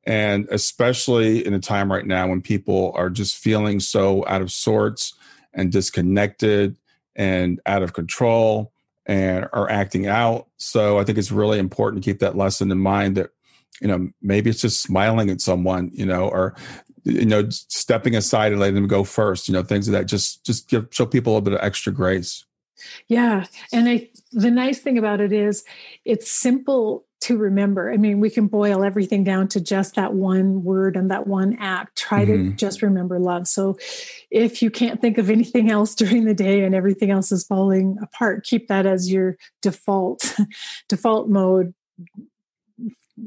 And 0.05 0.47
especially 0.51 1.45
in 1.45 1.53
a 1.53 1.59
time 1.59 1.91
right 1.91 2.05
now 2.05 2.27
when 2.27 2.41
people 2.41 2.93
are 2.95 3.09
just 3.09 3.35
feeling 3.35 3.79
so 3.79 4.23
out 4.27 4.41
of 4.41 4.51
sorts 4.51 5.15
and 5.53 5.71
disconnected 5.71 6.77
and 7.17 7.59
out 7.65 7.83
of 7.83 7.93
control 7.93 8.71
and 9.05 9.47
are 9.51 9.69
acting 9.69 10.07
out. 10.07 10.47
So 10.57 10.99
I 10.99 11.03
think 11.03 11.17
it's 11.17 11.31
really 11.31 11.59
important 11.59 12.03
to 12.03 12.09
keep 12.09 12.19
that 12.19 12.37
lesson 12.37 12.71
in 12.71 12.77
mind 12.77 13.17
that, 13.17 13.31
you 13.81 13.87
know, 13.87 14.09
maybe 14.21 14.49
it's 14.49 14.61
just 14.61 14.81
smiling 14.81 15.29
at 15.29 15.41
someone, 15.41 15.89
you 15.93 16.05
know, 16.05 16.27
or, 16.27 16.55
you 17.03 17.25
know, 17.25 17.49
stepping 17.49 18.15
aside 18.15 18.51
and 18.51 18.61
letting 18.61 18.75
them 18.75 18.87
go 18.87 19.03
first, 19.03 19.47
you 19.47 19.53
know, 19.53 19.63
things 19.63 19.87
of 19.87 19.93
that 19.93 20.05
just, 20.05 20.45
just 20.45 20.69
give, 20.69 20.87
show 20.91 21.05
people 21.05 21.31
a 21.31 21.33
little 21.33 21.43
bit 21.43 21.53
of 21.53 21.65
extra 21.65 21.91
grace. 21.91 22.45
Yeah. 23.07 23.45
And 23.73 23.89
I, 23.89 24.09
the 24.31 24.51
nice 24.51 24.79
thing 24.79 24.97
about 24.97 25.19
it 25.19 25.33
is 25.33 25.63
it's 26.05 26.29
simple 26.29 27.06
to 27.21 27.37
remember. 27.37 27.91
I 27.91 27.97
mean, 27.97 28.19
we 28.19 28.29
can 28.29 28.47
boil 28.47 28.83
everything 28.83 29.23
down 29.23 29.47
to 29.49 29.61
just 29.61 29.95
that 29.95 30.13
one 30.13 30.63
word 30.63 30.95
and 30.95 31.09
that 31.11 31.27
one 31.27 31.57
act. 31.59 31.97
Try 31.97 32.25
mm-hmm. 32.25 32.51
to 32.51 32.55
just 32.55 32.81
remember 32.81 33.19
love. 33.19 33.47
So 33.47 33.77
if 34.29 34.61
you 34.61 34.69
can't 34.69 35.01
think 35.01 35.17
of 35.17 35.29
anything 35.29 35.71
else 35.71 35.95
during 35.95 36.25
the 36.25 36.33
day 36.33 36.63
and 36.63 36.75
everything 36.75 37.11
else 37.11 37.31
is 37.31 37.45
falling 37.45 37.97
apart, 38.01 38.45
keep 38.45 38.67
that 38.67 38.85
as 38.85 39.11
your 39.11 39.37
default 39.61 40.35
default 40.89 41.29
mode. 41.29 41.73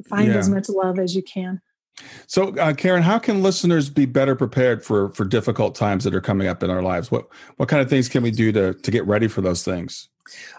Find 0.07 0.29
yeah. 0.29 0.39
as 0.39 0.49
much 0.49 0.69
love 0.69 1.01
as 1.01 1.17
you 1.17 1.23
can. 1.23 1.61
So, 2.27 2.57
uh, 2.57 2.73
Karen, 2.75 3.03
how 3.03 3.19
can 3.19 3.43
listeners 3.43 3.91
be 3.91 4.07
better 4.07 4.35
prepared 4.35 4.85
for 4.85 5.11
for 5.11 5.25
difficult 5.25 5.75
times 5.75 6.05
that 6.05 6.15
are 6.15 6.21
coming 6.21 6.47
up 6.47 6.63
in 6.63 6.71
our 6.71 6.83
lives? 6.83 7.11
What 7.11 7.29
what 7.57 7.69
kind 7.69 7.83
of 7.83 7.91
things 7.91 8.09
can 8.09 8.23
we 8.23 8.31
do 8.31 8.53
to 8.53 8.75
to 8.75 8.91
get 8.91 9.07
ready 9.07 9.29
for 9.29 9.41
those 9.41 9.63
things? 9.65 10.09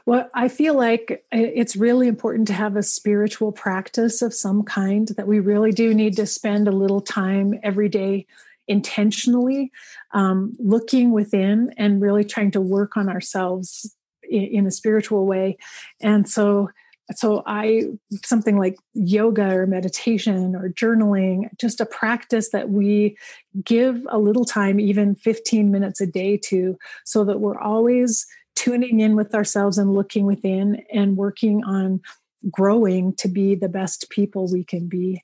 Well, 0.06 0.30
I 0.34 0.48
feel 0.50 0.76
like 0.76 1.24
it's 1.32 1.76
really 1.76 2.08
important 2.08 2.48
to 2.50 2.54
have 2.54 2.76
a 2.76 2.84
spiritual 2.84 3.52
practice 3.52 4.22
of 4.22 4.34
some 4.34 4.64
kind, 4.64 5.08
that 5.16 5.28
we 5.28 5.40
really 5.40 5.72
do 5.72 5.94
need 5.94 6.16
to 6.18 6.26
spend 6.26 6.68
a 6.68 6.72
little 6.72 7.02
time 7.02 7.60
every 7.64 7.88
day 7.88 8.26
intentionally 8.68 9.72
um, 10.14 10.56
looking 10.60 11.12
within 11.12 11.74
and 11.78 12.02
really 12.02 12.24
trying 12.24 12.52
to 12.52 12.62
work 12.62 12.98
on 12.98 13.10
ourselves 13.10 13.96
in, 14.24 14.44
in 14.44 14.68
a 14.68 14.72
spiritual 14.72 15.26
way. 15.26 15.58
And 16.02 16.28
so, 16.30 16.70
so 17.14 17.44
i 17.46 17.84
something 18.24 18.58
like 18.58 18.78
yoga 18.94 19.54
or 19.54 19.68
meditation 19.68 20.56
or 20.56 20.70
journaling 20.70 21.50
just 21.58 21.82
a 21.82 21.86
practice 21.86 22.52
that 22.52 22.70
we 22.70 23.18
give 23.64 24.06
a 24.10 24.20
little 24.20 24.46
time 24.46 24.80
even 24.80 25.16
15 25.16 25.72
minutes 25.72 26.00
a 26.00 26.08
day 26.08 26.38
to 26.38 26.78
so 27.06 27.24
that 27.24 27.40
we're 27.40 27.60
always 27.60 28.26
tuning 28.56 29.00
in 29.00 29.16
with 29.16 29.34
ourselves 29.34 29.78
and 29.78 29.94
looking 29.94 30.26
within 30.26 30.84
and 30.94 31.18
working 31.18 31.64
on 31.64 32.02
growing 32.50 33.14
to 33.16 33.28
be 33.28 33.56
the 33.56 33.70
best 33.70 34.10
people 34.10 34.52
we 34.52 34.64
can 34.64 34.88
be. 34.88 35.24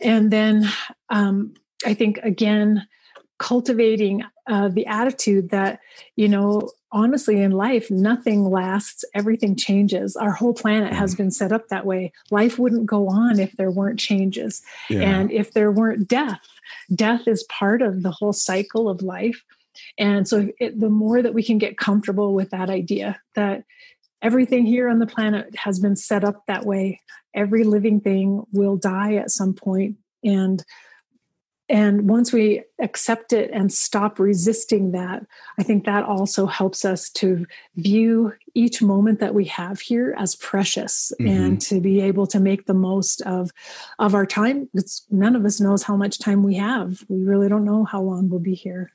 And 0.00 0.30
then 0.30 0.68
um, 1.10 1.54
I 1.84 1.94
think, 1.94 2.18
again, 2.22 2.86
cultivating 3.40 4.22
uh, 4.46 4.68
the 4.68 4.86
attitude 4.86 5.48
that, 5.48 5.80
you 6.14 6.28
know, 6.28 6.70
honestly, 6.92 7.40
in 7.40 7.52
life, 7.52 7.90
nothing 7.90 8.44
lasts, 8.44 9.02
everything 9.14 9.56
changes. 9.56 10.14
Our 10.14 10.32
whole 10.32 10.52
planet 10.52 10.92
has 10.92 11.14
been 11.14 11.30
set 11.30 11.50
up 11.50 11.68
that 11.68 11.86
way. 11.86 12.12
Life 12.30 12.58
wouldn't 12.58 12.84
go 12.84 13.08
on 13.08 13.40
if 13.40 13.52
there 13.56 13.70
weren't 13.70 13.98
changes 13.98 14.62
yeah. 14.90 15.00
and 15.00 15.32
if 15.32 15.52
there 15.52 15.72
weren't 15.72 16.06
death. 16.06 16.40
Death 16.94 17.26
is 17.26 17.42
part 17.44 17.80
of 17.80 18.02
the 18.02 18.10
whole 18.10 18.34
cycle 18.34 18.90
of 18.90 19.00
life. 19.02 19.42
And 19.98 20.28
so, 20.28 20.50
it, 20.60 20.78
the 20.78 20.90
more 20.90 21.22
that 21.22 21.32
we 21.32 21.42
can 21.42 21.56
get 21.56 21.78
comfortable 21.78 22.34
with 22.34 22.50
that 22.50 22.68
idea 22.68 23.18
that 23.36 23.64
everything 24.20 24.66
here 24.66 24.88
on 24.90 24.98
the 24.98 25.06
planet 25.06 25.56
has 25.56 25.80
been 25.80 25.96
set 25.96 26.24
up 26.24 26.44
that 26.46 26.66
way, 26.66 27.00
every 27.34 27.64
living 27.64 28.00
thing 28.00 28.44
will 28.52 28.76
die 28.76 29.14
at 29.14 29.30
some 29.30 29.54
point, 29.54 29.96
and 30.22 30.62
and 31.70 32.08
once 32.08 32.32
we 32.32 32.62
accept 32.80 33.32
it 33.32 33.50
and 33.52 33.72
stop 33.72 34.18
resisting 34.18 34.92
that 34.92 35.24
i 35.58 35.62
think 35.62 35.84
that 35.86 36.04
also 36.04 36.44
helps 36.46 36.84
us 36.84 37.08
to 37.08 37.46
view 37.76 38.32
each 38.54 38.82
moment 38.82 39.20
that 39.20 39.34
we 39.34 39.44
have 39.44 39.80
here 39.80 40.14
as 40.18 40.34
precious 40.34 41.12
mm-hmm. 41.20 41.28
and 41.28 41.60
to 41.60 41.80
be 41.80 42.00
able 42.00 42.26
to 42.26 42.40
make 42.40 42.66
the 42.66 42.74
most 42.74 43.22
of 43.22 43.50
of 43.98 44.14
our 44.14 44.26
time 44.26 44.68
it's, 44.74 45.06
none 45.10 45.36
of 45.36 45.44
us 45.44 45.60
knows 45.60 45.82
how 45.82 45.96
much 45.96 46.18
time 46.18 46.42
we 46.42 46.56
have 46.56 47.04
we 47.08 47.22
really 47.22 47.48
don't 47.48 47.64
know 47.64 47.84
how 47.84 48.02
long 48.02 48.28
we'll 48.28 48.40
be 48.40 48.54
here 48.54 48.92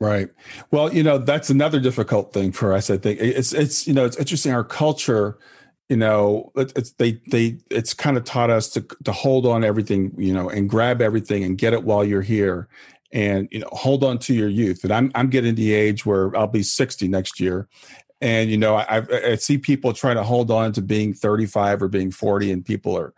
Right. 0.00 0.28
Well, 0.70 0.92
you 0.92 1.02
know, 1.02 1.18
that's 1.18 1.50
another 1.50 1.80
difficult 1.80 2.32
thing 2.32 2.52
for 2.52 2.74
us. 2.74 2.90
I 2.90 2.98
think 2.98 3.20
it's 3.20 3.52
it's 3.52 3.86
you 3.86 3.94
know 3.94 4.04
it's 4.04 4.16
interesting. 4.16 4.52
Our 4.52 4.64
culture, 4.64 5.38
you 5.88 5.96
know, 5.96 6.50
it's 6.56 6.92
they 6.92 7.20
they 7.30 7.58
it's 7.70 7.92
kind 7.92 8.16
of 8.16 8.24
taught 8.24 8.50
us 8.50 8.68
to 8.70 8.86
to 9.04 9.12
hold 9.12 9.46
on 9.46 9.64
everything, 9.64 10.12
you 10.16 10.32
know, 10.32 10.48
and 10.48 10.68
grab 10.68 11.02
everything 11.02 11.44
and 11.44 11.58
get 11.58 11.72
it 11.72 11.84
while 11.84 12.04
you're 12.04 12.22
here, 12.22 12.68
and 13.12 13.48
you 13.50 13.60
know, 13.60 13.68
hold 13.72 14.02
on 14.02 14.18
to 14.20 14.34
your 14.34 14.48
youth. 14.48 14.82
And 14.82 14.92
I'm 14.92 15.12
I'm 15.14 15.28
getting 15.28 15.54
the 15.54 15.72
age 15.72 16.06
where 16.06 16.34
I'll 16.36 16.46
be 16.46 16.62
60 16.62 17.06
next 17.08 17.38
year, 17.38 17.68
and 18.22 18.50
you 18.50 18.56
know, 18.56 18.76
I 18.76 19.04
I 19.10 19.34
see 19.36 19.58
people 19.58 19.92
trying 19.92 20.16
to 20.16 20.24
hold 20.24 20.50
on 20.50 20.72
to 20.72 20.80
being 20.80 21.12
35 21.12 21.82
or 21.82 21.88
being 21.88 22.10
40, 22.10 22.50
and 22.50 22.64
people 22.64 22.96
are 22.96 23.12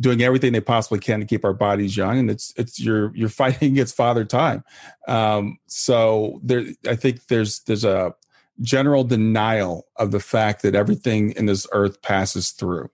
doing 0.00 0.22
everything 0.22 0.52
they 0.52 0.60
possibly 0.60 0.98
can 0.98 1.20
to 1.20 1.26
keep 1.26 1.44
our 1.44 1.52
bodies 1.52 1.96
young 1.96 2.18
and 2.18 2.30
it's 2.30 2.52
it's 2.56 2.78
you're 2.78 3.12
you're 3.16 3.28
fighting 3.28 3.72
against 3.72 3.96
father 3.96 4.24
time 4.24 4.62
um, 5.08 5.58
so 5.66 6.40
there 6.44 6.66
i 6.88 6.94
think 6.94 7.26
there's 7.26 7.60
there's 7.60 7.84
a 7.84 8.14
general 8.60 9.04
denial 9.04 9.86
of 9.96 10.10
the 10.10 10.20
fact 10.20 10.62
that 10.62 10.74
everything 10.74 11.32
in 11.32 11.46
this 11.46 11.66
earth 11.72 12.02
passes 12.02 12.50
through 12.50 12.90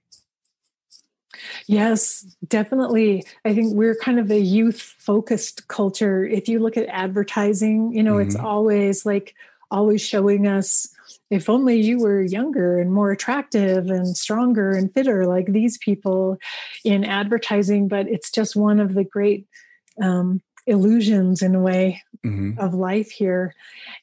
Yes, 1.67 2.27
definitely. 2.47 3.25
I 3.45 3.55
think 3.55 3.75
we're 3.75 3.97
kind 3.97 4.19
of 4.19 4.31
a 4.31 4.39
youth 4.39 4.81
focused 4.81 5.69
culture. 5.69 6.25
If 6.25 6.49
you 6.49 6.59
look 6.59 6.77
at 6.77 6.89
advertising, 6.89 7.93
you 7.93 8.03
know, 8.03 8.15
mm-hmm. 8.15 8.29
it's 8.29 8.37
always 8.37 9.05
like 9.05 9.35
always 9.71 10.01
showing 10.01 10.47
us 10.47 10.89
if 11.31 11.49
only 11.49 11.81
you 11.81 11.99
were 11.99 12.23
younger 12.23 12.79
and 12.79 12.93
more 12.93 13.11
attractive 13.11 13.89
and 13.89 14.17
stronger 14.17 14.71
and 14.71 14.93
fitter 14.93 15.27
like 15.27 15.47
these 15.47 15.79
people 15.79 16.37
in 16.85 17.03
advertising 17.03 17.89
but 17.89 18.07
it's 18.07 18.31
just 18.31 18.55
one 18.55 18.79
of 18.79 18.95
the 18.95 19.03
great 19.03 19.49
um, 20.01 20.41
illusions 20.67 21.43
in 21.43 21.55
a 21.55 21.61
way 21.61 22.01
mm-hmm. 22.25 22.59
of 22.61 22.75
life 22.75 23.11
here 23.11 23.55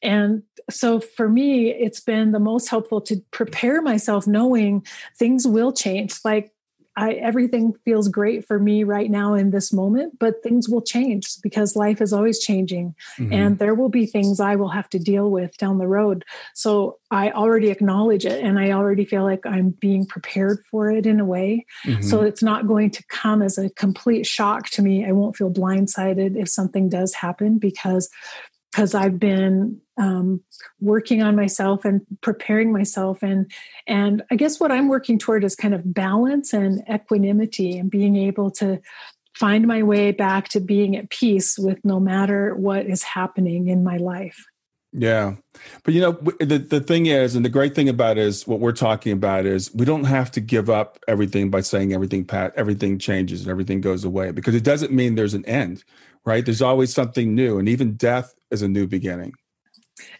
and 0.01 0.43
so 0.69 0.99
for 0.99 1.27
me 1.27 1.69
it's 1.69 1.99
been 1.99 2.31
the 2.31 2.39
most 2.39 2.69
helpful 2.69 3.01
to 3.01 3.17
prepare 3.31 3.81
myself 3.81 4.27
knowing 4.27 4.85
things 5.17 5.47
will 5.47 5.71
change 5.71 6.15
like 6.23 6.51
I, 6.97 7.13
everything 7.13 7.73
feels 7.85 8.09
great 8.09 8.45
for 8.45 8.59
me 8.59 8.83
right 8.83 9.09
now 9.09 9.33
in 9.33 9.51
this 9.51 9.71
moment, 9.71 10.19
but 10.19 10.43
things 10.43 10.67
will 10.67 10.81
change 10.81 11.41
because 11.41 11.75
life 11.75 12.01
is 12.01 12.11
always 12.11 12.39
changing. 12.39 12.95
Mm-hmm. 13.17 13.33
And 13.33 13.59
there 13.59 13.73
will 13.73 13.89
be 13.89 14.05
things 14.05 14.41
I 14.41 14.57
will 14.57 14.69
have 14.69 14.89
to 14.89 14.99
deal 14.99 15.31
with 15.31 15.55
down 15.57 15.77
the 15.77 15.87
road. 15.87 16.25
So 16.53 16.99
I 17.09 17.31
already 17.31 17.69
acknowledge 17.69 18.25
it 18.25 18.43
and 18.43 18.59
I 18.59 18.71
already 18.71 19.05
feel 19.05 19.23
like 19.23 19.45
I'm 19.45 19.69
being 19.69 20.05
prepared 20.05 20.65
for 20.69 20.91
it 20.91 21.05
in 21.05 21.21
a 21.21 21.25
way. 21.25 21.65
Mm-hmm. 21.85 22.01
So 22.01 22.23
it's 22.23 22.43
not 22.43 22.67
going 22.67 22.91
to 22.91 23.03
come 23.07 23.41
as 23.41 23.57
a 23.57 23.69
complete 23.69 24.25
shock 24.25 24.69
to 24.71 24.81
me. 24.81 25.05
I 25.05 25.13
won't 25.13 25.37
feel 25.37 25.51
blindsided 25.51 26.35
if 26.35 26.49
something 26.49 26.89
does 26.89 27.13
happen 27.13 27.57
because 27.57 28.09
because 28.71 28.95
I've 28.95 29.19
been 29.19 29.81
um, 30.01 30.41
working 30.79 31.21
on 31.21 31.35
myself 31.35 31.85
and 31.85 32.01
preparing 32.21 32.73
myself 32.73 33.21
and 33.21 33.49
and 33.85 34.23
I 34.31 34.35
guess 34.35 34.59
what 34.59 34.71
I'm 34.71 34.87
working 34.87 35.19
toward 35.19 35.43
is 35.43 35.55
kind 35.55 35.75
of 35.75 35.93
balance 35.93 36.53
and 36.53 36.83
equanimity 36.91 37.77
and 37.77 37.89
being 37.89 38.15
able 38.15 38.49
to 38.51 38.81
find 39.35 39.67
my 39.67 39.83
way 39.83 40.11
back 40.11 40.49
to 40.49 40.59
being 40.59 40.97
at 40.97 41.11
peace 41.11 41.57
with 41.57 41.77
no 41.85 41.99
matter 41.99 42.55
what 42.55 42.87
is 42.87 43.03
happening 43.03 43.67
in 43.67 43.83
my 43.83 43.97
life. 43.97 44.45
Yeah. 44.93 45.35
But 45.83 45.93
you 45.93 46.01
know, 46.01 46.11
the, 46.39 46.57
the 46.57 46.81
thing 46.81 47.05
is, 47.05 47.35
and 47.35 47.45
the 47.45 47.49
great 47.49 47.75
thing 47.75 47.87
about 47.87 48.17
is 48.17 48.45
what 48.45 48.59
we're 48.59 48.73
talking 48.73 49.13
about 49.13 49.45
is 49.45 49.73
we 49.73 49.85
don't 49.85 50.03
have 50.03 50.31
to 50.31 50.41
give 50.41 50.69
up 50.69 50.99
everything 51.07 51.49
by 51.49 51.61
saying 51.61 51.93
everything 51.93 52.25
pat 52.25 52.53
everything 52.57 52.99
changes 52.99 53.41
and 53.41 53.49
everything 53.49 53.79
goes 53.79 54.03
away 54.03 54.31
because 54.31 54.53
it 54.55 54.63
doesn't 54.63 54.91
mean 54.91 55.15
there's 55.15 55.35
an 55.35 55.45
end, 55.45 55.83
right? 56.25 56.43
There's 56.43 56.61
always 56.61 56.93
something 56.93 57.33
new. 57.33 57.57
And 57.57 57.69
even 57.69 57.93
death 57.93 58.33
is 58.49 58.61
a 58.61 58.67
new 58.67 58.85
beginning. 58.85 59.33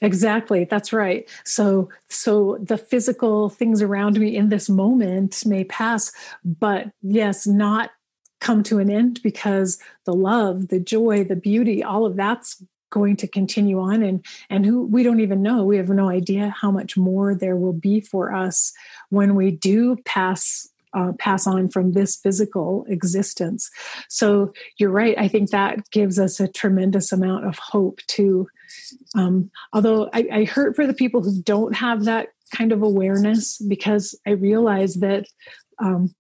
Exactly. 0.02 0.66
That's 0.66 0.94
right. 0.94 1.30
So 1.46 1.90
so 2.10 2.58
the 2.62 2.78
physical 2.78 3.50
things 3.50 3.82
around 3.82 4.20
me 4.20 4.36
in 4.36 4.50
this 4.50 4.70
moment 4.70 5.46
may 5.46 5.64
pass, 5.64 6.12
but 6.44 6.92
yes, 7.02 7.48
not 7.48 7.92
come 8.40 8.64
to 8.64 8.80
an 8.80 8.90
end 8.90 9.22
because 9.24 9.80
the 10.06 10.14
love, 10.14 10.68
the 10.70 10.80
joy, 10.80 11.24
the 11.24 11.36
beauty, 11.36 11.84
all 11.84 12.06
of 12.06 12.16
that's 12.16 12.62
going 12.90 13.16
to 13.16 13.28
continue 13.28 13.80
on 13.80 14.04
and 14.04 14.24
and 14.50 14.66
who 14.66 14.86
we 14.86 15.02
don't 15.02 15.22
even 15.22 15.42
know 15.42 15.64
we 15.64 15.78
have 15.78 15.88
no 15.88 16.10
idea 16.10 16.54
how 16.60 16.70
much 16.70 16.98
more 16.98 17.34
there 17.34 17.56
will 17.56 17.72
be 17.72 18.02
for 18.02 18.36
us 18.36 18.74
when 19.10 19.34
we 19.34 19.50
do 19.50 19.96
pass 20.04 20.68
uh, 20.94 21.14
pass 21.18 21.48
on 21.48 21.70
from 21.70 21.94
this 21.94 22.18
physical 22.18 22.86
existence 22.90 23.72
so 24.10 24.52
you're 24.78 24.90
right 24.90 25.18
i 25.18 25.26
think 25.26 25.52
that 25.52 25.90
gives 25.92 26.20
us 26.20 26.42
a 26.42 26.50
tremendous 26.50 27.14
amount 27.14 27.46
of 27.46 27.58
hope 27.58 28.02
too 28.08 28.46
um, 29.16 29.52
although 29.74 30.10
I, 30.14 30.28
I 30.32 30.44
hurt 30.46 30.76
for 30.76 30.86
the 30.86 30.94
people 30.94 31.22
who 31.22 31.42
don't 31.42 31.76
have 31.76 32.06
that 32.06 32.30
kind 32.56 32.72
of 32.74 32.84
awareness 32.84 33.58
because 33.60 34.14
i 34.28 34.32
realize 34.32 34.96
that 34.96 35.26
um, 35.80 36.14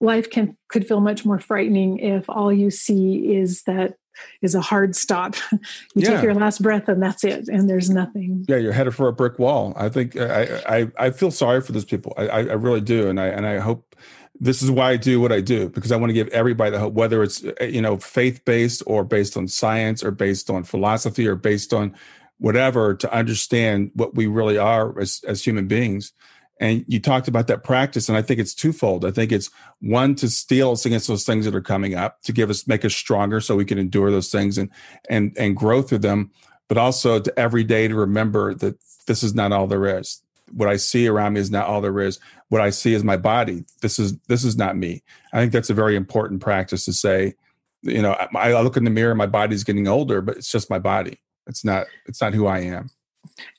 life 0.00 0.30
can 0.30 0.56
could 0.68 0.86
feel 0.86 1.00
much 1.00 1.24
more 1.24 1.38
frightening 1.38 1.98
if 1.98 2.28
all 2.28 2.52
you 2.52 2.70
see 2.70 3.34
is 3.34 3.62
that 3.62 3.94
is 4.42 4.54
a 4.54 4.60
hard 4.60 4.96
stop. 4.96 5.36
you 5.52 5.58
yeah. 5.94 6.14
take 6.14 6.22
your 6.22 6.34
last 6.34 6.62
breath 6.62 6.88
and 6.88 7.02
that's 7.02 7.24
it, 7.24 7.48
and 7.48 7.68
there's 7.68 7.90
nothing. 7.90 8.44
Yeah, 8.48 8.56
you're 8.56 8.72
headed 8.72 8.94
for 8.94 9.08
a 9.08 9.12
brick 9.12 9.38
wall. 9.38 9.72
I 9.76 9.88
think 9.88 10.16
I 10.16 10.60
I, 10.66 10.88
I 10.98 11.10
feel 11.10 11.30
sorry 11.30 11.60
for 11.60 11.72
those 11.72 11.84
people. 11.84 12.12
I, 12.16 12.26
I 12.28 12.40
really 12.40 12.80
do, 12.80 13.08
and 13.08 13.20
I 13.20 13.26
and 13.28 13.46
I 13.46 13.58
hope 13.58 13.96
this 14.40 14.62
is 14.62 14.70
why 14.70 14.90
I 14.90 14.96
do 14.96 15.20
what 15.20 15.32
I 15.32 15.40
do 15.40 15.68
because 15.68 15.92
I 15.92 15.96
want 15.96 16.10
to 16.10 16.14
give 16.14 16.28
everybody 16.28 16.70
the 16.70 16.78
hope, 16.78 16.94
whether 16.94 17.22
it's 17.22 17.44
uh, 17.44 17.64
you 17.64 17.80
know 17.80 17.96
faith 17.96 18.44
based 18.44 18.82
or 18.86 19.04
based 19.04 19.36
on 19.36 19.48
science 19.48 20.02
or 20.04 20.10
based 20.10 20.50
on 20.50 20.64
philosophy 20.64 21.26
or 21.26 21.34
based 21.36 21.72
on 21.72 21.94
whatever, 22.38 22.94
to 22.94 23.12
understand 23.12 23.90
what 23.94 24.14
we 24.14 24.26
really 24.26 24.58
are 24.58 24.98
as 24.98 25.22
as 25.26 25.44
human 25.44 25.66
beings 25.66 26.12
and 26.58 26.84
you 26.88 27.00
talked 27.00 27.28
about 27.28 27.48
that 27.48 27.64
practice, 27.64 28.08
and 28.08 28.16
I 28.16 28.22
think 28.22 28.40
it's 28.40 28.54
twofold. 28.54 29.04
I 29.04 29.10
think 29.10 29.30
it's 29.30 29.50
one 29.80 30.14
to 30.16 30.28
steel 30.30 30.72
us 30.72 30.86
against 30.86 31.08
those 31.08 31.24
things 31.24 31.44
that 31.44 31.54
are 31.54 31.60
coming 31.60 31.94
up, 31.94 32.22
to 32.22 32.32
give 32.32 32.48
us, 32.48 32.66
make 32.66 32.84
us 32.84 32.94
stronger, 32.94 33.40
so 33.40 33.56
we 33.56 33.66
can 33.66 33.78
endure 33.78 34.10
those 34.10 34.30
things 34.30 34.56
and 34.56 34.70
and 35.10 35.36
and 35.36 35.56
grow 35.56 35.82
through 35.82 35.98
them. 35.98 36.30
But 36.68 36.78
also 36.78 37.20
to 37.20 37.38
every 37.38 37.62
day 37.62 37.88
to 37.88 37.94
remember 37.94 38.54
that 38.54 38.78
this 39.06 39.22
is 39.22 39.34
not 39.34 39.52
all 39.52 39.66
there 39.66 39.98
is. 39.98 40.22
What 40.52 40.68
I 40.68 40.76
see 40.76 41.08
around 41.08 41.34
me 41.34 41.40
is 41.40 41.50
not 41.50 41.66
all 41.66 41.80
there 41.80 42.00
is. 42.00 42.18
What 42.48 42.60
I 42.60 42.70
see 42.70 42.94
is 42.94 43.02
my 43.02 43.16
body. 43.16 43.64
This 43.82 43.98
is 43.98 44.18
this 44.28 44.44
is 44.44 44.56
not 44.56 44.76
me. 44.76 45.02
I 45.32 45.40
think 45.40 45.52
that's 45.52 45.70
a 45.70 45.74
very 45.74 45.96
important 45.96 46.40
practice 46.40 46.84
to 46.84 46.92
say. 46.92 47.34
You 47.82 48.02
know, 48.02 48.12
I, 48.12 48.52
I 48.52 48.62
look 48.62 48.76
in 48.76 48.84
the 48.84 48.90
mirror, 48.90 49.14
my 49.14 49.26
body's 49.26 49.64
getting 49.64 49.86
older, 49.86 50.20
but 50.20 50.36
it's 50.36 50.50
just 50.50 50.70
my 50.70 50.78
body. 50.78 51.18
It's 51.46 51.64
not. 51.64 51.86
It's 52.06 52.20
not 52.20 52.34
who 52.34 52.46
I 52.46 52.60
am. 52.60 52.90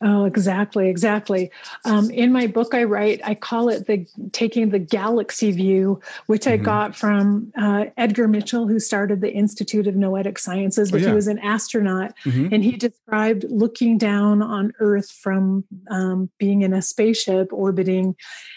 Oh, 0.01 0.25
exactly, 0.25 0.89
exactly. 0.89 1.51
Um, 1.85 2.09
in 2.11 2.31
my 2.31 2.47
book, 2.47 2.73
I 2.73 2.83
write, 2.83 3.21
I 3.23 3.35
call 3.35 3.69
it 3.69 3.87
the 3.87 4.05
taking 4.31 4.69
the 4.69 4.79
galaxy 4.79 5.51
view, 5.51 6.01
which 6.27 6.41
mm-hmm. 6.41 6.61
I 6.61 6.65
got 6.65 6.95
from 6.95 7.51
uh, 7.57 7.85
Edgar 7.97 8.27
Mitchell, 8.27 8.67
who 8.67 8.79
started 8.79 9.21
the 9.21 9.31
Institute 9.31 9.87
of 9.87 9.95
Noetic 9.95 10.39
Sciences, 10.39 10.91
but 10.91 11.01
oh, 11.01 11.03
yeah. 11.03 11.09
he 11.09 11.15
was 11.15 11.27
an 11.27 11.39
astronaut, 11.39 12.13
mm-hmm. 12.25 12.53
and 12.53 12.63
he 12.63 12.71
described 12.71 13.45
looking 13.49 13.97
down 13.97 14.41
on 14.41 14.73
Earth 14.79 15.11
from 15.11 15.63
um, 15.89 16.29
being 16.37 16.61
in 16.61 16.73
a 16.73 16.81
spaceship 16.81 17.51
orbiting, 17.51 18.15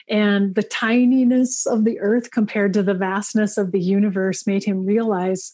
and 0.08 0.54
the 0.54 0.62
tininess 0.62 1.66
of 1.66 1.84
the 1.84 1.98
Earth 2.00 2.30
compared 2.30 2.72
to 2.74 2.82
the 2.82 2.94
vastness 2.94 3.56
of 3.56 3.72
the 3.72 3.80
universe 3.80 4.46
made 4.46 4.64
him 4.64 4.84
realize, 4.84 5.52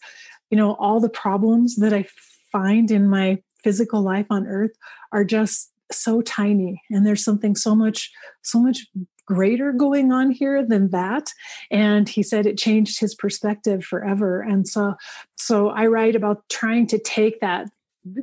you 0.50 0.56
know, 0.56 0.74
all 0.74 1.00
the 1.00 1.08
problems 1.08 1.76
that 1.76 1.92
I 1.92 2.06
find 2.52 2.90
in 2.90 3.08
my 3.08 3.42
physical 3.66 4.00
life 4.00 4.26
on 4.30 4.46
earth 4.46 4.70
are 5.10 5.24
just 5.24 5.72
so 5.90 6.20
tiny. 6.20 6.80
And 6.88 7.04
there's 7.04 7.24
something 7.24 7.56
so 7.56 7.74
much 7.74 8.12
so 8.42 8.60
much 8.60 8.86
greater 9.26 9.72
going 9.72 10.12
on 10.12 10.30
here 10.30 10.64
than 10.64 10.90
that. 10.90 11.32
And 11.72 12.08
he 12.08 12.22
said 12.22 12.46
it 12.46 12.56
changed 12.56 13.00
his 13.00 13.12
perspective 13.12 13.84
forever. 13.84 14.40
And 14.40 14.68
so 14.68 14.94
so 15.34 15.70
i 15.70 15.86
write 15.86 16.14
about 16.14 16.48
trying 16.48 16.86
to 16.88 16.98
take 16.98 17.40
that 17.40 17.68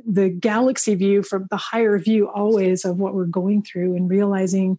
the 0.06 0.30
galaxy 0.30 0.94
view 0.94 1.22
from 1.22 1.46
the 1.50 1.58
higher 1.58 1.98
view 1.98 2.30
always 2.30 2.86
of 2.86 2.96
what 2.98 3.14
we're 3.14 3.26
going 3.26 3.62
through 3.62 3.94
and 3.96 4.08
realizing 4.08 4.78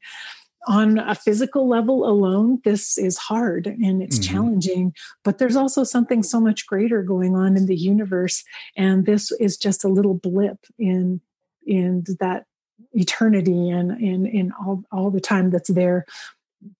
on 0.68 0.98
a 0.98 1.16
physical 1.16 1.68
level 1.68 2.10
alone, 2.10 2.60
this 2.64 2.98
is 2.98 3.18
hard 3.18 3.68
and 3.68 4.02
it's 4.02 4.18
mm-hmm. 4.20 4.34
challenging, 4.34 4.94
but 5.24 5.38
there's 5.38 5.56
also 5.56 5.84
something 5.84 6.24
so 6.24 6.40
much 6.40 6.66
greater 6.66 7.04
going 7.04 7.36
on 7.36 7.56
in 7.56 7.66
the 7.66 7.76
universe. 7.76 8.44
And 8.76 9.06
this 9.06 9.32
is 9.34 9.58
just 9.58 9.84
a 9.84 9.90
little 9.90 10.16
blip 10.16 10.58
in 10.78 11.22
in 11.66 12.04
that 12.20 12.46
eternity 12.94 13.70
and 13.70 13.92
in 14.02 14.26
in 14.26 14.52
all, 14.54 14.84
all 14.92 15.12
the 15.12 15.22
time 15.22 15.50
that's 15.50 15.72
there, 15.72 16.06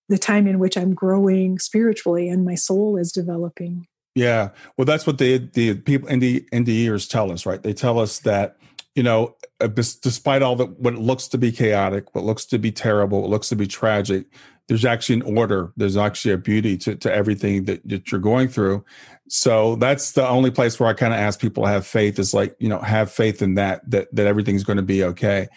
the 0.08 0.18
time 0.18 0.46
in 0.46 0.58
which 0.58 0.76
I'm 0.76 0.94
growing 0.94 1.58
spiritually 1.58 2.28
and 2.28 2.44
my 2.44 2.54
soul 2.54 2.96
is 2.96 3.12
developing. 3.12 3.86
Yeah. 4.14 4.50
Well, 4.76 4.86
that's 4.86 5.06
what 5.06 5.18
the 5.18 5.38
the 5.38 5.74
people 5.74 6.08
in 6.08 6.20
the 6.20 6.40
NDEers 6.52 7.08
tell 7.08 7.30
us, 7.30 7.44
right? 7.44 7.62
They 7.62 7.74
tell 7.74 7.98
us 7.98 8.20
that 8.20 8.56
you 8.96 9.02
know, 9.02 9.36
uh, 9.60 9.68
despite 9.68 10.42
all 10.42 10.56
that, 10.56 10.80
what 10.80 10.94
looks 10.94 11.28
to 11.28 11.38
be 11.38 11.52
chaotic, 11.52 12.14
what 12.14 12.24
looks 12.24 12.46
to 12.46 12.58
be 12.58 12.72
terrible, 12.72 13.20
what 13.20 13.30
looks 13.30 13.50
to 13.50 13.56
be 13.56 13.66
tragic, 13.66 14.26
there's 14.68 14.86
actually 14.86 15.16
an 15.16 15.36
order. 15.36 15.72
There's 15.76 15.98
actually 15.98 16.32
a 16.32 16.38
beauty 16.38 16.76
to, 16.78 16.96
to 16.96 17.12
everything 17.12 17.64
that, 17.64 17.86
that 17.88 18.10
you're 18.10 18.20
going 18.20 18.48
through. 18.48 18.84
So 19.28 19.76
that's 19.76 20.12
the 20.12 20.26
only 20.26 20.50
place 20.50 20.80
where 20.80 20.88
I 20.88 20.94
kind 20.94 21.12
of 21.12 21.20
ask 21.20 21.38
people 21.38 21.64
to 21.64 21.68
have 21.68 21.86
faith 21.86 22.18
is 22.18 22.32
like, 22.32 22.56
you 22.58 22.68
know, 22.68 22.80
have 22.80 23.12
faith 23.12 23.42
in 23.42 23.54
that, 23.54 23.88
that, 23.90 24.08
that 24.14 24.26
everything's 24.26 24.64
going 24.64 24.78
to 24.78 24.82
be 24.82 25.04
okay. 25.04 25.48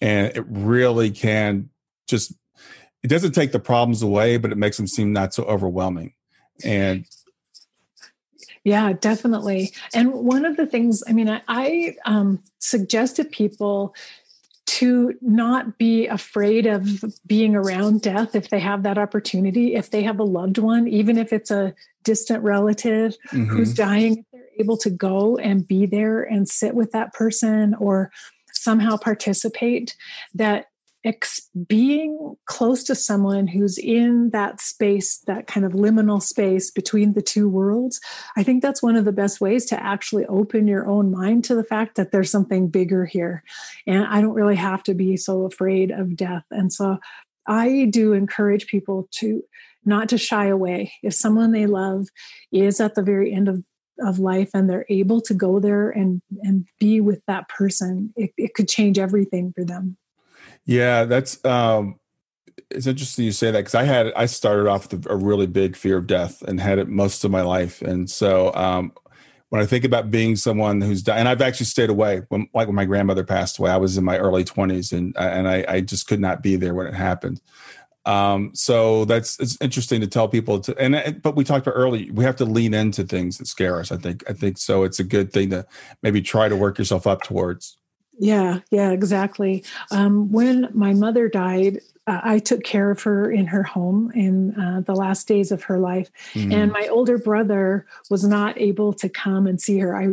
And 0.00 0.34
it 0.34 0.44
really 0.48 1.10
can 1.10 1.68
just, 2.08 2.32
it 3.02 3.08
doesn't 3.08 3.32
take 3.32 3.52
the 3.52 3.60
problems 3.60 4.02
away, 4.02 4.38
but 4.38 4.52
it 4.52 4.58
makes 4.58 4.78
them 4.78 4.86
seem 4.86 5.12
not 5.12 5.34
so 5.34 5.44
overwhelming. 5.44 6.14
And 6.64 7.04
yeah, 8.66 8.94
definitely. 8.94 9.72
And 9.94 10.12
one 10.12 10.44
of 10.44 10.56
the 10.56 10.66
things, 10.66 11.04
I 11.06 11.12
mean, 11.12 11.28
I, 11.28 11.40
I 11.46 11.96
um, 12.04 12.42
suggest 12.58 13.14
to 13.14 13.24
people 13.24 13.94
to 14.66 15.14
not 15.22 15.78
be 15.78 16.08
afraid 16.08 16.66
of 16.66 17.04
being 17.24 17.54
around 17.54 18.02
death 18.02 18.34
if 18.34 18.50
they 18.50 18.58
have 18.58 18.82
that 18.82 18.98
opportunity, 18.98 19.76
if 19.76 19.90
they 19.90 20.02
have 20.02 20.18
a 20.18 20.24
loved 20.24 20.58
one, 20.58 20.88
even 20.88 21.16
if 21.16 21.32
it's 21.32 21.52
a 21.52 21.76
distant 22.02 22.42
relative 22.42 23.16
mm-hmm. 23.28 23.44
who's 23.44 23.72
dying, 23.72 24.18
if 24.18 24.24
they're 24.32 24.48
able 24.58 24.76
to 24.78 24.90
go 24.90 25.36
and 25.36 25.68
be 25.68 25.86
there 25.86 26.24
and 26.24 26.48
sit 26.48 26.74
with 26.74 26.90
that 26.90 27.12
person 27.12 27.72
or 27.78 28.10
somehow 28.52 28.96
participate, 28.96 29.94
that 30.34 30.66
ex- 31.06 31.48
being 31.68 32.36
close 32.46 32.82
to 32.84 32.94
someone 32.94 33.46
who's 33.46 33.78
in 33.78 34.30
that 34.30 34.60
space, 34.60 35.18
that 35.26 35.46
kind 35.46 35.64
of 35.64 35.72
liminal 35.72 36.20
space 36.20 36.70
between 36.70 37.12
the 37.12 37.22
two 37.22 37.48
worlds, 37.48 38.00
I 38.36 38.42
think 38.42 38.60
that's 38.60 38.82
one 38.82 38.96
of 38.96 39.04
the 39.04 39.12
best 39.12 39.40
ways 39.40 39.64
to 39.66 39.82
actually 39.82 40.26
open 40.26 40.66
your 40.66 40.86
own 40.86 41.12
mind 41.12 41.44
to 41.44 41.54
the 41.54 41.64
fact 41.64 41.94
that 41.94 42.10
there's 42.10 42.30
something 42.30 42.68
bigger 42.68 43.06
here. 43.06 43.44
And 43.86 44.04
I 44.04 44.20
don't 44.20 44.34
really 44.34 44.56
have 44.56 44.82
to 44.84 44.94
be 44.94 45.16
so 45.16 45.44
afraid 45.44 45.92
of 45.92 46.16
death. 46.16 46.44
And 46.50 46.72
so 46.72 46.98
I 47.46 47.86
do 47.90 48.12
encourage 48.12 48.66
people 48.66 49.08
to 49.12 49.42
not 49.84 50.08
to 50.08 50.18
shy 50.18 50.46
away. 50.46 50.92
If 51.04 51.14
someone 51.14 51.52
they 51.52 51.66
love 51.66 52.08
is 52.50 52.80
at 52.80 52.96
the 52.96 53.02
very 53.02 53.32
end 53.32 53.48
of 53.48 53.62
of 53.98 54.18
life 54.18 54.50
and 54.52 54.68
they're 54.68 54.84
able 54.90 55.22
to 55.22 55.32
go 55.32 55.58
there 55.58 55.88
and 55.88 56.20
and 56.42 56.66
be 56.78 57.00
with 57.00 57.22
that 57.26 57.48
person 57.48 58.12
it, 58.14 58.30
it 58.36 58.52
could 58.52 58.68
change 58.68 58.98
everything 58.98 59.54
for 59.56 59.64
them 59.64 59.96
yeah, 60.66 61.04
that's 61.04 61.42
um 61.44 61.98
it's 62.70 62.86
interesting 62.86 63.24
you 63.24 63.32
say 63.32 63.50
that 63.50 63.58
because 63.60 63.74
I 63.74 63.84
had 63.84 64.12
I 64.14 64.26
started 64.26 64.68
off 64.68 64.90
with 64.90 65.06
a 65.06 65.16
really 65.16 65.46
big 65.46 65.76
fear 65.76 65.96
of 65.96 66.06
death 66.06 66.42
and 66.42 66.60
had 66.60 66.78
it 66.78 66.88
most 66.88 67.24
of 67.24 67.30
my 67.30 67.42
life, 67.42 67.80
and 67.82 68.10
so 68.10 68.52
um, 68.54 68.92
when 69.50 69.62
I 69.62 69.66
think 69.66 69.84
about 69.84 70.10
being 70.10 70.36
someone 70.36 70.80
who's 70.80 71.02
died, 71.02 71.18
and 71.18 71.28
I've 71.28 71.42
actually 71.42 71.66
stayed 71.66 71.90
away 71.90 72.22
when 72.28 72.48
like 72.54 72.66
when 72.66 72.74
my 72.74 72.84
grandmother 72.84 73.24
passed 73.24 73.58
away, 73.58 73.70
I 73.70 73.76
was 73.76 73.96
in 73.96 74.04
my 74.04 74.18
early 74.18 74.44
twenties, 74.44 74.92
and 74.92 75.16
and 75.16 75.48
I, 75.48 75.64
I 75.68 75.80
just 75.80 76.08
could 76.08 76.20
not 76.20 76.42
be 76.42 76.56
there 76.56 76.74
when 76.74 76.86
it 76.86 76.94
happened. 76.94 77.40
Um, 78.06 78.52
so 78.54 79.04
that's 79.04 79.38
it's 79.40 79.58
interesting 79.60 80.00
to 80.00 80.06
tell 80.06 80.28
people 80.28 80.60
to, 80.60 80.78
and 80.78 81.20
but 81.22 81.36
we 81.36 81.44
talked 81.44 81.66
about 81.66 81.76
early, 81.76 82.10
we 82.12 82.24
have 82.24 82.36
to 82.36 82.44
lean 82.44 82.72
into 82.72 83.04
things 83.04 83.38
that 83.38 83.46
scare 83.46 83.80
us. 83.80 83.92
I 83.92 83.96
think 83.96 84.28
I 84.28 84.32
think 84.32 84.58
so. 84.58 84.84
It's 84.84 85.00
a 85.00 85.04
good 85.04 85.32
thing 85.32 85.50
to 85.50 85.66
maybe 86.02 86.22
try 86.22 86.48
to 86.48 86.56
work 86.56 86.78
yourself 86.78 87.06
up 87.06 87.22
towards. 87.22 87.76
Yeah, 88.18 88.60
yeah, 88.70 88.90
exactly. 88.90 89.64
Um, 89.90 90.32
when 90.32 90.68
my 90.72 90.94
mother 90.94 91.28
died, 91.28 91.80
uh, 92.06 92.20
I 92.22 92.38
took 92.38 92.62
care 92.62 92.90
of 92.90 93.02
her 93.02 93.30
in 93.30 93.46
her 93.46 93.62
home 93.62 94.12
in 94.14 94.54
uh, 94.58 94.80
the 94.80 94.94
last 94.94 95.26
days 95.26 95.50
of 95.50 95.64
her 95.64 95.78
life, 95.78 96.08
mm. 96.34 96.54
and 96.54 96.70
my 96.72 96.86
older 96.86 97.18
brother 97.18 97.84
was 98.08 98.24
not 98.24 98.58
able 98.60 98.92
to 98.94 99.08
come 99.08 99.46
and 99.46 99.60
see 99.60 99.78
her. 99.80 99.96
I, 99.96 100.06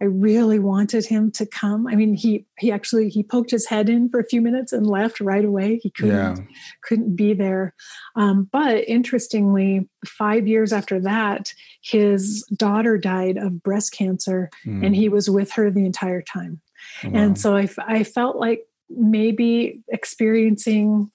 I 0.00 0.04
really 0.04 0.58
wanted 0.58 1.04
him 1.04 1.30
to 1.32 1.44
come. 1.44 1.86
I 1.86 1.96
mean, 1.96 2.14
he 2.14 2.46
he 2.58 2.72
actually 2.72 3.10
he 3.10 3.22
poked 3.22 3.50
his 3.50 3.66
head 3.66 3.90
in 3.90 4.08
for 4.08 4.20
a 4.20 4.26
few 4.26 4.40
minutes 4.40 4.72
and 4.72 4.86
left 4.86 5.20
right 5.20 5.44
away. 5.44 5.80
He 5.82 5.90
couldn't 5.90 6.16
yeah. 6.16 6.36
couldn't 6.82 7.14
be 7.14 7.34
there. 7.34 7.74
Um, 8.16 8.48
but 8.50 8.88
interestingly, 8.88 9.86
five 10.06 10.48
years 10.48 10.72
after 10.72 10.98
that, 11.00 11.52
his 11.82 12.42
daughter 12.56 12.96
died 12.96 13.36
of 13.36 13.62
breast 13.62 13.92
cancer, 13.92 14.50
mm. 14.64 14.84
and 14.84 14.96
he 14.96 15.10
was 15.10 15.28
with 15.28 15.52
her 15.52 15.70
the 15.70 15.84
entire 15.84 16.22
time. 16.22 16.62
Wow. 17.02 17.10
And 17.14 17.38
so 17.38 17.56
I, 17.56 17.68
I 17.78 18.04
felt 18.04 18.36
like 18.36 18.66
maybe 18.88 19.82
experiencing 19.88 21.10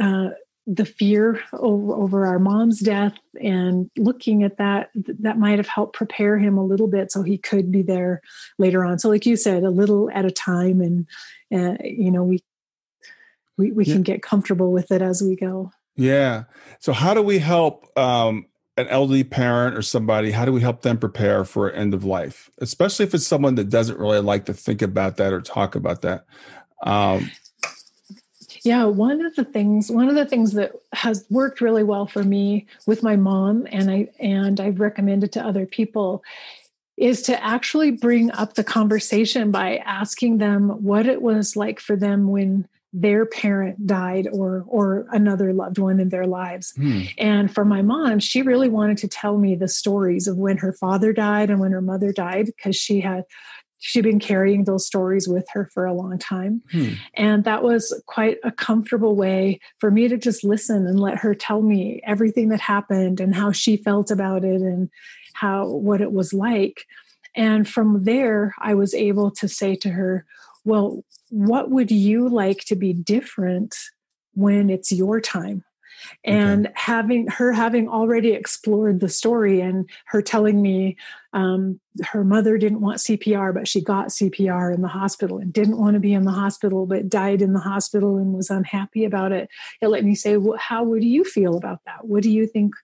uh, 0.00 0.30
the 0.66 0.84
fear 0.84 1.42
over, 1.52 1.94
over, 1.94 2.26
our 2.26 2.38
mom's 2.38 2.78
death 2.78 3.14
and 3.42 3.90
looking 3.98 4.44
at 4.44 4.58
that 4.58 4.90
that 4.94 5.38
might 5.38 5.58
have 5.58 5.66
helped 5.66 5.96
prepare 5.96 6.38
him 6.38 6.56
a 6.56 6.64
little 6.64 6.86
bit 6.86 7.10
so 7.10 7.22
he 7.22 7.36
could 7.36 7.72
be 7.72 7.82
there 7.82 8.20
later 8.58 8.84
on 8.84 8.96
so 8.98 9.08
like 9.08 9.26
you 9.26 9.36
said 9.36 9.64
a 9.64 9.70
little 9.70 10.08
at 10.12 10.24
a 10.24 10.30
time 10.30 10.80
and 10.80 11.08
uh, 11.52 11.76
you 11.82 12.12
know 12.12 12.22
we 12.22 12.38
we, 13.58 13.72
we 13.72 13.84
yeah. 13.84 13.94
can 13.94 14.02
get 14.02 14.22
comfortable 14.22 14.70
with 14.70 14.92
it 14.92 15.02
as 15.02 15.20
we 15.20 15.34
go 15.34 15.72
yeah 15.96 16.44
so 16.78 16.92
how 16.92 17.12
do 17.12 17.22
we 17.22 17.40
help 17.40 17.86
um 17.98 18.46
an 18.76 18.88
elderly 18.88 19.24
parent 19.24 19.76
or 19.76 19.82
somebody 19.82 20.30
how 20.30 20.44
do 20.44 20.52
we 20.52 20.60
help 20.60 20.82
them 20.82 20.98
prepare 20.98 21.44
for 21.44 21.70
end 21.70 21.92
of 21.94 22.04
life? 22.04 22.50
Especially 22.58 23.04
if 23.04 23.14
it's 23.14 23.26
someone 23.26 23.54
that 23.56 23.68
doesn't 23.68 23.98
really 23.98 24.20
like 24.20 24.46
to 24.46 24.54
think 24.54 24.82
about 24.82 25.16
that 25.18 25.32
or 25.32 25.40
talk 25.40 25.74
about 25.74 26.02
that. 26.02 26.24
Um 26.84 27.30
yeah, 28.64 28.84
one 28.84 29.24
of 29.24 29.34
the 29.34 29.44
things 29.44 29.90
one 29.90 30.08
of 30.08 30.14
the 30.14 30.24
things 30.24 30.52
that 30.52 30.72
has 30.92 31.26
worked 31.30 31.60
really 31.60 31.82
well 31.82 32.06
for 32.06 32.22
me 32.22 32.66
with 32.86 33.02
my 33.02 33.16
mom 33.16 33.66
and 33.70 33.90
I 33.90 34.08
and 34.18 34.60
I've 34.60 34.80
recommended 34.80 35.32
to 35.32 35.44
other 35.44 35.66
people 35.66 36.22
is 36.96 37.22
to 37.22 37.44
actually 37.44 37.90
bring 37.90 38.30
up 38.32 38.54
the 38.54 38.64
conversation 38.64 39.50
by 39.50 39.78
asking 39.78 40.38
them 40.38 40.68
what 40.82 41.06
it 41.06 41.20
was 41.20 41.56
like 41.56 41.80
for 41.80 41.96
them 41.96 42.28
when 42.28 42.68
their 42.92 43.24
parent 43.24 43.86
died 43.86 44.28
or 44.32 44.64
or 44.68 45.06
another 45.10 45.52
loved 45.52 45.78
one 45.78 45.98
in 45.98 46.10
their 46.10 46.26
lives. 46.26 46.72
Hmm. 46.76 47.02
And 47.16 47.52
for 47.52 47.64
my 47.64 47.80
mom, 47.82 48.18
she 48.18 48.42
really 48.42 48.68
wanted 48.68 48.98
to 48.98 49.08
tell 49.08 49.38
me 49.38 49.54
the 49.54 49.68
stories 49.68 50.26
of 50.26 50.36
when 50.36 50.58
her 50.58 50.72
father 50.74 51.12
died 51.12 51.48
and 51.48 51.58
when 51.58 51.72
her 51.72 51.80
mother 51.80 52.12
died 52.12 52.46
because 52.46 52.76
she 52.76 53.00
had 53.00 53.24
she'd 53.78 54.04
been 54.04 54.20
carrying 54.20 54.62
those 54.62 54.86
stories 54.86 55.26
with 55.26 55.44
her 55.52 55.68
for 55.74 55.86
a 55.86 55.94
long 55.94 56.16
time. 56.16 56.62
Hmm. 56.70 56.90
And 57.14 57.44
that 57.44 57.64
was 57.64 58.00
quite 58.06 58.38
a 58.44 58.52
comfortable 58.52 59.16
way 59.16 59.58
for 59.78 59.90
me 59.90 60.06
to 60.06 60.16
just 60.16 60.44
listen 60.44 60.86
and 60.86 61.00
let 61.00 61.18
her 61.18 61.34
tell 61.34 61.62
me 61.62 62.00
everything 62.04 62.50
that 62.50 62.60
happened 62.60 63.20
and 63.20 63.34
how 63.34 63.50
she 63.50 63.76
felt 63.76 64.10
about 64.10 64.44
it 64.44 64.60
and 64.60 64.88
how 65.32 65.66
what 65.66 66.00
it 66.00 66.12
was 66.12 66.32
like. 66.32 66.86
And 67.34 67.68
from 67.68 68.04
there, 68.04 68.54
I 68.58 68.74
was 68.74 68.94
able 68.94 69.30
to 69.32 69.48
say 69.48 69.74
to 69.76 69.88
her, 69.88 70.26
Well, 70.64 71.04
what 71.32 71.70
would 71.70 71.90
you 71.90 72.28
like 72.28 72.64
to 72.66 72.76
be 72.76 72.92
different 72.92 73.74
when 74.34 74.70
it's 74.70 74.92
your 74.92 75.20
time? 75.20 75.64
and 76.24 76.66
okay. 76.66 76.74
having 76.76 77.26
her 77.28 77.52
having 77.52 77.88
already 77.88 78.32
explored 78.32 79.00
the 79.00 79.08
story 79.08 79.60
and 79.60 79.88
her 80.06 80.22
telling 80.22 80.60
me 80.60 80.96
um, 81.32 81.80
her 82.04 82.24
mother 82.24 82.58
didn't 82.58 82.80
want 82.80 82.98
cpr 82.98 83.52
but 83.54 83.68
she 83.68 83.80
got 83.80 84.08
cpr 84.08 84.74
in 84.74 84.82
the 84.82 84.88
hospital 84.88 85.38
and 85.38 85.52
didn't 85.52 85.78
want 85.78 85.94
to 85.94 86.00
be 86.00 86.12
in 86.12 86.24
the 86.24 86.32
hospital 86.32 86.86
but 86.86 87.08
died 87.08 87.42
in 87.42 87.52
the 87.52 87.60
hospital 87.60 88.16
and 88.16 88.32
was 88.32 88.50
unhappy 88.50 89.04
about 89.04 89.32
it 89.32 89.48
it 89.80 89.88
let 89.88 90.04
me 90.04 90.14
say 90.14 90.36
well, 90.36 90.58
how 90.58 90.82
would 90.82 91.04
you 91.04 91.24
feel 91.24 91.56
about 91.56 91.80
that 91.86 92.04
what 92.04 92.22
do 92.22 92.30
you 92.30 92.46
think 92.46 92.74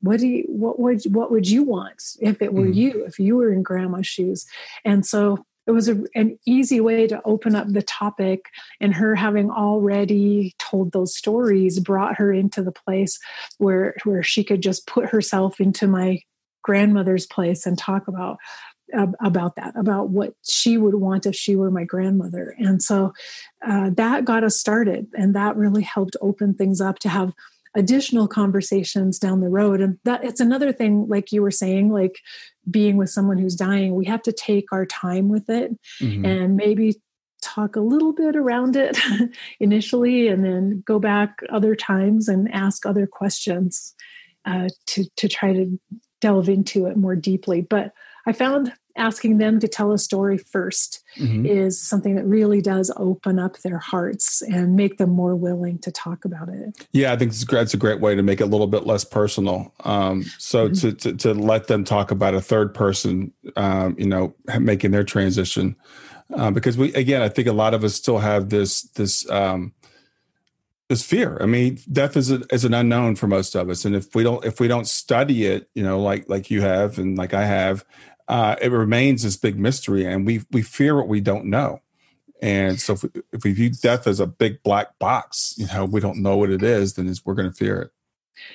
what 0.00 0.20
do 0.20 0.26
you 0.26 0.44
what 0.48 0.78
would 0.78 1.02
what 1.14 1.30
would 1.30 1.48
you 1.48 1.62
want 1.62 2.02
if 2.20 2.42
it 2.42 2.52
were 2.52 2.66
mm. 2.66 2.74
you 2.74 3.04
if 3.04 3.18
you 3.18 3.36
were 3.36 3.52
in 3.52 3.62
grandma's 3.62 4.06
shoes 4.06 4.46
and 4.84 5.06
so 5.06 5.44
it 5.66 5.72
was 5.72 5.88
a, 5.88 6.02
an 6.14 6.38
easy 6.46 6.80
way 6.80 7.06
to 7.06 7.20
open 7.24 7.54
up 7.54 7.66
the 7.68 7.82
topic 7.82 8.46
and 8.80 8.94
her 8.94 9.14
having 9.14 9.50
already 9.50 10.54
told 10.58 10.92
those 10.92 11.16
stories 11.16 11.80
brought 11.80 12.16
her 12.16 12.32
into 12.32 12.62
the 12.62 12.72
place 12.72 13.18
where 13.58 13.94
where 14.04 14.22
she 14.22 14.44
could 14.44 14.62
just 14.62 14.86
put 14.86 15.06
herself 15.06 15.60
into 15.60 15.86
my 15.86 16.20
grandmother's 16.62 17.26
place 17.26 17.66
and 17.66 17.78
talk 17.78 18.08
about 18.08 18.38
about 19.20 19.56
that 19.56 19.74
about 19.76 20.10
what 20.10 20.34
she 20.48 20.78
would 20.78 20.94
want 20.94 21.26
if 21.26 21.34
she 21.34 21.56
were 21.56 21.72
my 21.72 21.84
grandmother. 21.84 22.54
And 22.58 22.80
so 22.80 23.12
uh, 23.66 23.90
that 23.94 24.24
got 24.24 24.44
us 24.44 24.58
started 24.58 25.08
and 25.14 25.34
that 25.34 25.56
really 25.56 25.82
helped 25.82 26.16
open 26.20 26.54
things 26.54 26.80
up 26.80 27.00
to 27.00 27.08
have 27.08 27.32
additional 27.76 28.26
conversations 28.26 29.18
down 29.18 29.40
the 29.40 29.48
road 29.48 29.80
and 29.82 29.98
that 30.04 30.24
it's 30.24 30.40
another 30.40 30.72
thing 30.72 31.06
like 31.08 31.30
you 31.30 31.42
were 31.42 31.50
saying 31.50 31.90
like 31.90 32.18
being 32.70 32.96
with 32.96 33.10
someone 33.10 33.36
who's 33.36 33.54
dying 33.54 33.94
we 33.94 34.06
have 34.06 34.22
to 34.22 34.32
take 34.32 34.72
our 34.72 34.86
time 34.86 35.28
with 35.28 35.48
it 35.50 35.70
mm-hmm. 36.00 36.24
and 36.24 36.56
maybe 36.56 36.96
talk 37.42 37.76
a 37.76 37.80
little 37.80 38.14
bit 38.14 38.34
around 38.34 38.76
it 38.76 38.98
initially 39.60 40.26
and 40.26 40.42
then 40.42 40.82
go 40.86 40.98
back 40.98 41.40
other 41.50 41.76
times 41.76 42.28
and 42.28 42.52
ask 42.52 42.86
other 42.86 43.06
questions 43.06 43.94
uh, 44.46 44.68
to 44.86 45.04
to 45.16 45.28
try 45.28 45.52
to 45.52 45.78
delve 46.22 46.48
into 46.48 46.86
it 46.86 46.96
more 46.96 47.14
deeply 47.14 47.60
but 47.60 47.92
i 48.26 48.32
found 48.32 48.72
asking 48.96 49.38
them 49.38 49.60
to 49.60 49.68
tell 49.68 49.92
a 49.92 49.98
story 49.98 50.38
1st 50.38 51.00
mm-hmm. 51.18 51.46
is 51.46 51.80
something 51.80 52.14
that 52.16 52.24
really 52.24 52.60
does 52.60 52.92
open 52.96 53.38
up 53.38 53.58
their 53.58 53.78
hearts 53.78 54.42
and 54.42 54.74
make 54.76 54.98
them 54.98 55.10
more 55.10 55.36
willing 55.36 55.78
to 55.80 55.92
talk 55.92 56.24
about 56.24 56.48
it. 56.48 56.86
Yeah, 56.92 57.12
I 57.12 57.16
think 57.16 57.32
that's 57.32 57.74
a 57.74 57.78
great 57.78 58.00
way 58.00 58.14
to 58.14 58.22
make 58.22 58.40
it 58.40 58.44
a 58.44 58.46
little 58.46 58.66
bit 58.66 58.86
less 58.86 59.04
personal. 59.04 59.72
Um, 59.84 60.24
so 60.38 60.68
mm-hmm. 60.68 60.74
to, 60.74 60.92
to, 60.92 61.16
to 61.16 61.34
let 61.34 61.68
them 61.68 61.84
talk 61.84 62.10
about 62.10 62.34
a 62.34 62.40
third 62.40 62.74
person, 62.74 63.32
um, 63.56 63.96
you 63.98 64.06
know, 64.06 64.34
making 64.58 64.90
their 64.90 65.04
transition, 65.04 65.76
uh, 66.34 66.50
because 66.50 66.76
we 66.76 66.92
again, 66.94 67.22
I 67.22 67.28
think 67.28 67.46
a 67.46 67.52
lot 67.52 67.74
of 67.74 67.84
us 67.84 67.94
still 67.94 68.18
have 68.18 68.48
this 68.48 68.82
this. 68.82 69.28
Um, 69.30 69.72
this 70.88 71.04
fear. 71.04 71.36
I 71.40 71.46
mean, 71.46 71.80
death 71.90 72.16
is 72.16 72.30
a, 72.30 72.42
is 72.52 72.64
an 72.64 72.72
unknown 72.72 73.16
for 73.16 73.26
most 73.26 73.56
of 73.56 73.68
us, 73.68 73.84
and 73.84 73.96
if 73.96 74.14
we 74.14 74.22
don't 74.22 74.44
if 74.44 74.60
we 74.60 74.68
don't 74.68 74.86
study 74.86 75.46
it, 75.46 75.68
you 75.74 75.82
know, 75.82 76.00
like 76.00 76.28
like 76.28 76.48
you 76.48 76.60
have 76.60 76.98
and 76.98 77.18
like 77.18 77.34
I 77.34 77.44
have, 77.44 77.84
uh, 78.28 78.56
it 78.60 78.70
remains 78.70 79.22
this 79.22 79.36
big 79.36 79.58
mystery, 79.58 80.04
and 80.04 80.26
we 80.26 80.42
we 80.50 80.62
fear 80.62 80.96
what 80.96 81.08
we 81.08 81.20
don't 81.20 81.46
know. 81.46 81.80
And 82.42 82.80
so, 82.80 82.94
if 82.94 83.02
we, 83.02 83.10
if 83.32 83.44
we 83.44 83.52
view 83.52 83.70
death 83.70 84.06
as 84.06 84.20
a 84.20 84.26
big 84.26 84.62
black 84.62 84.98
box, 84.98 85.54
you 85.56 85.66
know, 85.68 85.84
we 85.84 86.00
don't 86.00 86.22
know 86.22 86.36
what 86.36 86.50
it 86.50 86.62
is, 86.62 86.94
then 86.94 87.12
we're 87.24 87.34
going 87.34 87.50
to 87.50 87.56
fear 87.56 87.80
it. 87.80 87.90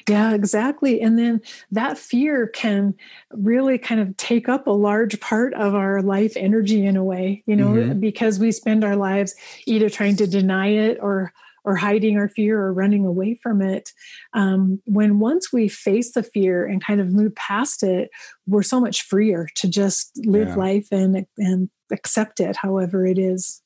Yeah, 0.08 0.34
exactly. 0.34 1.02
And 1.02 1.18
then 1.18 1.42
that 1.72 1.98
fear 1.98 2.48
can 2.48 2.94
really 3.32 3.78
kind 3.78 4.00
of 4.00 4.16
take 4.18 4.48
up 4.48 4.68
a 4.68 4.72
large 4.72 5.20
part 5.20 5.54
of 5.56 5.74
our 5.74 6.02
life 6.02 6.34
energy 6.36 6.86
in 6.86 6.96
a 6.96 7.04
way, 7.04 7.44
you 7.46 7.56
know, 7.56 7.74
mm-hmm. 7.74 8.00
because 8.00 8.40
we 8.40 8.52
spend 8.52 8.84
our 8.84 8.96
lives 8.96 9.34
either 9.66 9.90
trying 9.90 10.18
to 10.18 10.28
deny 10.28 10.68
it 10.68 11.00
or 11.02 11.34
or 11.64 11.76
hiding 11.76 12.18
our 12.18 12.30
fear 12.30 12.60
or 12.60 12.74
running 12.74 13.06
away 13.06 13.36
from 13.42 13.62
it. 13.62 13.92
Um, 14.34 14.82
when 14.86 15.20
once 15.20 15.54
we 15.54 15.68
face 15.68 16.14
the 16.14 16.24
fear 16.24 16.66
and 16.66 16.84
kind 16.84 17.00
of 17.00 17.12
move 17.12 17.36
past 17.36 17.84
it, 17.84 18.10
we're 18.48 18.64
so 18.64 18.80
much 18.80 19.04
freer 19.04 19.48
to 19.56 19.70
just 19.70 20.12
live 20.26 20.50
yeah. 20.50 20.56
life 20.56 20.88
and 20.92 21.26
and 21.38 21.70
accept 21.92 22.40
it 22.40 22.56
however 22.56 23.06
it 23.06 23.18
is. 23.18 23.62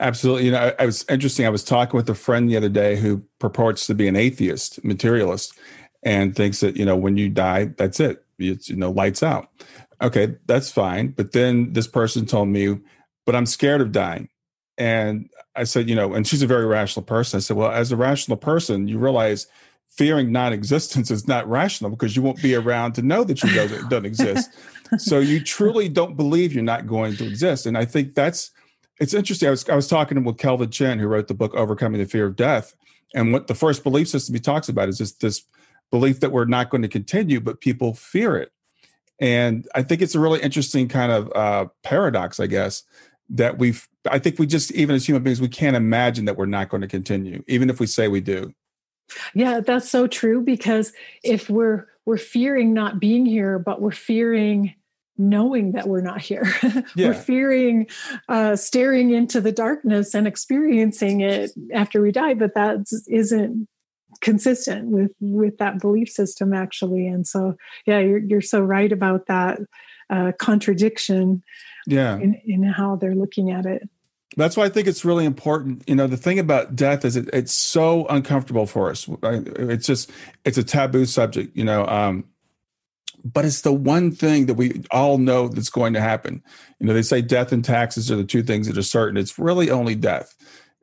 Absolutely. 0.00 0.46
You 0.46 0.52
know, 0.52 0.58
I, 0.78 0.82
I, 0.82 0.86
was 0.86 1.04
interesting. 1.08 1.46
I 1.46 1.50
was 1.50 1.62
talking 1.64 1.96
with 1.96 2.10
a 2.10 2.14
friend 2.14 2.50
the 2.50 2.56
other 2.56 2.68
day 2.68 2.96
who 2.96 3.22
purports 3.38 3.86
to 3.86 3.94
be 3.94 4.08
an 4.08 4.16
atheist, 4.16 4.82
materialist, 4.84 5.56
and 6.02 6.34
thinks 6.34 6.60
that, 6.60 6.76
you 6.76 6.84
know, 6.84 6.96
when 6.96 7.16
you 7.16 7.28
die, 7.28 7.66
that's 7.76 8.00
it. 8.00 8.24
It's, 8.38 8.68
you 8.68 8.76
know, 8.76 8.90
lights 8.90 9.22
out. 9.22 9.48
Okay, 10.02 10.34
that's 10.46 10.72
fine. 10.72 11.08
But 11.08 11.32
then 11.32 11.72
this 11.72 11.86
person 11.86 12.26
told 12.26 12.48
me, 12.48 12.78
but 13.26 13.36
I'm 13.36 13.46
scared 13.46 13.80
of 13.80 13.92
dying. 13.92 14.28
And 14.78 15.28
I 15.56 15.64
said, 15.64 15.88
you 15.88 15.96
know, 15.96 16.14
and 16.14 16.26
she's 16.26 16.42
a 16.42 16.46
very 16.46 16.66
rational 16.66 17.04
person. 17.04 17.38
I 17.38 17.40
said, 17.40 17.56
well, 17.56 17.70
as 17.70 17.90
a 17.90 17.96
rational 17.96 18.36
person, 18.36 18.88
you 18.88 18.98
realize 18.98 19.46
fearing 19.88 20.30
non-existence 20.30 21.10
is 21.10 21.26
not 21.26 21.48
rational 21.48 21.90
because 21.90 22.14
you 22.14 22.22
won't 22.22 22.40
be 22.40 22.54
around 22.54 22.92
to 22.92 23.02
know 23.02 23.24
that 23.24 23.42
you 23.42 23.52
don't, 23.52 23.90
don't 23.90 24.06
exist. 24.06 24.50
so 24.98 25.18
you 25.18 25.42
truly 25.42 25.88
don't 25.88 26.16
believe 26.16 26.52
you're 26.52 26.62
not 26.62 26.86
going 26.86 27.16
to 27.16 27.26
exist. 27.26 27.66
And 27.66 27.76
I 27.76 27.84
think 27.84 28.14
that's 28.14 28.52
it's 29.00 29.14
interesting. 29.14 29.48
I 29.48 29.50
was 29.50 29.68
I 29.68 29.74
was 29.74 29.88
talking 29.88 30.22
with 30.24 30.38
Kelvin 30.38 30.70
Chen, 30.70 30.98
who 30.98 31.08
wrote 31.08 31.26
the 31.26 31.34
book 31.34 31.54
Overcoming 31.54 32.00
the 32.00 32.06
Fear 32.06 32.26
of 32.26 32.36
Death. 32.36 32.74
And 33.14 33.32
what 33.32 33.48
the 33.48 33.54
first 33.54 33.82
belief 33.82 34.08
system 34.08 34.34
he 34.34 34.40
talks 34.40 34.68
about 34.68 34.88
is 34.88 34.98
just 34.98 35.20
this 35.20 35.42
belief 35.90 36.20
that 36.20 36.30
we're 36.30 36.44
not 36.44 36.70
going 36.70 36.82
to 36.82 36.88
continue, 36.88 37.40
but 37.40 37.60
people 37.60 37.94
fear 37.94 38.36
it. 38.36 38.52
And 39.18 39.66
I 39.74 39.82
think 39.82 40.00
it's 40.00 40.14
a 40.14 40.20
really 40.20 40.40
interesting 40.40 40.88
kind 40.88 41.10
of 41.10 41.32
uh, 41.34 41.66
paradox, 41.82 42.38
I 42.38 42.46
guess, 42.46 42.84
that 43.30 43.58
we've 43.58 43.88
i 44.10 44.18
think 44.18 44.38
we 44.38 44.46
just 44.46 44.72
even 44.72 44.94
as 44.94 45.06
human 45.08 45.22
beings 45.22 45.40
we 45.40 45.48
can't 45.48 45.76
imagine 45.76 46.24
that 46.24 46.36
we're 46.36 46.46
not 46.46 46.68
going 46.68 46.80
to 46.80 46.88
continue 46.88 47.42
even 47.46 47.70
if 47.70 47.80
we 47.80 47.86
say 47.86 48.08
we 48.08 48.20
do. 48.20 48.52
Yeah 49.34 49.60
that's 49.60 49.88
so 49.88 50.06
true 50.06 50.40
because 50.40 50.92
if 51.22 51.48
we're 51.50 51.86
we're 52.06 52.16
fearing 52.18 52.72
not 52.74 53.00
being 53.00 53.26
here 53.26 53.58
but 53.58 53.80
we're 53.80 53.90
fearing 53.90 54.74
knowing 55.18 55.72
that 55.72 55.86
we're 55.86 56.00
not 56.00 56.20
here. 56.20 56.46
Yeah. 56.96 57.08
we're 57.08 57.14
fearing 57.14 57.86
uh, 58.28 58.56
staring 58.56 59.10
into 59.10 59.40
the 59.40 59.52
darkness 59.52 60.14
and 60.14 60.26
experiencing 60.26 61.20
it 61.20 61.50
after 61.74 62.00
we 62.00 62.10
die 62.10 62.34
but 62.34 62.54
that 62.54 62.86
isn't 63.08 63.68
consistent 64.20 64.88
with 64.88 65.12
with 65.20 65.58
that 65.58 65.80
belief 65.80 66.08
system 66.08 66.52
actually. 66.52 67.06
And 67.06 67.26
so 67.26 67.56
yeah 67.86 67.98
you're, 67.98 68.18
you're 68.18 68.40
so 68.40 68.60
right 68.60 68.90
about 68.90 69.26
that 69.26 69.60
uh, 70.08 70.32
contradiction 70.38 71.42
yeah 71.86 72.16
in, 72.18 72.34
in 72.44 72.62
how 72.62 72.96
they're 72.96 73.14
looking 73.14 73.50
at 73.50 73.66
it 73.66 73.88
that's 74.36 74.56
why 74.56 74.64
I 74.64 74.68
think 74.68 74.86
it's 74.86 75.04
really 75.04 75.24
important. 75.24 75.82
You 75.88 75.96
know, 75.96 76.06
the 76.06 76.16
thing 76.16 76.38
about 76.38 76.76
death 76.76 77.04
is 77.04 77.16
it, 77.16 77.28
it's 77.32 77.52
so 77.52 78.06
uncomfortable 78.06 78.64
for 78.64 78.88
us. 78.88 79.08
It's 79.24 79.88
just 79.88 80.08
it's 80.44 80.56
a 80.56 80.62
taboo 80.62 81.04
subject. 81.04 81.56
You 81.56 81.64
know, 81.64 81.84
um, 81.86 82.26
but 83.24 83.44
it's 83.44 83.62
the 83.62 83.72
one 83.72 84.12
thing 84.12 84.46
that 84.46 84.54
we 84.54 84.84
all 84.92 85.18
know 85.18 85.48
that's 85.48 85.68
going 85.68 85.94
to 85.94 86.00
happen. 86.00 86.44
You 86.78 86.86
know, 86.86 86.94
they 86.94 87.02
say 87.02 87.22
death 87.22 87.50
and 87.50 87.64
taxes 87.64 88.08
are 88.08 88.16
the 88.16 88.22
two 88.24 88.44
things 88.44 88.68
that 88.68 88.78
are 88.78 88.82
certain. 88.82 89.16
It's 89.16 89.36
really 89.36 89.68
only 89.68 89.96
death, 89.96 90.36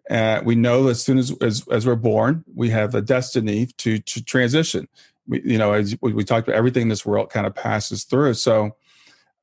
Uh, 0.09 0.41
we 0.43 0.55
know 0.55 0.87
as 0.87 1.03
soon 1.03 1.17
as, 1.17 1.31
as 1.41 1.67
as 1.69 1.85
we're 1.85 1.95
born, 1.95 2.43
we 2.55 2.69
have 2.69 2.95
a 2.95 3.01
destiny 3.01 3.67
to 3.77 3.99
to 3.99 4.23
transition. 4.23 4.87
We, 5.27 5.41
you 5.43 5.57
know, 5.57 5.73
as 5.73 5.97
we 6.01 6.23
talked 6.23 6.47
about, 6.47 6.57
everything 6.57 6.83
in 6.83 6.89
this 6.89 7.05
world 7.05 7.29
kind 7.29 7.45
of 7.45 7.53
passes 7.53 8.05
through. 8.05 8.35
So, 8.35 8.75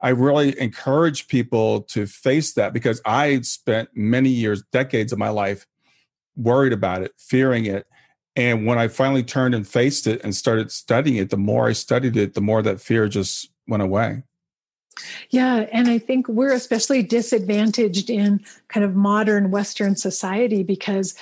I 0.05 0.11
really 0.11 0.61
encourage 0.61 1.29
people 1.29 1.81
to 1.85 2.07
face 2.07 2.53
that 2.53 2.75
because 2.75 3.01
I 3.07 3.41
spent 3.41 3.89
many 3.95 4.29
years, 4.29 4.63
decades 4.71 5.13
of 5.15 5.19
my 5.19 5.31
life 5.31 5.67
worried 6.37 6.75
about 6.75 7.01
it, 7.01 7.13
fearing 7.17 7.65
it. 7.65 7.87
And 8.37 8.67
when 8.67 8.79
I 8.79 8.89
finally 8.89 9.23
turned 9.23 9.55
and 9.55 9.67
faced 9.67 10.07
it 10.07 10.23
and 10.23 10.37
started 10.37 10.71
studying 10.71 11.17
it, 11.17 11.31
the 11.31 11.39
more 11.39 11.69
I 11.69 11.73
studied 11.73 12.19
it, 12.19 12.35
the 12.35 12.43
more 12.43 12.61
that 12.61 12.83
fear 12.83 13.09
just 13.09 13.49
went 13.67 13.83
away. 13.83 14.25
Yeah, 15.31 15.65
and 15.73 15.89
I 15.89 15.99
think 15.99 16.29
we're 16.29 16.53
especially 16.53 17.03
disadvantaged 17.03 18.11
in 18.11 18.45
kind 18.69 18.85
of 18.85 18.95
modern 18.95 19.51
Western 19.51 19.97
society 19.97 20.63
because 20.63 21.15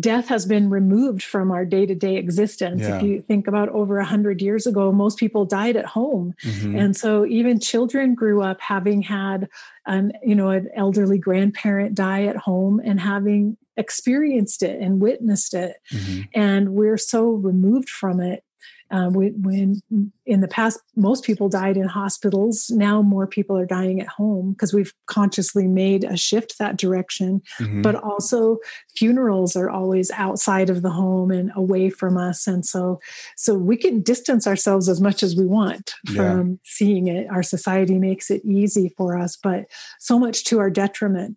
death 0.00 0.28
has 0.28 0.46
been 0.46 0.68
removed 0.68 1.22
from 1.22 1.50
our 1.50 1.64
day-to-day 1.64 2.16
existence 2.16 2.82
yeah. 2.82 2.96
if 2.96 3.02
you 3.02 3.22
think 3.22 3.46
about 3.46 3.68
over 3.70 3.98
a 3.98 4.04
hundred 4.04 4.42
years 4.42 4.66
ago 4.66 4.90
most 4.90 5.18
people 5.18 5.44
died 5.44 5.76
at 5.76 5.84
home 5.84 6.34
mm-hmm. 6.42 6.76
and 6.76 6.96
so 6.96 7.24
even 7.24 7.60
children 7.60 8.14
grew 8.14 8.42
up 8.42 8.60
having 8.60 9.02
had 9.02 9.48
an 9.86 10.12
you 10.22 10.34
know 10.34 10.50
an 10.50 10.68
elderly 10.74 11.18
grandparent 11.18 11.94
die 11.94 12.24
at 12.24 12.36
home 12.36 12.80
and 12.84 13.00
having 13.00 13.56
experienced 13.76 14.62
it 14.62 14.80
and 14.80 15.00
witnessed 15.00 15.54
it 15.54 15.76
mm-hmm. 15.92 16.22
and 16.34 16.70
we're 16.70 16.98
so 16.98 17.30
removed 17.30 17.88
from 17.88 18.20
it 18.20 18.42
uh, 18.90 19.08
when, 19.08 19.42
when, 19.42 20.12
in 20.26 20.40
the 20.40 20.48
past 20.48 20.80
most 20.96 21.24
people 21.24 21.48
died 21.48 21.76
in 21.76 21.84
hospitals. 21.84 22.70
Now 22.70 23.02
more 23.02 23.26
people 23.26 23.56
are 23.56 23.66
dying 23.66 24.00
at 24.00 24.08
home 24.08 24.52
because 24.52 24.72
we've 24.72 24.92
consciously 25.06 25.66
made 25.66 26.04
a 26.04 26.16
shift 26.16 26.58
that 26.58 26.76
direction. 26.76 27.42
Mm-hmm. 27.58 27.82
but 27.82 27.96
also 27.96 28.58
funerals 28.96 29.56
are 29.56 29.70
always 29.70 30.10
outside 30.12 30.70
of 30.70 30.82
the 30.82 30.90
home 30.90 31.30
and 31.30 31.50
away 31.54 31.90
from 31.90 32.16
us. 32.16 32.46
And 32.46 32.64
so 32.64 33.00
so 33.36 33.54
we 33.54 33.76
can 33.76 34.02
distance 34.02 34.46
ourselves 34.46 34.88
as 34.88 35.00
much 35.00 35.22
as 35.22 35.36
we 35.36 35.46
want 35.46 35.94
from 36.14 36.50
yeah. 36.50 36.56
seeing 36.64 37.08
it. 37.08 37.28
Our 37.30 37.42
society 37.42 37.98
makes 37.98 38.30
it 38.30 38.44
easy 38.44 38.92
for 38.96 39.18
us 39.18 39.36
but 39.36 39.66
so 39.98 40.18
much 40.18 40.44
to 40.44 40.58
our 40.58 40.70
detriment. 40.70 41.36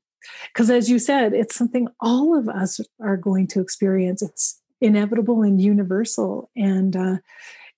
Because 0.53 0.69
as 0.69 0.89
you 0.89 0.99
said 0.99 1.33
it's 1.33 1.55
something 1.55 1.87
all 1.99 2.37
of 2.37 2.49
us 2.49 2.79
are 3.01 3.17
going 3.17 3.47
to 3.47 3.61
experience. 3.61 4.21
It's 4.21 4.61
inevitable 4.81 5.41
and 5.41 5.61
universal. 5.61 6.49
And 6.55 6.95
uh, 6.95 7.17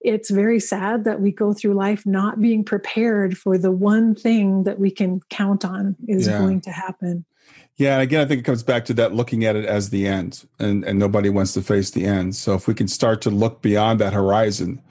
it's 0.01 0.29
very 0.29 0.59
sad 0.59 1.03
that 1.03 1.21
we 1.21 1.31
go 1.31 1.53
through 1.53 1.73
life 1.73 2.05
not 2.05 2.39
being 2.39 2.63
prepared 2.63 3.37
for 3.37 3.57
the 3.57 3.71
one 3.71 4.15
thing 4.15 4.63
that 4.63 4.79
we 4.79 4.91
can 4.91 5.21
count 5.29 5.65
on 5.65 5.95
is 6.07 6.27
yeah. 6.27 6.39
going 6.39 6.61
to 6.61 6.71
happen. 6.71 7.25
Yeah, 7.75 7.93
and 7.93 8.01
again, 8.01 8.19
I 8.19 8.25
think 8.25 8.41
it 8.41 8.43
comes 8.43 8.61
back 8.61 8.83
to 8.85 8.93
that 8.95 9.15
looking 9.15 9.45
at 9.45 9.55
it 9.55 9.65
as 9.65 9.89
the 9.89 10.05
end, 10.05 10.45
and, 10.59 10.83
and 10.83 10.99
nobody 10.99 11.29
wants 11.29 11.53
to 11.53 11.61
face 11.61 11.91
the 11.91 12.05
end. 12.05 12.35
So 12.35 12.53
if 12.53 12.67
we 12.67 12.73
can 12.73 12.89
start 12.89 13.21
to 13.21 13.29
look 13.29 13.61
beyond 13.61 14.01
that 14.01 14.11
horizon, 14.11 14.81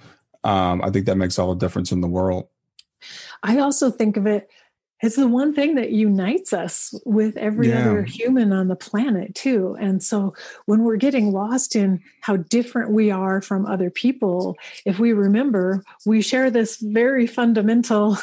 um, 0.42 0.80
I 0.82 0.88
think 0.88 1.04
that 1.04 1.16
makes 1.16 1.38
all 1.38 1.54
the 1.54 1.60
difference 1.60 1.92
in 1.92 2.00
the 2.00 2.08
world. 2.08 2.48
I 3.42 3.58
also 3.58 3.90
think 3.90 4.16
of 4.16 4.26
it 4.26 4.50
it's 5.02 5.16
the 5.16 5.28
one 5.28 5.54
thing 5.54 5.76
that 5.76 5.92
unites 5.92 6.52
us 6.52 6.94
with 7.04 7.36
every 7.36 7.68
yeah. 7.68 7.80
other 7.80 8.02
human 8.02 8.52
on 8.52 8.68
the 8.68 8.76
planet 8.76 9.34
too. 9.34 9.76
And 9.80 10.02
so 10.02 10.34
when 10.66 10.82
we're 10.82 10.96
getting 10.96 11.32
lost 11.32 11.76
in 11.76 12.00
how 12.20 12.36
different 12.36 12.90
we 12.90 13.10
are 13.10 13.40
from 13.40 13.64
other 13.66 13.90
people 13.90 14.56
if 14.84 14.98
we 14.98 15.12
remember 15.12 15.84
we 16.04 16.20
share 16.20 16.50
this 16.50 16.76
very 16.76 17.26
fundamental 17.26 18.18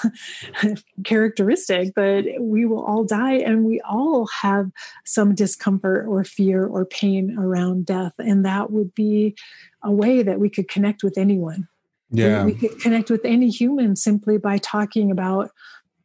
characteristic 1.06 1.96
that 1.96 2.36
we 2.40 2.66
will 2.66 2.84
all 2.84 3.04
die 3.04 3.36
and 3.36 3.66
we 3.66 3.80
all 3.82 4.28
have 4.28 4.70
some 5.06 5.34
discomfort 5.34 6.06
or 6.08 6.24
fear 6.24 6.66
or 6.66 6.86
pain 6.86 7.38
around 7.38 7.86
death. 7.86 8.14
And 8.18 8.46
that 8.46 8.72
would 8.72 8.94
be 8.94 9.36
a 9.84 9.92
way 9.92 10.24
that 10.24 10.40
we 10.40 10.50
could 10.50 10.68
connect 10.68 11.04
with 11.04 11.18
anyone. 11.18 11.68
Yeah. 12.12 12.46
we 12.46 12.54
could 12.54 12.80
connect 12.80 13.10
with 13.10 13.26
any 13.26 13.50
human 13.50 13.96
simply 13.96 14.38
by 14.38 14.58
talking 14.60 15.12
about 15.12 15.52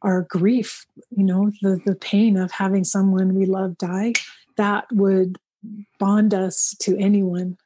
our 0.01 0.23
grief, 0.23 0.85
you 1.09 1.23
know, 1.23 1.51
the, 1.61 1.81
the 1.85 1.95
pain 1.95 2.37
of 2.37 2.51
having 2.51 2.83
someone 2.83 3.35
we 3.35 3.45
love 3.45 3.77
die, 3.77 4.13
that 4.57 4.85
would 4.91 5.37
bond 5.99 6.33
us 6.33 6.75
to 6.79 6.97
anyone. 6.97 7.57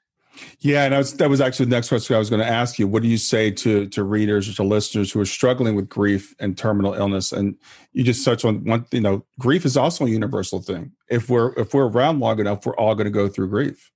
Yeah, 0.59 0.83
and 0.83 0.95
was, 0.95 1.15
that 1.15 1.29
was 1.29 1.39
actually 1.39 1.67
the 1.67 1.75
next 1.75 1.89
question 1.89 2.15
I 2.15 2.19
was 2.19 2.29
going 2.29 2.41
to 2.41 2.47
ask 2.47 2.77
you. 2.77 2.87
What 2.87 3.03
do 3.03 3.07
you 3.07 3.17
say 3.17 3.51
to 3.51 3.87
to 3.87 4.03
readers 4.03 4.49
or 4.49 4.53
to 4.55 4.63
listeners 4.63 5.11
who 5.11 5.21
are 5.21 5.25
struggling 5.25 5.75
with 5.75 5.87
grief 5.87 6.35
and 6.39 6.57
terminal 6.57 6.93
illness? 6.93 7.31
And 7.31 7.55
you 7.93 8.03
just 8.03 8.25
touched 8.25 8.43
on 8.43 8.63
one. 8.65 8.85
You 8.91 9.01
know, 9.01 9.25
grief 9.39 9.65
is 9.65 9.77
also 9.77 10.05
a 10.05 10.09
universal 10.09 10.61
thing. 10.61 10.91
If 11.09 11.29
we're 11.29 11.53
if 11.53 11.73
we're 11.73 11.87
around 11.87 12.19
long 12.19 12.39
enough, 12.39 12.65
we're 12.65 12.75
all 12.75 12.95
going 12.95 13.05
to 13.05 13.11
go 13.11 13.29
through 13.29 13.49
grief. 13.49 13.91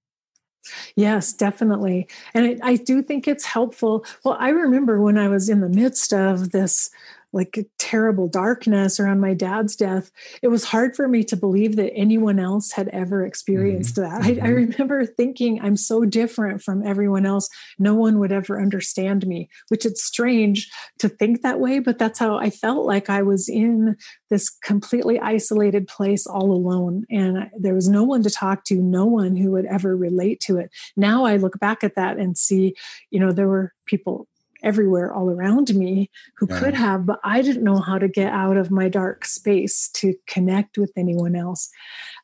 Yes, 0.95 1.33
definitely. 1.33 2.07
And 2.33 2.61
I, 2.63 2.71
I 2.71 2.75
do 2.75 3.01
think 3.01 3.27
it's 3.27 3.45
helpful. 3.45 4.05
Well, 4.23 4.37
I 4.39 4.49
remember 4.49 5.01
when 5.01 5.17
I 5.17 5.27
was 5.27 5.49
in 5.49 5.61
the 5.61 5.69
midst 5.69 6.13
of 6.13 6.51
this 6.51 6.89
like 7.32 7.67
terrible 7.77 8.27
darkness 8.27 8.99
around 8.99 9.19
my 9.19 9.34
dad's 9.34 9.75
death, 9.75 10.11
it 10.41 10.47
was 10.47 10.63
hard 10.63 10.95
for 10.95 11.07
me 11.07 11.23
to 11.23 11.36
believe 11.36 11.75
that 11.75 11.93
anyone 11.93 12.39
else 12.39 12.71
had 12.71 12.88
ever 12.89 13.25
experienced 13.25 13.95
mm-hmm. 13.95 14.21
that. 14.21 14.25
I, 14.25 14.30
I, 14.30 14.49
mm-hmm. 14.49 14.71
remember 14.71 15.05
thinking, 15.05 15.61
I'm 15.61 15.77
so 15.77 16.05
different 16.05 16.63
from 16.63 16.86
everyone 16.86 17.25
else. 17.25 17.49
No 17.77 17.93
one 17.93 18.19
would 18.19 18.32
ever 18.32 18.59
understand 18.59 19.27
me, 19.27 19.49
which 19.69 19.86
it's 19.86 20.03
strange 20.03 20.69
to 20.99 21.09
think 21.09 21.41
that 21.41 21.59
way, 21.59 21.80
but 21.80 21.99
that's 21.99 22.19
how 22.19 22.38
I 22.38 22.49
felt 22.49 22.86
like 22.86 23.09
I 23.09 23.21
was 23.21 23.47
in 23.47 23.95
this 24.30 24.49
completely 24.49 25.19
isolated 25.19 25.88
place 25.88 26.25
all 26.25 26.51
alone. 26.51 27.05
And 27.09 27.39
I, 27.39 27.51
there 27.57 27.75
was 27.75 27.89
no 27.89 28.03
one 28.03 28.23
to 28.23 28.30
talk 28.30 28.65
to, 28.65 28.75
no 28.75 29.05
one 29.05 29.36
who 29.36 29.51
would 29.51 29.65
ever 29.65 29.95
relate 29.95 30.39
to 30.41 30.57
it. 30.57 30.71
Now 30.95 31.25
I 31.25 31.38
look 31.38 31.59
back 31.59 31.84
at 31.84 31.95
that 31.95 32.17
and 32.17 32.38
see, 32.38 32.75
you 33.11 33.19
know, 33.19 33.32
there 33.32 33.47
were 33.47 33.73
people 33.86 34.27
everywhere 34.64 35.14
all 35.14 35.30
around 35.30 35.74
me 35.74 36.10
who 36.38 36.47
yeah. 36.49 36.60
could 36.60 36.74
have, 36.74 37.05
but 37.05 37.20
I 37.24 37.41
didn't 37.41 37.64
know 37.64 37.80
how 37.80 37.97
to 37.97 38.07
get 38.07 38.32
out 38.32 38.57
of 38.57 38.72
my 38.72 38.89
dark 38.89 39.26
space 39.26 39.89
to 39.95 40.14
connect 40.28 40.78
with 40.78 40.91
anyone 40.97 41.36
else. 41.36 41.70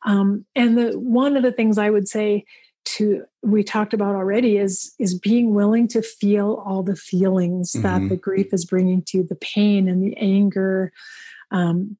Um, 0.04 0.44
and 0.54 0.76
the 0.76 0.98
one 0.98 1.36
of 1.36 1.42
the 1.42 1.52
things 1.52 1.78
I 1.78 1.90
would 1.90 2.08
say 2.08 2.44
to 2.84 3.24
we 3.42 3.64
talked 3.64 3.94
about 3.94 4.14
already 4.14 4.58
is 4.58 4.94
is 4.98 5.18
being 5.18 5.54
willing 5.54 5.88
to 5.88 6.02
feel 6.02 6.62
all 6.64 6.82
the 6.82 6.96
feelings 6.96 7.72
mm-hmm. 7.72 7.82
that 7.82 8.08
the 8.08 8.16
grief 8.16 8.52
is 8.52 8.64
bringing 8.64 9.02
to 9.02 9.18
you, 9.18 9.24
the 9.24 9.36
pain 9.36 9.88
and 9.88 10.02
the 10.02 10.16
anger, 10.16 10.92
um, 11.50 11.96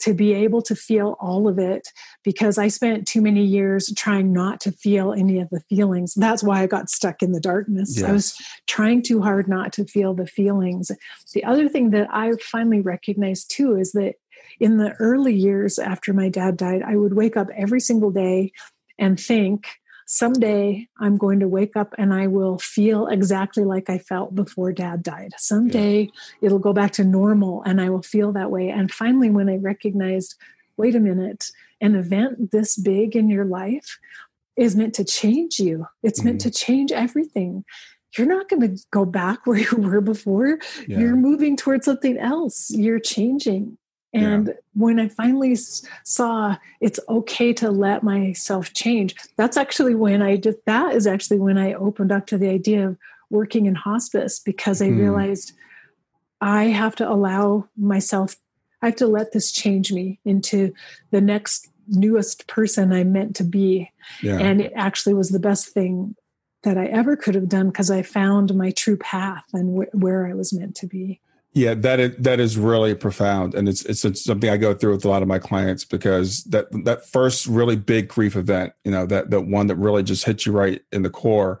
to 0.00 0.14
be 0.14 0.34
able 0.34 0.62
to 0.62 0.74
feel 0.74 1.16
all 1.20 1.48
of 1.48 1.58
it 1.58 1.88
because 2.24 2.58
I 2.58 2.68
spent 2.68 3.06
too 3.06 3.20
many 3.20 3.44
years 3.44 3.92
trying 3.96 4.32
not 4.32 4.60
to 4.62 4.72
feel 4.72 5.12
any 5.12 5.40
of 5.40 5.48
the 5.50 5.60
feelings. 5.68 6.14
That's 6.14 6.42
why 6.42 6.62
I 6.62 6.66
got 6.66 6.90
stuck 6.90 7.22
in 7.22 7.32
the 7.32 7.40
darkness. 7.40 7.96
Yes. 7.96 8.08
I 8.08 8.12
was 8.12 8.36
trying 8.66 9.02
too 9.02 9.22
hard 9.22 9.48
not 9.48 9.72
to 9.74 9.84
feel 9.84 10.14
the 10.14 10.26
feelings. 10.26 10.90
The 11.32 11.44
other 11.44 11.68
thing 11.68 11.90
that 11.90 12.08
I 12.10 12.32
finally 12.42 12.80
recognized 12.80 13.50
too 13.50 13.76
is 13.76 13.92
that 13.92 14.14
in 14.60 14.78
the 14.78 14.92
early 14.94 15.34
years 15.34 15.78
after 15.78 16.12
my 16.12 16.28
dad 16.28 16.56
died, 16.56 16.82
I 16.82 16.96
would 16.96 17.14
wake 17.14 17.36
up 17.36 17.48
every 17.56 17.80
single 17.80 18.10
day 18.10 18.52
and 18.98 19.18
think, 19.18 19.66
someday 20.08 20.88
I'm 20.98 21.18
going 21.18 21.38
to 21.40 21.48
wake 21.48 21.76
up 21.76 21.94
and 21.98 22.14
I 22.14 22.26
will 22.28 22.58
feel 22.58 23.06
exactly 23.08 23.62
like 23.62 23.90
I 23.90 23.98
felt 23.98 24.34
before 24.34 24.72
dad 24.72 25.02
died. 25.02 25.34
Someday 25.36 26.00
yeah. 26.00 26.46
it'll 26.46 26.58
go 26.58 26.72
back 26.72 26.92
to 26.92 27.04
normal 27.04 27.62
and 27.64 27.78
I 27.78 27.90
will 27.90 28.02
feel 28.02 28.32
that 28.32 28.50
way. 28.50 28.70
And 28.70 28.90
finally, 28.90 29.28
when 29.28 29.50
I 29.50 29.56
recognized, 29.56 30.34
wait 30.78 30.94
a 30.94 31.00
minute, 31.00 31.50
an 31.82 31.94
event 31.94 32.52
this 32.52 32.76
big 32.76 33.16
in 33.16 33.28
your 33.28 33.44
life 33.44 33.98
is 34.56 34.74
meant 34.74 34.94
to 34.94 35.04
change 35.04 35.60
you, 35.60 35.86
it's 36.02 36.20
mm-hmm. 36.20 36.30
meant 36.30 36.40
to 36.40 36.50
change 36.50 36.90
everything. 36.90 37.64
You're 38.16 38.26
not 38.26 38.48
going 38.48 38.62
to 38.62 38.82
go 38.90 39.04
back 39.04 39.40
where 39.46 39.58
you 39.58 39.76
were 39.76 40.00
before. 40.00 40.58
Yeah. 40.86 41.00
You're 41.00 41.16
moving 41.16 41.54
towards 41.54 41.84
something 41.84 42.16
else. 42.16 42.70
You're 42.70 42.98
changing. 42.98 43.76
And 44.18 44.48
yeah. 44.48 44.52
when 44.74 44.98
I 44.98 45.08
finally 45.08 45.56
saw 46.04 46.56
it's 46.80 47.00
okay 47.08 47.52
to 47.54 47.70
let 47.70 48.02
myself 48.02 48.72
change, 48.74 49.14
that's 49.36 49.56
actually 49.56 49.94
when 49.94 50.22
I 50.22 50.36
did 50.36 50.56
that 50.66 50.94
is 50.94 51.06
actually 51.06 51.38
when 51.38 51.58
I 51.58 51.74
opened 51.74 52.12
up 52.12 52.26
to 52.28 52.38
the 52.38 52.48
idea 52.48 52.88
of 52.88 52.96
working 53.30 53.66
in 53.66 53.74
hospice 53.74 54.38
because 54.38 54.80
I 54.80 54.88
mm. 54.88 54.98
realized 54.98 55.52
I 56.40 56.64
have 56.64 56.96
to 56.96 57.08
allow 57.08 57.68
myself, 57.76 58.36
I 58.82 58.86
have 58.86 58.96
to 58.96 59.06
let 59.06 59.32
this 59.32 59.52
change 59.52 59.92
me 59.92 60.20
into 60.24 60.72
the 61.10 61.20
next 61.20 61.68
newest 61.88 62.46
person 62.46 62.92
I'm 62.92 63.12
meant 63.12 63.36
to 63.36 63.44
be. 63.44 63.90
Yeah. 64.22 64.38
And 64.38 64.60
it 64.60 64.72
actually 64.76 65.14
was 65.14 65.30
the 65.30 65.40
best 65.40 65.68
thing 65.68 66.14
that 66.62 66.76
I 66.76 66.86
ever 66.86 67.16
could 67.16 67.34
have 67.34 67.48
done 67.48 67.68
because 67.68 67.90
I 67.90 68.02
found 68.02 68.54
my 68.54 68.70
true 68.70 68.96
path 68.96 69.44
and 69.52 69.78
wh- 69.78 69.94
where 69.94 70.26
I 70.26 70.34
was 70.34 70.52
meant 70.52 70.74
to 70.76 70.86
be. 70.86 71.20
Yeah, 71.54 71.74
that 71.74 71.98
is 71.98 72.16
that 72.18 72.40
is 72.40 72.58
really 72.58 72.94
profound, 72.94 73.54
and 73.54 73.68
it's, 73.68 73.84
it's 73.86 74.22
something 74.22 74.50
I 74.50 74.58
go 74.58 74.74
through 74.74 74.92
with 74.92 75.04
a 75.04 75.08
lot 75.08 75.22
of 75.22 75.28
my 75.28 75.38
clients 75.38 75.84
because 75.84 76.44
that 76.44 76.66
that 76.84 77.06
first 77.06 77.46
really 77.46 77.74
big 77.74 78.08
grief 78.08 78.36
event, 78.36 78.74
you 78.84 78.90
know, 78.90 79.06
that 79.06 79.30
that 79.30 79.42
one 79.42 79.66
that 79.68 79.76
really 79.76 80.02
just 80.02 80.24
hits 80.24 80.44
you 80.44 80.52
right 80.52 80.82
in 80.92 81.02
the 81.02 81.10
core. 81.10 81.60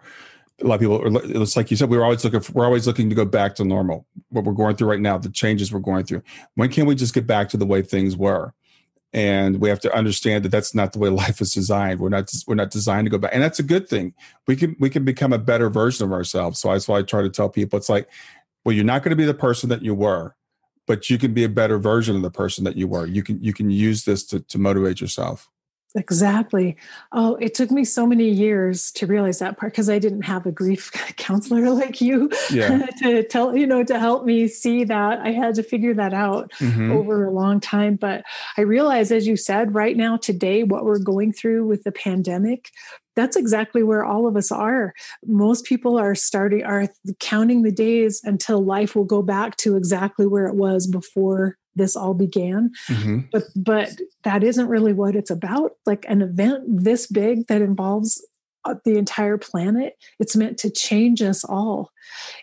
A 0.60 0.66
lot 0.66 0.74
of 0.74 0.80
people, 0.80 1.16
it's 1.40 1.56
like 1.56 1.70
you 1.70 1.76
said, 1.76 1.88
we're 1.88 2.02
always 2.02 2.22
looking. 2.22 2.40
For, 2.40 2.52
we're 2.52 2.64
always 2.66 2.86
looking 2.86 3.08
to 3.08 3.14
go 3.14 3.24
back 3.24 3.54
to 3.56 3.64
normal. 3.64 4.06
What 4.28 4.44
we're 4.44 4.52
going 4.52 4.76
through 4.76 4.90
right 4.90 5.00
now, 5.00 5.16
the 5.16 5.30
changes 5.30 5.72
we're 5.72 5.80
going 5.80 6.04
through. 6.04 6.22
When 6.54 6.68
can 6.68 6.84
we 6.84 6.94
just 6.94 7.14
get 7.14 7.26
back 7.26 7.48
to 7.50 7.56
the 7.56 7.66
way 7.66 7.80
things 7.80 8.16
were? 8.16 8.54
and 9.12 9.60
we 9.60 9.70
have 9.70 9.80
to 9.80 9.94
understand 9.94 10.44
that 10.44 10.50
that's 10.50 10.74
not 10.74 10.92
the 10.92 10.98
way 10.98 11.08
life 11.08 11.40
is 11.40 11.52
designed 11.52 12.00
we're 12.00 12.08
not 12.08 12.30
we're 12.46 12.54
not 12.54 12.70
designed 12.70 13.06
to 13.06 13.10
go 13.10 13.18
back 13.18 13.30
and 13.32 13.42
that's 13.42 13.58
a 13.58 13.62
good 13.62 13.88
thing 13.88 14.12
we 14.46 14.54
can 14.54 14.76
we 14.78 14.90
can 14.90 15.04
become 15.04 15.32
a 15.32 15.38
better 15.38 15.70
version 15.70 16.04
of 16.04 16.12
ourselves 16.12 16.58
so 16.58 16.72
that's 16.72 16.88
why 16.88 16.98
i 16.98 17.02
try 17.02 17.22
to 17.22 17.30
tell 17.30 17.48
people 17.48 17.76
it's 17.76 17.88
like 17.88 18.08
well 18.64 18.74
you're 18.74 18.84
not 18.84 19.02
going 19.02 19.10
to 19.10 19.16
be 19.16 19.24
the 19.24 19.34
person 19.34 19.68
that 19.68 19.82
you 19.82 19.94
were 19.94 20.34
but 20.88 21.10
you 21.10 21.18
can 21.18 21.34
be 21.34 21.44
a 21.44 21.48
better 21.48 21.78
version 21.78 22.16
of 22.16 22.22
the 22.22 22.30
person 22.30 22.64
that 22.64 22.76
you 22.76 22.88
were. 22.88 23.06
You 23.06 23.22
can 23.22 23.40
you 23.44 23.52
can 23.52 23.70
use 23.70 24.04
this 24.04 24.24
to, 24.28 24.40
to 24.40 24.58
motivate 24.58 25.00
yourself 25.00 25.48
Exactly. 25.94 26.76
Oh, 27.12 27.36
it 27.36 27.54
took 27.54 27.70
me 27.70 27.84
so 27.84 28.06
many 28.06 28.28
years 28.28 28.92
to 28.92 29.06
realize 29.06 29.38
that 29.38 29.56
part 29.56 29.72
because 29.72 29.88
I 29.88 29.98
didn't 29.98 30.22
have 30.22 30.44
a 30.44 30.52
grief 30.52 30.92
counselor 31.16 31.70
like 31.70 32.00
you 32.00 32.30
yeah. 32.50 32.86
to 33.02 33.22
tell, 33.22 33.56
you 33.56 33.66
know, 33.66 33.82
to 33.84 33.98
help 33.98 34.24
me 34.24 34.48
see 34.48 34.84
that. 34.84 35.20
I 35.20 35.30
had 35.30 35.54
to 35.54 35.62
figure 35.62 35.94
that 35.94 36.12
out 36.12 36.52
mm-hmm. 36.58 36.92
over 36.92 37.24
a 37.24 37.30
long 37.30 37.58
time. 37.58 37.96
But 37.96 38.24
I 38.58 38.62
realize, 38.62 39.10
as 39.10 39.26
you 39.26 39.36
said, 39.36 39.74
right 39.74 39.96
now, 39.96 40.18
today, 40.18 40.62
what 40.62 40.84
we're 40.84 40.98
going 40.98 41.32
through 41.32 41.66
with 41.66 41.84
the 41.84 41.92
pandemic, 41.92 42.70
that's 43.16 43.36
exactly 43.36 43.82
where 43.82 44.04
all 44.04 44.26
of 44.26 44.36
us 44.36 44.52
are. 44.52 44.92
Most 45.24 45.64
people 45.64 45.98
are 45.98 46.14
starting, 46.14 46.64
are 46.64 46.88
counting 47.18 47.62
the 47.62 47.72
days 47.72 48.20
until 48.24 48.62
life 48.62 48.94
will 48.94 49.04
go 49.04 49.22
back 49.22 49.56
to 49.58 49.76
exactly 49.76 50.26
where 50.26 50.46
it 50.46 50.54
was 50.54 50.86
before 50.86 51.56
this 51.78 51.96
all 51.96 52.14
began 52.14 52.70
mm-hmm. 52.88 53.20
but 53.32 53.44
but 53.56 53.96
that 54.24 54.44
isn't 54.44 54.68
really 54.68 54.92
what 54.92 55.16
it's 55.16 55.30
about 55.30 55.72
like 55.86 56.04
an 56.08 56.22
event 56.22 56.64
this 56.66 57.06
big 57.06 57.46
that 57.46 57.62
involves 57.62 58.24
uh, 58.64 58.74
the 58.84 58.98
entire 58.98 59.38
planet 59.38 59.96
it's 60.18 60.36
meant 60.36 60.58
to 60.58 60.70
change 60.70 61.22
us 61.22 61.44
all 61.44 61.90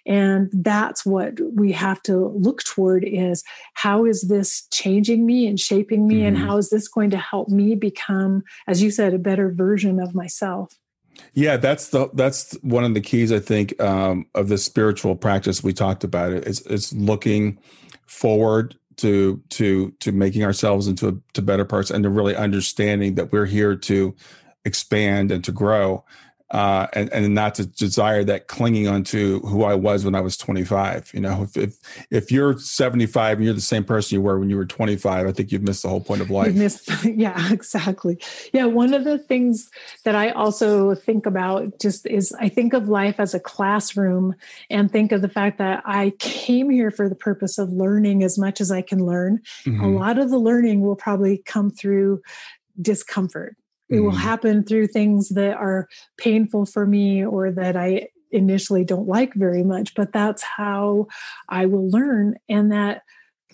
and 0.05 0.49
that's 0.53 1.05
what 1.05 1.39
we 1.53 1.71
have 1.71 2.01
to 2.01 2.27
look 2.29 2.63
toward 2.63 3.03
is 3.03 3.43
how 3.73 4.05
is 4.05 4.23
this 4.23 4.67
changing 4.71 5.25
me 5.25 5.45
and 5.45 5.59
shaping 5.59 6.07
me 6.07 6.17
mm-hmm. 6.17 6.27
and 6.27 6.37
how 6.37 6.57
is 6.57 6.69
this 6.69 6.87
going 6.87 7.09
to 7.09 7.17
help 7.17 7.49
me 7.49 7.75
become 7.75 8.43
as 8.67 8.81
you 8.81 8.89
said 8.89 9.13
a 9.13 9.19
better 9.19 9.51
version 9.51 9.99
of 9.99 10.15
myself 10.15 10.77
yeah, 11.33 11.57
that's 11.57 11.89
the 11.89 12.09
that's 12.13 12.53
one 12.61 12.83
of 12.83 12.93
the 12.93 13.01
keys 13.01 13.31
I 13.31 13.39
think 13.39 13.79
um, 13.81 14.25
of 14.35 14.47
the 14.47 14.57
spiritual 14.57 15.15
practice 15.15 15.63
we 15.63 15.73
talked 15.73 16.03
about. 16.03 16.31
It 16.31 16.47
is 16.47 16.61
it's 16.61 16.93
looking 16.93 17.57
forward 18.05 18.77
to 18.97 19.41
to 19.49 19.91
to 19.99 20.11
making 20.11 20.43
ourselves 20.43 20.87
into 20.87 21.07
a, 21.07 21.13
to 21.33 21.41
better 21.41 21.65
parts 21.65 21.91
and 21.91 22.03
to 22.03 22.09
really 22.09 22.35
understanding 22.35 23.15
that 23.15 23.31
we're 23.31 23.45
here 23.45 23.75
to 23.75 24.15
expand 24.65 25.31
and 25.31 25.43
to 25.43 25.51
grow 25.51 26.03
uh, 26.51 26.85
and 26.93 27.11
and 27.11 27.33
not 27.33 27.55
to 27.55 27.65
desire 27.65 28.23
that 28.23 28.47
clinging 28.47 28.87
onto 28.87 29.39
who 29.41 29.63
I 29.63 29.73
was 29.73 30.05
when 30.05 30.13
I 30.13 30.21
was 30.21 30.37
25. 30.37 31.11
You 31.13 31.21
know, 31.21 31.43
if 31.43 31.57
if, 31.57 31.77
if 32.11 32.31
you're 32.31 32.57
75 32.59 33.37
and 33.37 33.45
you're 33.45 33.53
the 33.53 33.61
same 33.61 33.83
person 33.83 34.15
you 34.15 34.21
were 34.21 34.39
when 34.39 34.49
you 34.51 34.55
were 34.55 34.65
25, 34.65 35.25
I 35.25 35.31
think 35.31 35.51
you've 35.51 35.63
missed 35.63 35.81
the 35.81 35.89
whole 35.89 36.01
point 36.01 36.21
of 36.21 36.29
life. 36.29 36.53
Missed, 36.53 36.89
yeah, 37.03 37.51
exactly. 37.51 38.19
Yeah, 38.53 38.65
one 38.65 38.93
of 38.93 39.05
the 39.05 39.17
things 39.17 39.71
that 40.03 40.13
I 40.13 40.29
also 40.29 40.93
think 40.93 41.25
about 41.25 41.79
just 41.79 42.05
is 42.05 42.31
I 42.39 42.49
think 42.49 42.73
of 42.73 42.89
life 42.89 43.19
as 43.19 43.33
a 43.33 43.39
classroom 43.39 44.35
and 44.69 44.91
think 44.91 45.11
of 45.11 45.23
the 45.23 45.29
fact 45.29 45.57
that 45.57 45.81
I 45.83 46.11
came 46.19 46.69
here 46.69 46.91
for 46.91 47.09
the 47.09 47.15
purpose 47.15 47.57
of 47.57 47.71
learning 47.71 48.23
as 48.23 48.37
much 48.37 48.61
as 48.61 48.71
I 48.71 48.83
can 48.83 49.03
learn. 49.03 49.39
Mm-hmm. 49.65 49.83
A 49.83 49.89
lot 49.89 50.19
of 50.19 50.29
the 50.29 50.37
learning 50.37 50.81
will 50.81 50.95
probably 50.95 51.39
come 51.39 51.71
through 51.71 52.21
discomfort 52.79 53.57
it 53.89 53.99
will 53.99 54.11
mm-hmm. 54.11 54.17
happen 54.17 54.63
through 54.63 54.87
things 54.87 55.29
that 55.29 55.55
are 55.57 55.87
painful 56.17 56.65
for 56.65 56.85
me 56.85 57.25
or 57.25 57.51
that 57.51 57.75
I 57.75 58.07
initially 58.31 58.83
don't 58.83 59.07
like 59.07 59.33
very 59.35 59.63
much, 59.63 59.93
but 59.95 60.11
that's 60.11 60.43
how 60.43 61.07
I 61.49 61.65
will 61.67 61.89
learn. 61.89 62.35
And 62.49 62.71
that 62.71 63.03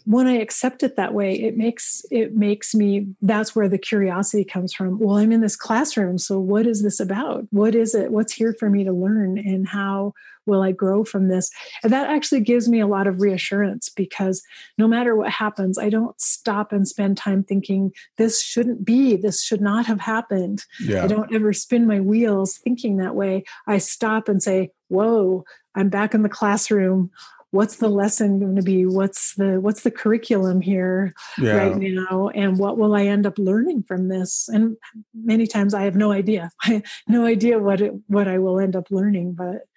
when 0.05 0.27
I 0.27 0.33
accept 0.33 0.83
it 0.83 0.95
that 0.95 1.13
way, 1.13 1.33
it 1.33 1.57
makes 1.57 2.05
it 2.11 2.35
makes 2.35 2.73
me 2.73 3.07
that's 3.21 3.55
where 3.55 3.69
the 3.69 3.77
curiosity 3.77 4.43
comes 4.43 4.73
from. 4.73 4.99
Well, 4.99 5.17
I'm 5.17 5.31
in 5.31 5.41
this 5.41 5.55
classroom, 5.55 6.17
so 6.17 6.39
what 6.39 6.65
is 6.65 6.83
this 6.83 6.99
about? 6.99 7.45
What 7.51 7.75
is 7.75 7.95
it? 7.95 8.11
What's 8.11 8.33
here 8.33 8.55
for 8.57 8.69
me 8.69 8.83
to 8.83 8.93
learn 8.93 9.37
and 9.37 9.67
how 9.67 10.13
will 10.45 10.61
I 10.63 10.71
grow 10.71 11.03
from 11.03 11.27
this? 11.27 11.51
And 11.83 11.93
that 11.93 12.09
actually 12.09 12.41
gives 12.41 12.67
me 12.67 12.79
a 12.79 12.87
lot 12.87 13.07
of 13.07 13.21
reassurance 13.21 13.89
because 13.89 14.41
no 14.77 14.87
matter 14.87 15.15
what 15.15 15.29
happens, 15.29 15.77
I 15.77 15.89
don't 15.89 16.19
stop 16.19 16.71
and 16.71 16.87
spend 16.87 17.17
time 17.17 17.43
thinking 17.43 17.91
this 18.17 18.41
shouldn't 18.41 18.83
be, 18.83 19.15
this 19.15 19.43
should 19.43 19.61
not 19.61 19.85
have 19.85 20.01
happened. 20.01 20.65
Yeah. 20.83 21.03
I 21.03 21.07
don't 21.07 21.33
ever 21.33 21.53
spin 21.53 21.85
my 21.87 21.99
wheels 21.99 22.57
thinking 22.57 22.97
that 22.97 23.15
way. 23.15 23.43
I 23.67 23.77
stop 23.77 24.27
and 24.27 24.41
say, 24.41 24.71
"Whoa, 24.87 25.43
I'm 25.75 25.89
back 25.89 26.13
in 26.13 26.23
the 26.23 26.29
classroom." 26.29 27.11
What's 27.51 27.75
the 27.77 27.89
lesson 27.89 28.39
going 28.39 28.55
to 28.55 28.61
be? 28.61 28.85
What's 28.85 29.35
the 29.35 29.59
what's 29.59 29.83
the 29.83 29.91
curriculum 29.91 30.61
here 30.61 31.13
yeah. 31.37 31.53
right 31.53 31.75
now? 31.75 32.29
And 32.29 32.57
what 32.57 32.77
will 32.77 32.95
i 32.95 33.03
end 33.03 33.25
up 33.25 33.37
learning 33.37 33.83
from 33.83 34.07
this? 34.07 34.49
And 34.49 34.77
many 35.13 35.45
times 35.45 35.73
i 35.73 35.83
have 35.83 35.95
no 35.95 36.11
idea. 36.11 36.49
I 36.63 36.73
have 36.73 36.83
no 37.07 37.25
idea 37.25 37.59
what 37.59 37.81
it, 37.81 37.93
what 38.07 38.27
i 38.27 38.37
will 38.39 38.59
end 38.59 38.75
up 38.75 38.89
learning 38.89 39.33
but 39.33 39.67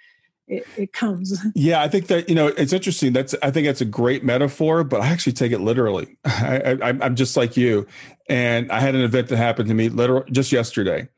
it, 0.46 0.66
it 0.76 0.92
comes. 0.92 1.44
Yeah 1.54 1.82
i 1.82 1.88
think 1.88 2.06
that 2.06 2.28
you 2.28 2.34
know 2.34 2.48
it's 2.48 2.72
interesting. 2.72 3.12
That's 3.12 3.34
i 3.42 3.50
think 3.50 3.66
that's 3.66 3.80
a 3.80 3.86
great 3.86 4.24
metaphor 4.24 4.84
but 4.84 5.00
i 5.00 5.08
actually 5.08 5.32
take 5.32 5.52
it 5.52 5.60
literally. 5.60 6.16
I, 6.24 6.78
I, 6.82 6.88
i'm 6.88 7.16
just 7.16 7.36
like 7.36 7.56
you. 7.56 7.86
And 8.28 8.70
i 8.70 8.80
had 8.80 8.94
an 8.94 9.02
event 9.02 9.28
that 9.28 9.36
happened 9.36 9.68
to 9.68 9.74
me 9.74 9.88
literally 9.88 10.30
just 10.30 10.52
yesterday. 10.52 11.08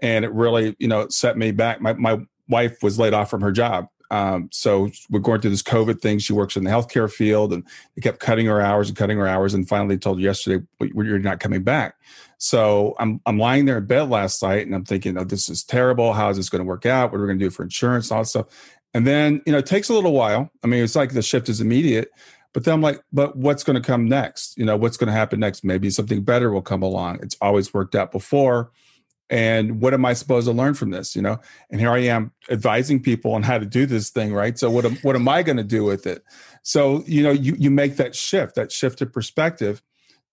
And 0.00 0.24
it 0.24 0.32
really 0.32 0.76
you 0.78 0.88
know 0.88 1.08
set 1.08 1.36
me 1.36 1.52
back. 1.52 1.80
My, 1.80 1.92
my 1.92 2.20
wife 2.48 2.82
was 2.82 2.98
laid 2.98 3.12
off 3.12 3.28
from 3.28 3.42
her 3.42 3.52
job 3.52 3.88
um, 4.10 4.48
so 4.52 4.90
we're 5.10 5.20
going 5.20 5.40
through 5.40 5.50
this 5.50 5.62
COVID 5.62 6.00
thing. 6.00 6.18
She 6.18 6.32
works 6.32 6.56
in 6.56 6.64
the 6.64 6.70
healthcare 6.70 7.10
field, 7.10 7.52
and 7.52 7.64
they 7.94 8.02
kept 8.02 8.20
cutting 8.20 8.46
her 8.46 8.60
hours 8.60 8.88
and 8.88 8.96
cutting 8.96 9.18
her 9.18 9.26
hours, 9.26 9.54
and 9.54 9.68
finally 9.68 9.98
told 9.98 10.18
her 10.18 10.24
yesterday, 10.24 10.64
"You're 10.80 11.18
not 11.18 11.40
coming 11.40 11.62
back." 11.62 11.96
So 12.38 12.94
I'm 12.98 13.20
I'm 13.26 13.38
lying 13.38 13.64
there 13.64 13.78
in 13.78 13.86
bed 13.86 14.08
last 14.08 14.42
night, 14.42 14.66
and 14.66 14.74
I'm 14.74 14.84
thinking, 14.84 15.18
"Oh, 15.18 15.24
this 15.24 15.48
is 15.48 15.64
terrible. 15.64 16.12
How 16.12 16.30
is 16.30 16.36
this 16.36 16.48
going 16.48 16.60
to 16.60 16.68
work 16.68 16.86
out? 16.86 17.10
What 17.10 17.18
are 17.18 17.22
we 17.22 17.28
going 17.28 17.38
to 17.38 17.44
do 17.44 17.50
for 17.50 17.62
insurance? 17.62 18.10
All 18.10 18.22
that 18.22 18.26
stuff." 18.26 18.46
And 18.94 19.06
then 19.06 19.42
you 19.46 19.52
know, 19.52 19.58
it 19.58 19.66
takes 19.66 19.88
a 19.88 19.94
little 19.94 20.12
while. 20.12 20.50
I 20.62 20.66
mean, 20.66 20.82
it's 20.82 20.96
like 20.96 21.12
the 21.12 21.22
shift 21.22 21.48
is 21.48 21.60
immediate, 21.60 22.10
but 22.52 22.64
then 22.64 22.74
I'm 22.74 22.82
like, 22.82 23.02
"But 23.12 23.36
what's 23.36 23.64
going 23.64 23.80
to 23.80 23.86
come 23.86 24.08
next? 24.08 24.56
You 24.56 24.64
know, 24.64 24.76
what's 24.76 24.96
going 24.96 25.08
to 25.08 25.12
happen 25.12 25.40
next? 25.40 25.64
Maybe 25.64 25.90
something 25.90 26.22
better 26.22 26.50
will 26.50 26.62
come 26.62 26.82
along. 26.82 27.20
It's 27.22 27.36
always 27.40 27.74
worked 27.74 27.94
out 27.94 28.12
before." 28.12 28.70
And 29.28 29.80
what 29.80 29.94
am 29.94 30.04
i 30.04 30.12
supposed 30.12 30.46
to 30.46 30.52
learn 30.52 30.74
from 30.74 30.90
this 30.90 31.16
you 31.16 31.22
know? 31.22 31.38
And 31.70 31.80
here 31.80 31.90
i 31.90 31.98
am 31.98 32.32
advising 32.50 33.02
people 33.02 33.32
on 33.32 33.42
how 33.42 33.58
to 33.58 33.66
do 33.66 33.86
this 33.86 34.10
thing 34.10 34.32
right? 34.32 34.58
So 34.58 34.70
what 34.70 34.84
am, 34.84 34.96
what 34.96 35.16
am 35.16 35.28
i 35.28 35.42
going 35.42 35.56
to 35.56 35.64
do 35.64 35.84
with 35.84 36.06
it? 36.06 36.24
So 36.62 37.02
you 37.06 37.22
know 37.22 37.32
you 37.32 37.54
you 37.58 37.70
make 37.70 37.96
that 37.96 38.14
shift 38.14 38.54
that 38.56 38.72
shift 38.72 39.00
of 39.02 39.12
perspective 39.12 39.82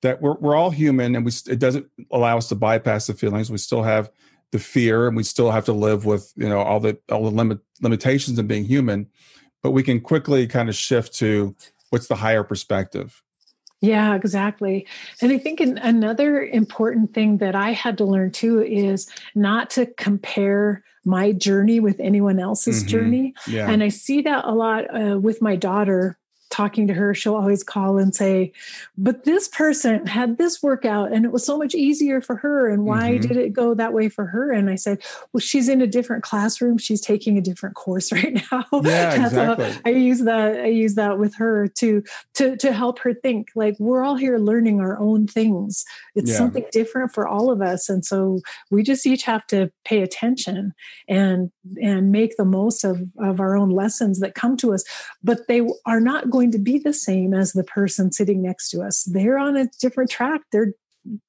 that 0.01 0.21
we're, 0.21 0.35
we're 0.35 0.55
all 0.55 0.69
human 0.69 1.15
and 1.15 1.25
we 1.25 1.31
it 1.47 1.59
doesn't 1.59 1.87
allow 2.11 2.37
us 2.37 2.49
to 2.49 2.55
bypass 2.55 3.07
the 3.07 3.13
feelings. 3.13 3.49
We 3.49 3.57
still 3.57 3.83
have 3.83 4.11
the 4.53 4.59
fear 4.59 5.07
and 5.07 5.17
we 5.17 5.23
still 5.23 5.49
have 5.49 5.65
to 5.65 5.73
live 5.73 6.05
with 6.05 6.31
you 6.35 6.47
know 6.47 6.59
all 6.59 6.79
the 6.79 6.97
all 7.11 7.23
the 7.23 7.31
limit 7.31 7.59
limitations 7.81 8.37
of 8.37 8.47
being 8.47 8.63
human 8.63 9.07
but 9.63 9.71
we 9.71 9.81
can 9.81 9.99
quickly 9.99 10.45
kind 10.45 10.69
of 10.69 10.75
shift 10.75 11.13
to 11.15 11.55
what's 11.89 12.07
the 12.07 12.15
higher 12.15 12.43
perspective 12.43 13.23
yeah, 13.83 14.15
exactly. 14.15 14.87
And 15.21 15.33
I 15.33 15.37
think 15.37 15.59
another 15.59 16.41
important 16.41 17.13
thing 17.13 17.39
that 17.39 17.53
I 17.53 17.71
had 17.71 17.97
to 17.97 18.05
learn 18.05 18.31
too 18.31 18.63
is 18.63 19.09
not 19.35 19.69
to 19.71 19.85
compare 19.85 20.85
my 21.03 21.33
journey 21.33 21.81
with 21.81 21.99
anyone 21.99 22.39
else's 22.39 22.79
mm-hmm. 22.79 22.87
journey. 22.87 23.33
Yeah. 23.45 23.69
And 23.69 23.83
I 23.83 23.89
see 23.89 24.21
that 24.21 24.45
a 24.45 24.53
lot 24.53 24.85
uh, 24.89 25.19
with 25.19 25.41
my 25.41 25.57
daughter 25.57 26.17
talking 26.53 26.87
to 26.87 26.93
her, 26.93 27.13
she'll 27.15 27.35
always 27.35 27.63
call 27.63 27.97
and 27.97 28.15
say, 28.15 28.53
But 28.97 29.23
this 29.23 29.47
person 29.47 30.05
had 30.05 30.37
this 30.37 30.61
workout 30.61 31.11
and 31.11 31.25
it 31.25 31.31
was 31.31 31.45
so 31.45 31.57
much 31.57 31.73
easier 31.73 32.21
for 32.21 32.35
her. 32.37 32.69
And 32.69 32.85
why 32.85 33.13
mm-hmm. 33.13 33.27
did 33.27 33.37
it 33.37 33.53
go 33.53 33.73
that 33.73 33.91
way 33.91 34.07
for 34.07 34.27
her? 34.27 34.51
And 34.51 34.69
I 34.69 34.75
said, 34.75 35.01
Well, 35.33 35.41
she's 35.41 35.67
in 35.67 35.81
a 35.81 35.87
different 35.87 36.23
classroom. 36.23 36.77
She's 36.77 37.01
taking 37.01 37.37
a 37.37 37.41
different 37.41 37.75
course 37.75 38.11
right 38.11 38.39
now. 38.51 38.65
Yeah, 38.83 39.25
exactly. 39.25 39.73
I 39.83 39.89
use 39.89 40.21
that, 40.21 40.59
I 40.61 40.67
use 40.67 40.95
that 40.95 41.17
with 41.17 41.35
her 41.35 41.67
to 41.79 42.03
to 42.35 42.55
to 42.57 42.71
help 42.71 42.99
her 42.99 43.13
think 43.13 43.49
like 43.55 43.75
we're 43.79 44.03
all 44.03 44.15
here 44.15 44.37
learning 44.37 44.79
our 44.79 44.99
own 44.99 45.27
things. 45.27 45.83
It's 46.15 46.31
yeah. 46.31 46.37
something 46.37 46.65
different 46.71 47.13
for 47.13 47.27
all 47.27 47.49
of 47.49 47.61
us. 47.61 47.89
And 47.89 48.05
so 48.05 48.39
we 48.69 48.83
just 48.83 49.07
each 49.07 49.23
have 49.23 49.47
to 49.47 49.71
pay 49.85 50.01
attention 50.03 50.73
and 51.07 51.51
and 51.81 52.11
make 52.11 52.37
the 52.37 52.45
most 52.45 52.83
of, 52.83 53.01
of 53.19 53.39
our 53.39 53.55
own 53.55 53.71
lessons 53.71 54.19
that 54.19 54.35
come 54.35 54.55
to 54.57 54.73
us. 54.73 54.83
But 55.23 55.47
they 55.47 55.67
are 55.85 55.99
not 55.99 56.29
going 56.29 56.42
going 56.43 56.51
to 56.51 56.59
be 56.59 56.77
the 56.77 56.93
same 56.93 57.33
as 57.33 57.53
the 57.53 57.63
person 57.63 58.11
sitting 58.11 58.41
next 58.41 58.69
to 58.71 58.81
us. 58.81 59.03
They're 59.03 59.37
on 59.37 59.55
a 59.55 59.67
different 59.79 60.11
track. 60.11 60.41
They're 60.51 60.73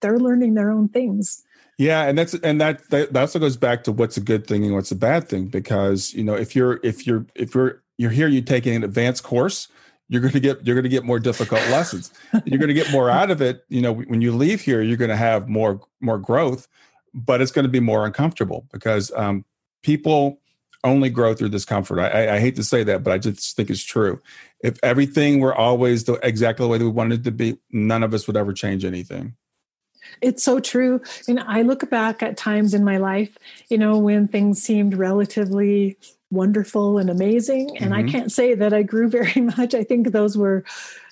they're 0.00 0.18
learning 0.18 0.54
their 0.54 0.70
own 0.70 0.88
things. 0.88 1.42
Yeah, 1.78 2.04
and 2.04 2.18
that's 2.18 2.34
and 2.34 2.60
that 2.60 2.88
that 2.90 3.16
also 3.16 3.38
goes 3.38 3.56
back 3.56 3.84
to 3.84 3.92
what's 3.92 4.16
a 4.16 4.20
good 4.20 4.46
thing 4.46 4.64
and 4.64 4.74
what's 4.74 4.90
a 4.90 4.96
bad 4.96 5.28
thing 5.28 5.46
because 5.46 6.12
you 6.14 6.24
know 6.24 6.34
if 6.34 6.56
you're 6.56 6.80
if 6.82 7.06
you're 7.06 7.26
if 7.34 7.54
you're 7.54 7.82
you're 7.96 8.10
here 8.10 8.28
you 8.28 8.42
taking 8.42 8.74
an 8.74 8.84
advanced 8.84 9.22
course 9.22 9.68
you're 10.08 10.20
going 10.20 10.32
to 10.32 10.40
get 10.40 10.64
you're 10.66 10.74
going 10.74 10.84
to 10.84 10.90
get 10.90 11.04
more 11.04 11.18
difficult 11.18 11.62
lessons 11.70 12.12
you're 12.44 12.58
going 12.58 12.68
to 12.68 12.74
get 12.74 12.90
more 12.92 13.08
out 13.08 13.30
of 13.30 13.40
it 13.40 13.64
you 13.68 13.80
know 13.80 13.92
when 13.92 14.20
you 14.20 14.34
leave 14.34 14.60
here 14.60 14.82
you're 14.82 14.96
going 14.96 15.10
to 15.10 15.16
have 15.16 15.48
more 15.48 15.80
more 16.00 16.18
growth 16.18 16.68
but 17.12 17.40
it's 17.40 17.52
going 17.52 17.64
to 17.64 17.70
be 17.70 17.80
more 17.80 18.04
uncomfortable 18.04 18.66
because 18.72 19.12
um, 19.16 19.44
people 19.82 20.40
only 20.84 21.08
grow 21.08 21.34
through 21.34 21.48
discomfort. 21.48 21.98
I, 21.98 22.36
I, 22.36 22.38
hate 22.38 22.56
to 22.56 22.62
say 22.62 22.84
that, 22.84 23.02
but 23.02 23.12
I 23.12 23.18
just 23.18 23.56
think 23.56 23.70
it's 23.70 23.82
true. 23.82 24.20
If 24.64 24.78
everything 24.82 25.40
were 25.40 25.54
always 25.54 26.04
the 26.04 26.14
exactly 26.22 26.64
the 26.64 26.70
way 26.70 26.78
that 26.78 26.84
we 26.84 26.90
wanted 26.90 27.20
it 27.20 27.24
to 27.24 27.30
be, 27.30 27.58
none 27.70 28.02
of 28.02 28.14
us 28.14 28.26
would 28.26 28.36
ever 28.36 28.54
change 28.54 28.82
anything. 28.82 29.36
It's 30.22 30.42
so 30.42 30.58
true. 30.58 31.02
And 31.28 31.38
I 31.40 31.60
look 31.60 31.88
back 31.90 32.22
at 32.22 32.38
times 32.38 32.72
in 32.72 32.82
my 32.82 32.96
life, 32.96 33.36
you 33.68 33.76
know, 33.76 33.98
when 33.98 34.26
things 34.26 34.62
seemed 34.62 34.94
relatively 34.94 35.98
wonderful 36.30 36.96
and 36.96 37.10
amazing. 37.10 37.76
And 37.76 37.92
mm-hmm. 37.92 38.08
I 38.08 38.10
can't 38.10 38.32
say 38.32 38.54
that 38.54 38.72
I 38.72 38.82
grew 38.82 39.08
very 39.20 39.42
much. 39.42 39.74
I 39.74 39.84
think 39.84 40.12
those 40.12 40.36
were 40.38 40.64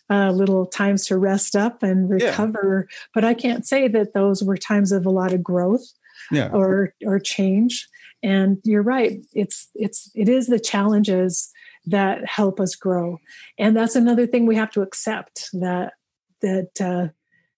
uh, 0.09 0.30
little 0.30 0.64
times 0.64 1.07
to 1.07 1.18
rest 1.18 1.55
up 1.55 1.82
and 1.82 2.09
recover. 2.09 2.88
Yeah. 2.88 2.96
But 3.12 3.24
I 3.24 3.34
can't 3.34 3.66
say 3.66 3.86
that 3.88 4.14
those 4.14 4.42
were 4.42 4.57
times 4.57 4.92
of 4.92 5.05
a 5.05 5.11
lot 5.11 5.34
of 5.34 5.42
growth 5.42 5.92
yeah. 6.30 6.48
or 6.53 6.94
or 7.05 7.18
change. 7.18 7.86
And 8.22 8.59
you're 8.64 8.82
right. 8.82 9.20
It's 9.34 9.68
it's 9.74 10.11
it 10.14 10.28
is 10.30 10.46
the 10.46 10.61
challenges 10.61 11.53
that 11.87 12.24
help 12.26 12.61
us 12.61 12.74
grow. 12.74 13.18
And 13.59 13.76
that's 13.76 13.97
another 13.97 14.26
thing 14.26 14.47
we 14.47 14.57
have 14.57 14.70
to 14.72 14.83
accept 14.83 15.49
that 15.53 15.95
that 16.41 16.80
uh, 16.80 17.09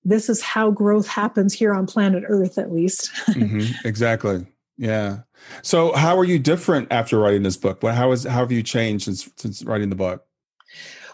this 0.04 0.28
is 0.28 0.42
how 0.42 0.70
growth 0.70 1.08
happens 1.08 1.54
here 1.54 1.72
on 1.72 1.86
planet 1.86 2.24
Earth, 2.26 2.58
at 2.58 2.72
least. 2.72 3.10
mm-hmm. 3.28 3.86
Exactly. 3.86 4.46
Yeah. 4.76 5.20
So, 5.62 5.92
how 5.92 6.18
are 6.18 6.24
you 6.24 6.38
different 6.38 6.88
after 6.90 7.18
writing 7.18 7.42
this 7.42 7.56
book? 7.56 7.82
What 7.82 7.94
how 7.94 8.12
is 8.12 8.24
how 8.24 8.40
have 8.40 8.52
you 8.52 8.62
changed 8.62 9.04
since 9.04 9.30
since 9.36 9.62
writing 9.64 9.90
the 9.90 9.96
book? 9.96 10.26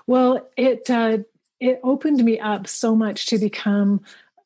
Well, 0.07 0.49
it 0.57 0.89
uh, 0.89 1.19
it 1.61 1.81
opened 1.83 2.25
me 2.25 2.41
up 2.41 2.67
so 2.67 2.97
much 2.97 3.27
to 3.27 3.39
become 3.39 4.01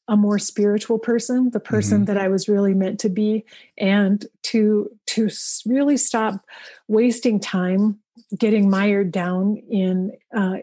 a 0.08 0.16
more 0.16 0.38
spiritual 0.38 0.98
person 0.98 1.50
the 1.50 1.60
person 1.60 1.98
mm-hmm. 1.98 2.04
that 2.06 2.18
i 2.18 2.28
was 2.28 2.48
really 2.48 2.74
meant 2.74 3.00
to 3.00 3.08
be 3.08 3.44
and 3.78 4.26
to 4.42 4.90
to 5.06 5.28
really 5.66 5.96
stop 5.96 6.44
wasting 6.88 7.40
time 7.40 7.98
getting 8.36 8.68
mired 8.68 9.10
down 9.12 9.56
in 9.56 10.12
uh, 10.36 10.56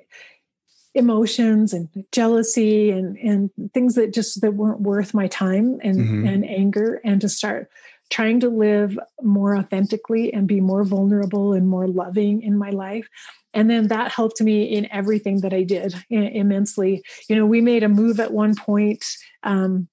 emotions 0.93 1.73
and 1.73 1.87
jealousy 2.11 2.91
and 2.91 3.17
and 3.17 3.49
things 3.73 3.95
that 3.95 4.13
just 4.13 4.41
that 4.41 4.53
weren't 4.53 4.81
worth 4.81 5.13
my 5.13 5.27
time 5.27 5.79
and 5.81 5.97
mm-hmm. 5.97 6.27
and 6.27 6.45
anger 6.45 6.99
and 7.03 7.21
to 7.21 7.29
start 7.29 7.69
trying 8.11 8.39
to 8.39 8.49
live 8.49 8.97
more 9.21 9.57
authentically 9.57 10.33
and 10.33 10.47
be 10.47 10.61
more 10.61 10.83
vulnerable 10.83 11.53
and 11.53 11.67
more 11.67 11.87
loving 11.87 12.41
in 12.41 12.57
my 12.57 12.69
life 12.69 13.07
and 13.53 13.69
then 13.69 13.87
that 13.87 14.11
helped 14.11 14.41
me 14.41 14.63
in 14.63 14.87
everything 14.91 15.41
that 15.41 15.53
i 15.53 15.63
did 15.63 15.95
immensely 16.09 17.01
you 17.29 17.35
know 17.35 17.45
we 17.45 17.61
made 17.61 17.83
a 17.83 17.89
move 17.89 18.19
at 18.19 18.33
one 18.33 18.55
point 18.55 19.03
um, 19.43 19.87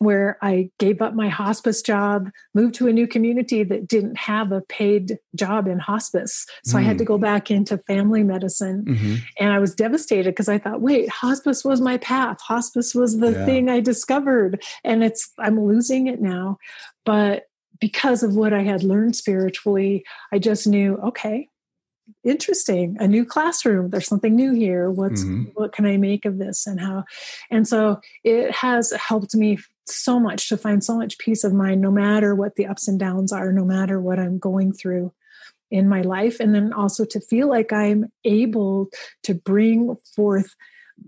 where 0.00 0.38
I 0.40 0.70
gave 0.78 1.02
up 1.02 1.12
my 1.12 1.28
hospice 1.28 1.82
job, 1.82 2.30
moved 2.54 2.74
to 2.76 2.88
a 2.88 2.92
new 2.92 3.06
community 3.06 3.62
that 3.64 3.86
didn't 3.86 4.16
have 4.16 4.50
a 4.50 4.62
paid 4.62 5.18
job 5.34 5.68
in 5.68 5.78
hospice. 5.78 6.46
So 6.64 6.76
mm. 6.76 6.80
I 6.80 6.82
had 6.84 6.96
to 6.98 7.04
go 7.04 7.18
mm. 7.18 7.20
back 7.20 7.50
into 7.50 7.76
family 7.76 8.24
medicine. 8.24 8.86
Mm-hmm. 8.86 9.14
And 9.38 9.52
I 9.52 9.58
was 9.58 9.74
devastated 9.74 10.30
because 10.30 10.48
I 10.48 10.56
thought, 10.56 10.80
wait, 10.80 11.10
hospice 11.10 11.66
was 11.66 11.82
my 11.82 11.98
path. 11.98 12.40
Hospice 12.40 12.94
was 12.94 13.18
the 13.18 13.32
yeah. 13.32 13.44
thing 13.44 13.68
I 13.68 13.80
discovered. 13.80 14.62
And 14.84 15.04
it's, 15.04 15.30
I'm 15.38 15.62
losing 15.62 16.06
it 16.06 16.22
now. 16.22 16.56
But 17.04 17.49
because 17.80 18.22
of 18.22 18.36
what 18.36 18.52
I 18.52 18.62
had 18.62 18.82
learned 18.82 19.16
spiritually, 19.16 20.04
I 20.32 20.38
just 20.38 20.66
knew, 20.66 20.96
okay, 20.98 21.48
interesting 22.24 22.96
a 23.00 23.08
new 23.08 23.24
classroom 23.24 23.90
there's 23.90 24.06
something 24.06 24.34
new 24.34 24.52
here 24.52 24.90
what's 24.90 25.22
mm-hmm. 25.22 25.44
what 25.54 25.72
can 25.72 25.86
i 25.86 25.96
make 25.96 26.24
of 26.24 26.38
this 26.38 26.66
and 26.66 26.80
how 26.80 27.04
and 27.50 27.66
so 27.66 28.00
it 28.24 28.50
has 28.50 28.92
helped 28.92 29.34
me 29.34 29.58
so 29.86 30.20
much 30.20 30.48
to 30.48 30.56
find 30.56 30.84
so 30.84 30.96
much 30.96 31.18
peace 31.18 31.44
of 31.44 31.52
mind 31.52 31.80
no 31.80 31.90
matter 31.90 32.34
what 32.34 32.56
the 32.56 32.66
ups 32.66 32.88
and 32.88 32.98
downs 32.98 33.32
are 33.32 33.52
no 33.52 33.64
matter 33.64 34.00
what 34.00 34.18
i'm 34.18 34.38
going 34.38 34.72
through 34.72 35.12
in 35.70 35.88
my 35.88 36.02
life 36.02 36.40
and 36.40 36.54
then 36.54 36.72
also 36.72 37.04
to 37.04 37.20
feel 37.20 37.48
like 37.48 37.72
i'm 37.72 38.10
able 38.24 38.88
to 39.22 39.34
bring 39.34 39.94
forth 40.14 40.54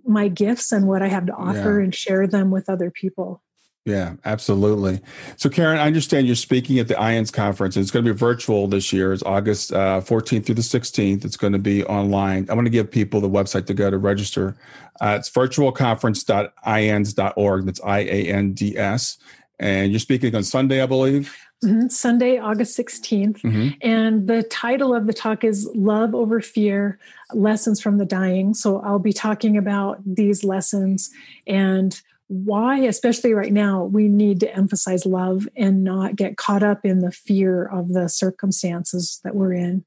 my 0.04 0.28
gifts 0.28 0.72
and 0.72 0.88
what 0.88 1.02
i 1.02 1.08
have 1.08 1.26
to 1.26 1.34
offer 1.34 1.78
yeah. 1.78 1.84
and 1.84 1.94
share 1.94 2.26
them 2.26 2.50
with 2.50 2.70
other 2.70 2.90
people 2.90 3.42
yeah, 3.85 4.14
absolutely. 4.24 5.01
So, 5.37 5.51
Karen, 5.51 5.78
I 5.78 5.87
understand 5.87 6.28
you're 6.28 6.37
speaking 6.37 6.78
at 6.78 6.87
the 6.87 6.95
IANDS 6.95 7.33
conference. 7.33 7.76
It's 7.76 7.91
going 7.91 8.05
to 8.05 8.12
be 8.12 8.18
virtual 8.18 8.68
this 8.68 8.93
year. 8.93 9.12
It's 9.12 9.24
August 9.24 9.72
uh, 9.72 10.01
14th 10.01 10.47
through 10.47 10.55
the 10.55 10.62
16th. 10.62 11.24
It's 11.24 11.37
going 11.37 11.53
to 11.53 11.59
be 11.59 11.83
online. 11.85 12.47
I 12.49 12.55
want 12.55 12.66
to 12.66 12.70
give 12.70 12.89
people 12.91 13.20
the 13.20 13.28
website 13.28 13.66
to 13.66 13.74
go 13.74 13.91
to 13.91 13.99
register. 13.99 14.57
Uh, 15.01 15.16
it's 15.18 15.28
virtualconference.iands.org. 15.30 17.66
That's 17.66 17.80
I 17.80 17.99
A 18.01 18.28
N 18.28 18.53
D 18.53 18.78
S. 18.78 19.18
And 19.59 19.91
you're 19.91 19.99
speaking 19.99 20.37
on 20.37 20.45
Sunday, 20.45 20.80
I 20.80 20.87
believe. 20.87 21.37
Mm-hmm. 21.64 21.89
Sunday, 21.89 22.39
August 22.39 22.78
16th. 22.78 23.41
Mm-hmm. 23.41 23.68
And 23.80 24.28
the 24.28 24.45
title 24.45 24.95
of 24.95 25.07
the 25.07 25.12
talk 25.12 25.45
is 25.45 25.68
Love 25.74 26.14
Over 26.14 26.41
Fear 26.41 26.99
Lessons 27.33 27.80
from 27.80 27.99
the 27.99 28.05
Dying. 28.05 28.55
So 28.55 28.80
I'll 28.80 28.99
be 28.99 29.12
talking 29.12 29.57
about 29.57 30.01
these 30.05 30.43
lessons 30.43 31.11
and 31.47 32.01
why, 32.28 32.78
especially 32.78 33.34
right 33.34 33.52
now, 33.52 33.84
we 33.84 34.08
need 34.08 34.40
to 34.40 34.54
emphasize 34.54 35.04
love 35.04 35.46
and 35.56 35.84
not 35.84 36.16
get 36.16 36.38
caught 36.38 36.62
up 36.62 36.84
in 36.84 37.00
the 37.00 37.12
fear 37.12 37.64
of 37.66 37.92
the 37.92 38.08
circumstances 38.08 39.20
that 39.22 39.34
we're 39.34 39.52
in. 39.52 39.84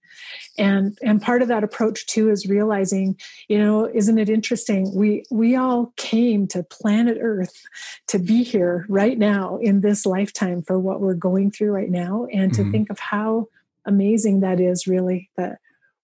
And 0.57 0.97
and 1.01 1.21
part 1.21 1.41
of 1.41 1.47
that 1.47 1.63
approach 1.63 2.05
too 2.05 2.29
is 2.29 2.47
realizing, 2.47 3.17
you 3.47 3.57
know, 3.57 3.89
isn't 3.91 4.19
it 4.19 4.29
interesting? 4.29 4.93
We 4.93 5.23
we 5.31 5.55
all 5.55 5.93
came 5.97 6.47
to 6.49 6.63
planet 6.63 7.17
Earth 7.19 7.63
to 8.07 8.19
be 8.19 8.43
here 8.43 8.85
right 8.89 9.17
now 9.17 9.57
in 9.57 9.81
this 9.81 10.05
lifetime 10.05 10.61
for 10.61 10.77
what 10.77 11.01
we're 11.01 11.15
going 11.15 11.51
through 11.51 11.71
right 11.71 11.89
now, 11.89 12.27
and 12.31 12.53
to 12.53 12.61
mm-hmm. 12.61 12.71
think 12.71 12.89
of 12.89 12.99
how 12.99 13.47
amazing 13.85 14.41
that 14.41 14.59
is 14.59 14.87
really 14.87 15.29
that 15.37 15.59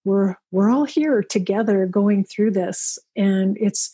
we're 0.05 0.36
we're 0.51 0.69
all 0.69 0.86
here 0.86 1.21
together 1.21 1.86
going 1.86 2.23
through 2.23 2.51
this 2.51 2.97
and 3.15 3.57
it's 3.59 3.93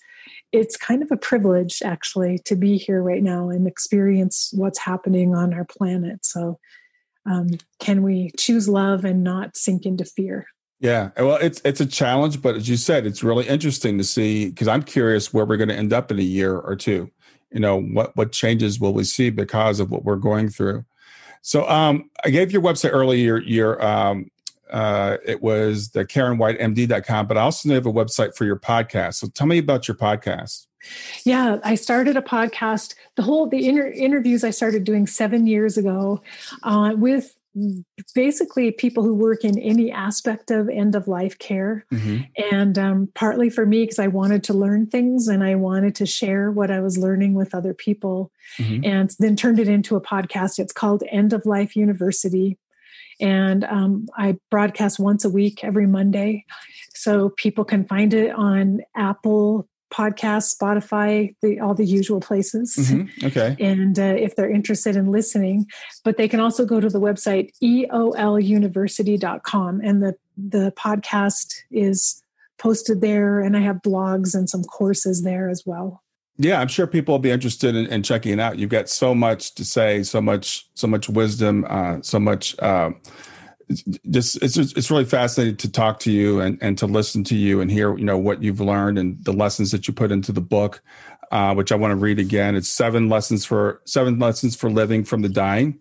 it's 0.52 0.78
kind 0.78 1.04
of 1.04 1.12
a 1.12 1.18
privilege 1.18 1.82
actually 1.84 2.40
to 2.46 2.56
be 2.56 2.78
here 2.78 3.02
right 3.02 3.24
now 3.24 3.50
and 3.50 3.68
experience 3.68 4.52
what's 4.54 4.80
happening 4.80 5.36
on 5.36 5.54
our 5.54 5.66
planet. 5.66 6.26
So, 6.26 6.60
um, 7.26 7.48
can 7.80 8.04
we 8.04 8.32
choose 8.38 8.70
love 8.70 9.04
and 9.04 9.24
not 9.24 9.58
sink 9.58 9.86
into 9.86 10.06
fear? 10.06 10.48
Yeah, 10.80 11.10
well, 11.18 11.38
it's 11.38 11.62
it's 11.66 11.82
a 11.82 11.86
challenge, 11.86 12.42
but 12.42 12.56
as 12.56 12.70
you 12.70 12.78
said, 12.78 13.06
it's 13.06 13.24
really 13.24 13.48
interesting 13.48 13.98
to 13.98 14.04
see 14.04 14.50
because 14.50 14.68
I'm 14.68 14.84
curious 14.84 15.34
where 15.34 15.46
we're 15.46 15.58
going 15.58 15.70
to 15.70 15.76
end 15.76 15.92
up 15.92 16.12
in 16.12 16.20
a 16.20 16.24
year 16.24 16.58
or 16.58 16.76
two. 16.76 17.12
You 17.52 17.60
know, 17.60 17.82
what 17.82 18.16
what 18.16 18.32
changes 18.32 18.80
will 18.80 18.94
we 18.94 19.04
see 19.04 19.30
because 19.30 19.80
of 19.80 19.92
what 19.92 20.04
we're 20.04 20.18
going 20.18 20.50
through? 20.50 20.86
So, 21.42 21.68
um, 21.68 22.10
I 22.24 22.30
gave 22.30 22.52
your 22.52 22.62
website 22.62 22.92
earlier. 22.94 23.40
Your 23.40 23.84
um, 23.84 24.30
uh, 24.72 25.18
it 25.26 25.42
was 25.42 25.90
the 25.90 26.06
KarenWyattMD.com, 26.06 27.28
but 27.28 27.38
I 27.38 27.42
also 27.42 27.70
have 27.70 27.86
a 27.86 27.94
website 27.94 28.36
for 28.36 28.46
your 28.46 28.60
podcast. 28.60 29.16
So 29.16 29.28
tell 29.28 29.48
me 29.48 29.58
about 29.58 29.88
your 29.88 29.96
podcast. 29.98 30.68
Yeah, 31.24 31.60
I 31.64 31.76
started 31.76 32.16
a 32.18 32.22
podcast. 32.22 32.96
The 33.16 33.24
whole 33.24 33.48
the 33.48 33.68
inter- 33.68 33.92
interviews 33.92 34.44
I 34.44 34.52
started 34.52 34.84
doing 34.84 35.08
seven 35.08 35.48
years 35.48 35.78
ago 35.78 36.22
uh, 36.64 36.94
with 36.96 37.36
basically 38.14 38.72
people 38.72 39.04
who 39.04 39.16
work 39.16 39.44
in 39.44 39.58
any 39.60 39.92
aspect 39.92 40.52
of 40.52 40.70
end 40.70 40.96
of 40.96 41.08
life 41.08 41.40
care 41.40 41.86
mm-hmm. 41.92 42.18
and 42.52 42.78
um, 42.78 43.10
partly 43.16 43.50
for 43.50 43.66
me 43.66 43.84
because 43.84 44.00
i 44.00 44.08
wanted 44.08 44.44
to 44.44 44.54
learn 44.54 44.86
things 44.86 45.28
and 45.28 45.44
i 45.44 45.56
wanted 45.56 45.96
to 45.96 46.06
share 46.06 46.52
what 46.52 46.70
i 46.70 46.80
was 46.80 46.98
learning 46.98 47.34
with 47.34 47.56
other 47.56 47.74
people 47.74 48.32
mm-hmm. 48.60 48.84
and 48.84 49.16
then 49.20 49.36
turned 49.36 49.60
it 49.60 49.68
into 49.68 49.96
a 49.96 50.02
podcast 50.02 50.60
it's 50.60 50.74
called 50.74 51.04
end 51.10 51.34
of 51.34 51.46
life 51.46 51.76
university 51.76 52.58
and 53.20 53.64
um, 53.66 54.08
I 54.18 54.38
broadcast 54.50 55.00
once 55.00 55.26
a 55.26 55.30
week 55.30 55.64
every 55.64 55.86
Monday. 55.88 56.46
So 56.94 57.30
people 57.30 57.64
can 57.64 57.86
find 57.86 58.14
it 58.14 58.32
on 58.32 58.82
Apple 58.96 59.68
Podcasts, 59.92 60.56
Spotify, 60.56 61.34
the, 61.42 61.60
all 61.60 61.74
the 61.74 61.86
usual 61.86 62.20
places. 62.20 62.76
Mm-hmm. 62.76 63.26
Okay. 63.28 63.56
And 63.60 63.98
uh, 63.98 64.16
if 64.18 64.36
they're 64.36 64.52
interested 64.52 64.96
in 64.96 65.12
listening, 65.12 65.66
but 66.04 66.18
they 66.18 66.28
can 66.28 66.42
also 66.42 66.66
go 66.66 66.82
to 66.82 66.90
the 66.90 67.00
website 67.00 67.52
eoluniversity.com 67.64 69.82
and 69.82 70.04
the, 70.04 70.16
the 70.38 70.74
podcast 70.78 71.62
is 71.72 72.22
posted 72.58 73.02
there. 73.02 73.40
And 73.40 73.56
I 73.56 73.62
have 73.62 73.78
blogs 73.78 74.36
and 74.36 74.50
some 74.50 74.64
courses 74.64 75.24
there 75.24 75.50
as 75.50 75.64
well 75.66 76.04
yeah 76.38 76.60
i'm 76.60 76.68
sure 76.68 76.88
people 76.88 77.14
will 77.14 77.20
be 77.20 77.32
interested 77.32 77.76
in, 77.76 77.86
in, 77.88 78.04
checking 78.04 78.34
it 78.34 78.40
out. 78.40 78.58
You've 78.58 78.70
got 78.70 78.90
so 78.90 79.16
much 79.16 79.56
to 79.56 79.66
say 79.66 80.04
so 80.04 80.22
much 80.22 80.68
so 80.76 80.88
much 80.88 81.10
wisdom 81.10 81.66
uh, 81.68 82.02
so 82.02 82.20
much 82.20 82.58
uh, 82.60 82.92
just 84.10 84.42
it's 84.42 84.58
it's 84.58 84.90
really 84.90 85.06
fascinating 85.06 85.58
to 85.58 85.72
talk 85.72 86.00
to 86.00 86.12
you 86.12 86.40
and 86.40 86.58
and 86.62 86.78
to 86.78 86.86
listen 86.86 87.24
to 87.26 87.36
you 87.36 87.60
and 87.60 87.70
hear 87.70 87.98
you 87.98 88.06
know 88.06 88.18
what 88.18 88.42
you've 88.42 88.62
learned 88.62 88.98
and 88.98 89.24
the 89.26 89.34
lessons 89.34 89.72
that 89.72 89.88
you 89.88 89.94
put 89.94 90.12
into 90.12 90.32
the 90.32 90.42
book 90.42 90.82
uh, 91.32 91.54
which 91.54 91.72
i 91.72 91.76
want 91.76 91.92
to 91.92 91.96
read 91.96 92.20
again. 92.20 92.56
It's 92.56 92.70
seven 92.70 93.10
lessons 93.10 93.46
for 93.46 93.82
seven 93.86 94.20
lessons 94.20 94.56
for 94.56 94.70
living 94.70 95.04
from 95.04 95.22
the 95.22 95.30
dying 95.30 95.80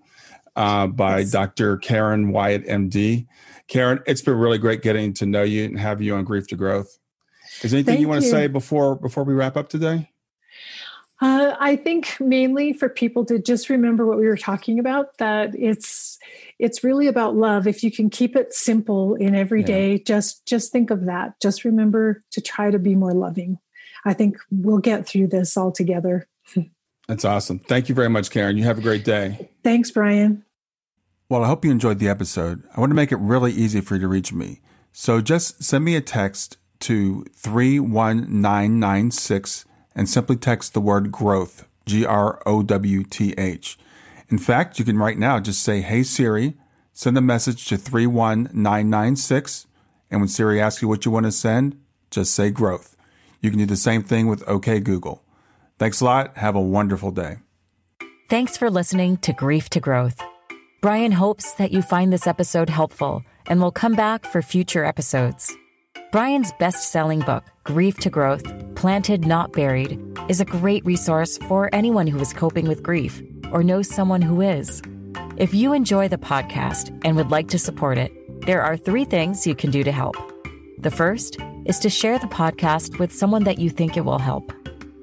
uh, 0.56 0.88
by 0.88 1.20
yes. 1.20 1.30
dr 1.30 1.76
karen 1.78 2.30
wyatt 2.32 2.66
md 2.66 3.26
karen 3.68 4.00
it's 4.06 4.22
been 4.22 4.36
really 4.36 4.58
great 4.58 4.82
getting 4.82 5.12
to 5.14 5.26
know 5.26 5.42
you 5.42 5.64
and 5.64 5.78
have 5.78 6.02
you 6.02 6.14
on 6.16 6.24
grief 6.24 6.48
to 6.48 6.56
growth. 6.56 6.98
Is 7.62 7.72
anything 7.72 7.92
Thank 7.92 8.00
you. 8.00 8.08
want 8.08 8.22
to 8.22 8.30
say 8.30 8.48
before 8.48 8.96
before 8.96 9.22
we 9.22 9.32
wrap 9.32 9.56
up 9.56 9.68
today 9.68 10.10
uh, 11.20 11.56
I 11.58 11.76
think 11.76 12.20
mainly 12.20 12.74
for 12.74 12.88
people 12.88 13.24
to 13.26 13.38
just 13.38 13.70
remember 13.70 14.06
what 14.06 14.18
we 14.18 14.26
were 14.26 14.36
talking 14.36 14.78
about 14.78 15.16
that 15.18 15.54
it's 15.54 16.18
it's 16.58 16.84
really 16.84 17.06
about 17.06 17.34
love. 17.34 17.66
If 17.66 17.82
you 17.82 17.90
can 17.90 18.10
keep 18.10 18.36
it 18.36 18.52
simple 18.52 19.14
in 19.14 19.34
every 19.34 19.60
yeah. 19.60 19.66
day, 19.66 19.98
just 19.98 20.46
just 20.46 20.72
think 20.72 20.90
of 20.90 21.06
that. 21.06 21.40
Just 21.40 21.64
remember 21.64 22.22
to 22.32 22.40
try 22.40 22.70
to 22.70 22.78
be 22.78 22.94
more 22.94 23.14
loving. 23.14 23.58
I 24.04 24.12
think 24.12 24.36
we'll 24.50 24.78
get 24.78 25.06
through 25.06 25.28
this 25.28 25.56
all 25.56 25.72
together. 25.72 26.28
That's 27.08 27.24
awesome. 27.24 27.60
Thank 27.60 27.88
you 27.88 27.94
very 27.94 28.10
much, 28.10 28.30
Karen. 28.30 28.56
You 28.56 28.64
have 28.64 28.78
a 28.78 28.82
great 28.82 29.04
day. 29.04 29.48
Thanks, 29.62 29.90
Brian. 29.90 30.44
Well, 31.28 31.42
I 31.42 31.48
hope 31.48 31.64
you 31.64 31.70
enjoyed 31.70 31.98
the 31.98 32.08
episode. 32.08 32.62
I 32.76 32.80
want 32.80 32.90
to 32.90 32.94
make 32.94 33.10
it 33.10 33.16
really 33.16 33.52
easy 33.52 33.80
for 33.80 33.94
you 33.94 34.00
to 34.02 34.08
reach 34.08 34.32
me. 34.32 34.60
So 34.92 35.20
just 35.20 35.62
send 35.62 35.84
me 35.84 35.96
a 35.96 36.00
text 36.00 36.56
to 36.80 37.24
31996 37.36 39.65
and 39.96 40.08
simply 40.08 40.36
text 40.36 40.74
the 40.74 40.80
word 40.80 41.10
growth, 41.10 41.66
G 41.86 42.04
R 42.04 42.40
O 42.46 42.62
W 42.62 43.02
T 43.02 43.34
H. 43.36 43.76
In 44.28 44.38
fact, 44.38 44.78
you 44.78 44.84
can 44.84 44.98
right 44.98 45.18
now 45.18 45.40
just 45.40 45.62
say, 45.62 45.80
Hey 45.80 46.02
Siri, 46.02 46.54
send 46.92 47.16
a 47.18 47.22
message 47.22 47.66
to 47.66 47.76
31996. 47.76 49.66
And 50.10 50.20
when 50.20 50.28
Siri 50.28 50.60
asks 50.60 50.82
you 50.82 50.88
what 50.88 51.04
you 51.04 51.10
want 51.10 51.26
to 51.26 51.32
send, 51.32 51.80
just 52.10 52.34
say 52.34 52.50
growth. 52.50 52.96
You 53.40 53.50
can 53.50 53.58
do 53.58 53.66
the 53.66 53.76
same 53.76 54.02
thing 54.02 54.28
with 54.28 54.46
OK 54.46 54.78
Google. 54.80 55.24
Thanks 55.78 56.00
a 56.00 56.04
lot. 56.04 56.36
Have 56.36 56.54
a 56.54 56.60
wonderful 56.60 57.10
day. 57.10 57.38
Thanks 58.28 58.56
for 58.56 58.70
listening 58.70 59.18
to 59.18 59.32
Grief 59.32 59.70
to 59.70 59.80
Growth. 59.80 60.20
Brian 60.80 61.12
hopes 61.12 61.54
that 61.54 61.72
you 61.72 61.82
find 61.82 62.12
this 62.12 62.26
episode 62.26 62.68
helpful 62.68 63.22
and 63.46 63.60
will 63.60 63.72
come 63.72 63.94
back 63.94 64.24
for 64.24 64.42
future 64.42 64.84
episodes. 64.84 65.56
Brian's 66.16 66.52
best 66.52 66.92
selling 66.92 67.20
book, 67.20 67.44
Grief 67.64 67.98
to 67.98 68.08
Growth 68.08 68.42
Planted 68.74 69.26
Not 69.26 69.52
Buried, 69.52 70.00
is 70.30 70.40
a 70.40 70.46
great 70.46 70.82
resource 70.86 71.36
for 71.46 71.68
anyone 71.74 72.06
who 72.06 72.18
is 72.20 72.32
coping 72.32 72.66
with 72.66 72.82
grief 72.82 73.22
or 73.52 73.62
knows 73.62 73.86
someone 73.86 74.22
who 74.22 74.40
is. 74.40 74.80
If 75.36 75.52
you 75.52 75.74
enjoy 75.74 76.08
the 76.08 76.16
podcast 76.16 76.98
and 77.04 77.16
would 77.16 77.30
like 77.30 77.48
to 77.48 77.58
support 77.58 77.98
it, 77.98 78.10
there 78.46 78.62
are 78.62 78.78
three 78.78 79.04
things 79.04 79.46
you 79.46 79.54
can 79.54 79.70
do 79.70 79.84
to 79.84 79.92
help. 79.92 80.16
The 80.78 80.90
first 80.90 81.36
is 81.66 81.78
to 81.80 81.90
share 81.90 82.18
the 82.18 82.28
podcast 82.28 82.98
with 82.98 83.12
someone 83.12 83.44
that 83.44 83.58
you 83.58 83.68
think 83.68 83.98
it 83.98 84.06
will 84.06 84.18
help. 84.18 84.54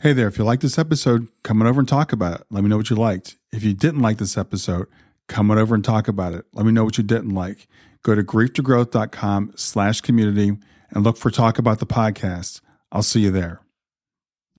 Hey 0.00 0.12
there, 0.12 0.28
if 0.28 0.36
you 0.36 0.44
liked 0.44 0.60
this 0.60 0.78
episode, 0.78 1.28
come 1.42 1.62
on 1.62 1.66
over 1.66 1.80
and 1.80 1.88
talk 1.88 2.12
about 2.12 2.40
it. 2.40 2.46
Let 2.50 2.62
me 2.62 2.68
know 2.68 2.76
what 2.76 2.90
you 2.90 2.96
liked. 2.96 3.38
If 3.50 3.64
you 3.64 3.72
didn't 3.72 4.02
like 4.02 4.18
this 4.18 4.36
episode, 4.36 4.88
come 5.26 5.50
on 5.50 5.58
over 5.58 5.74
and 5.74 5.82
talk 5.82 6.06
about 6.06 6.34
it. 6.34 6.44
Let 6.52 6.66
me 6.66 6.72
know 6.72 6.84
what 6.84 6.98
you 6.98 7.04
didn't 7.04 7.30
like. 7.34 7.66
Go 8.02 8.14
to 8.14 8.22
grieftogrowth.com 8.22 9.54
slash 9.56 10.02
community 10.02 10.58
and 10.90 11.02
look 11.02 11.16
for 11.16 11.30
Talk 11.30 11.58
About 11.58 11.78
the 11.78 11.86
Podcast. 11.86 12.60
I'll 12.92 13.02
see 13.02 13.20
you 13.20 13.30
there. 13.30 13.60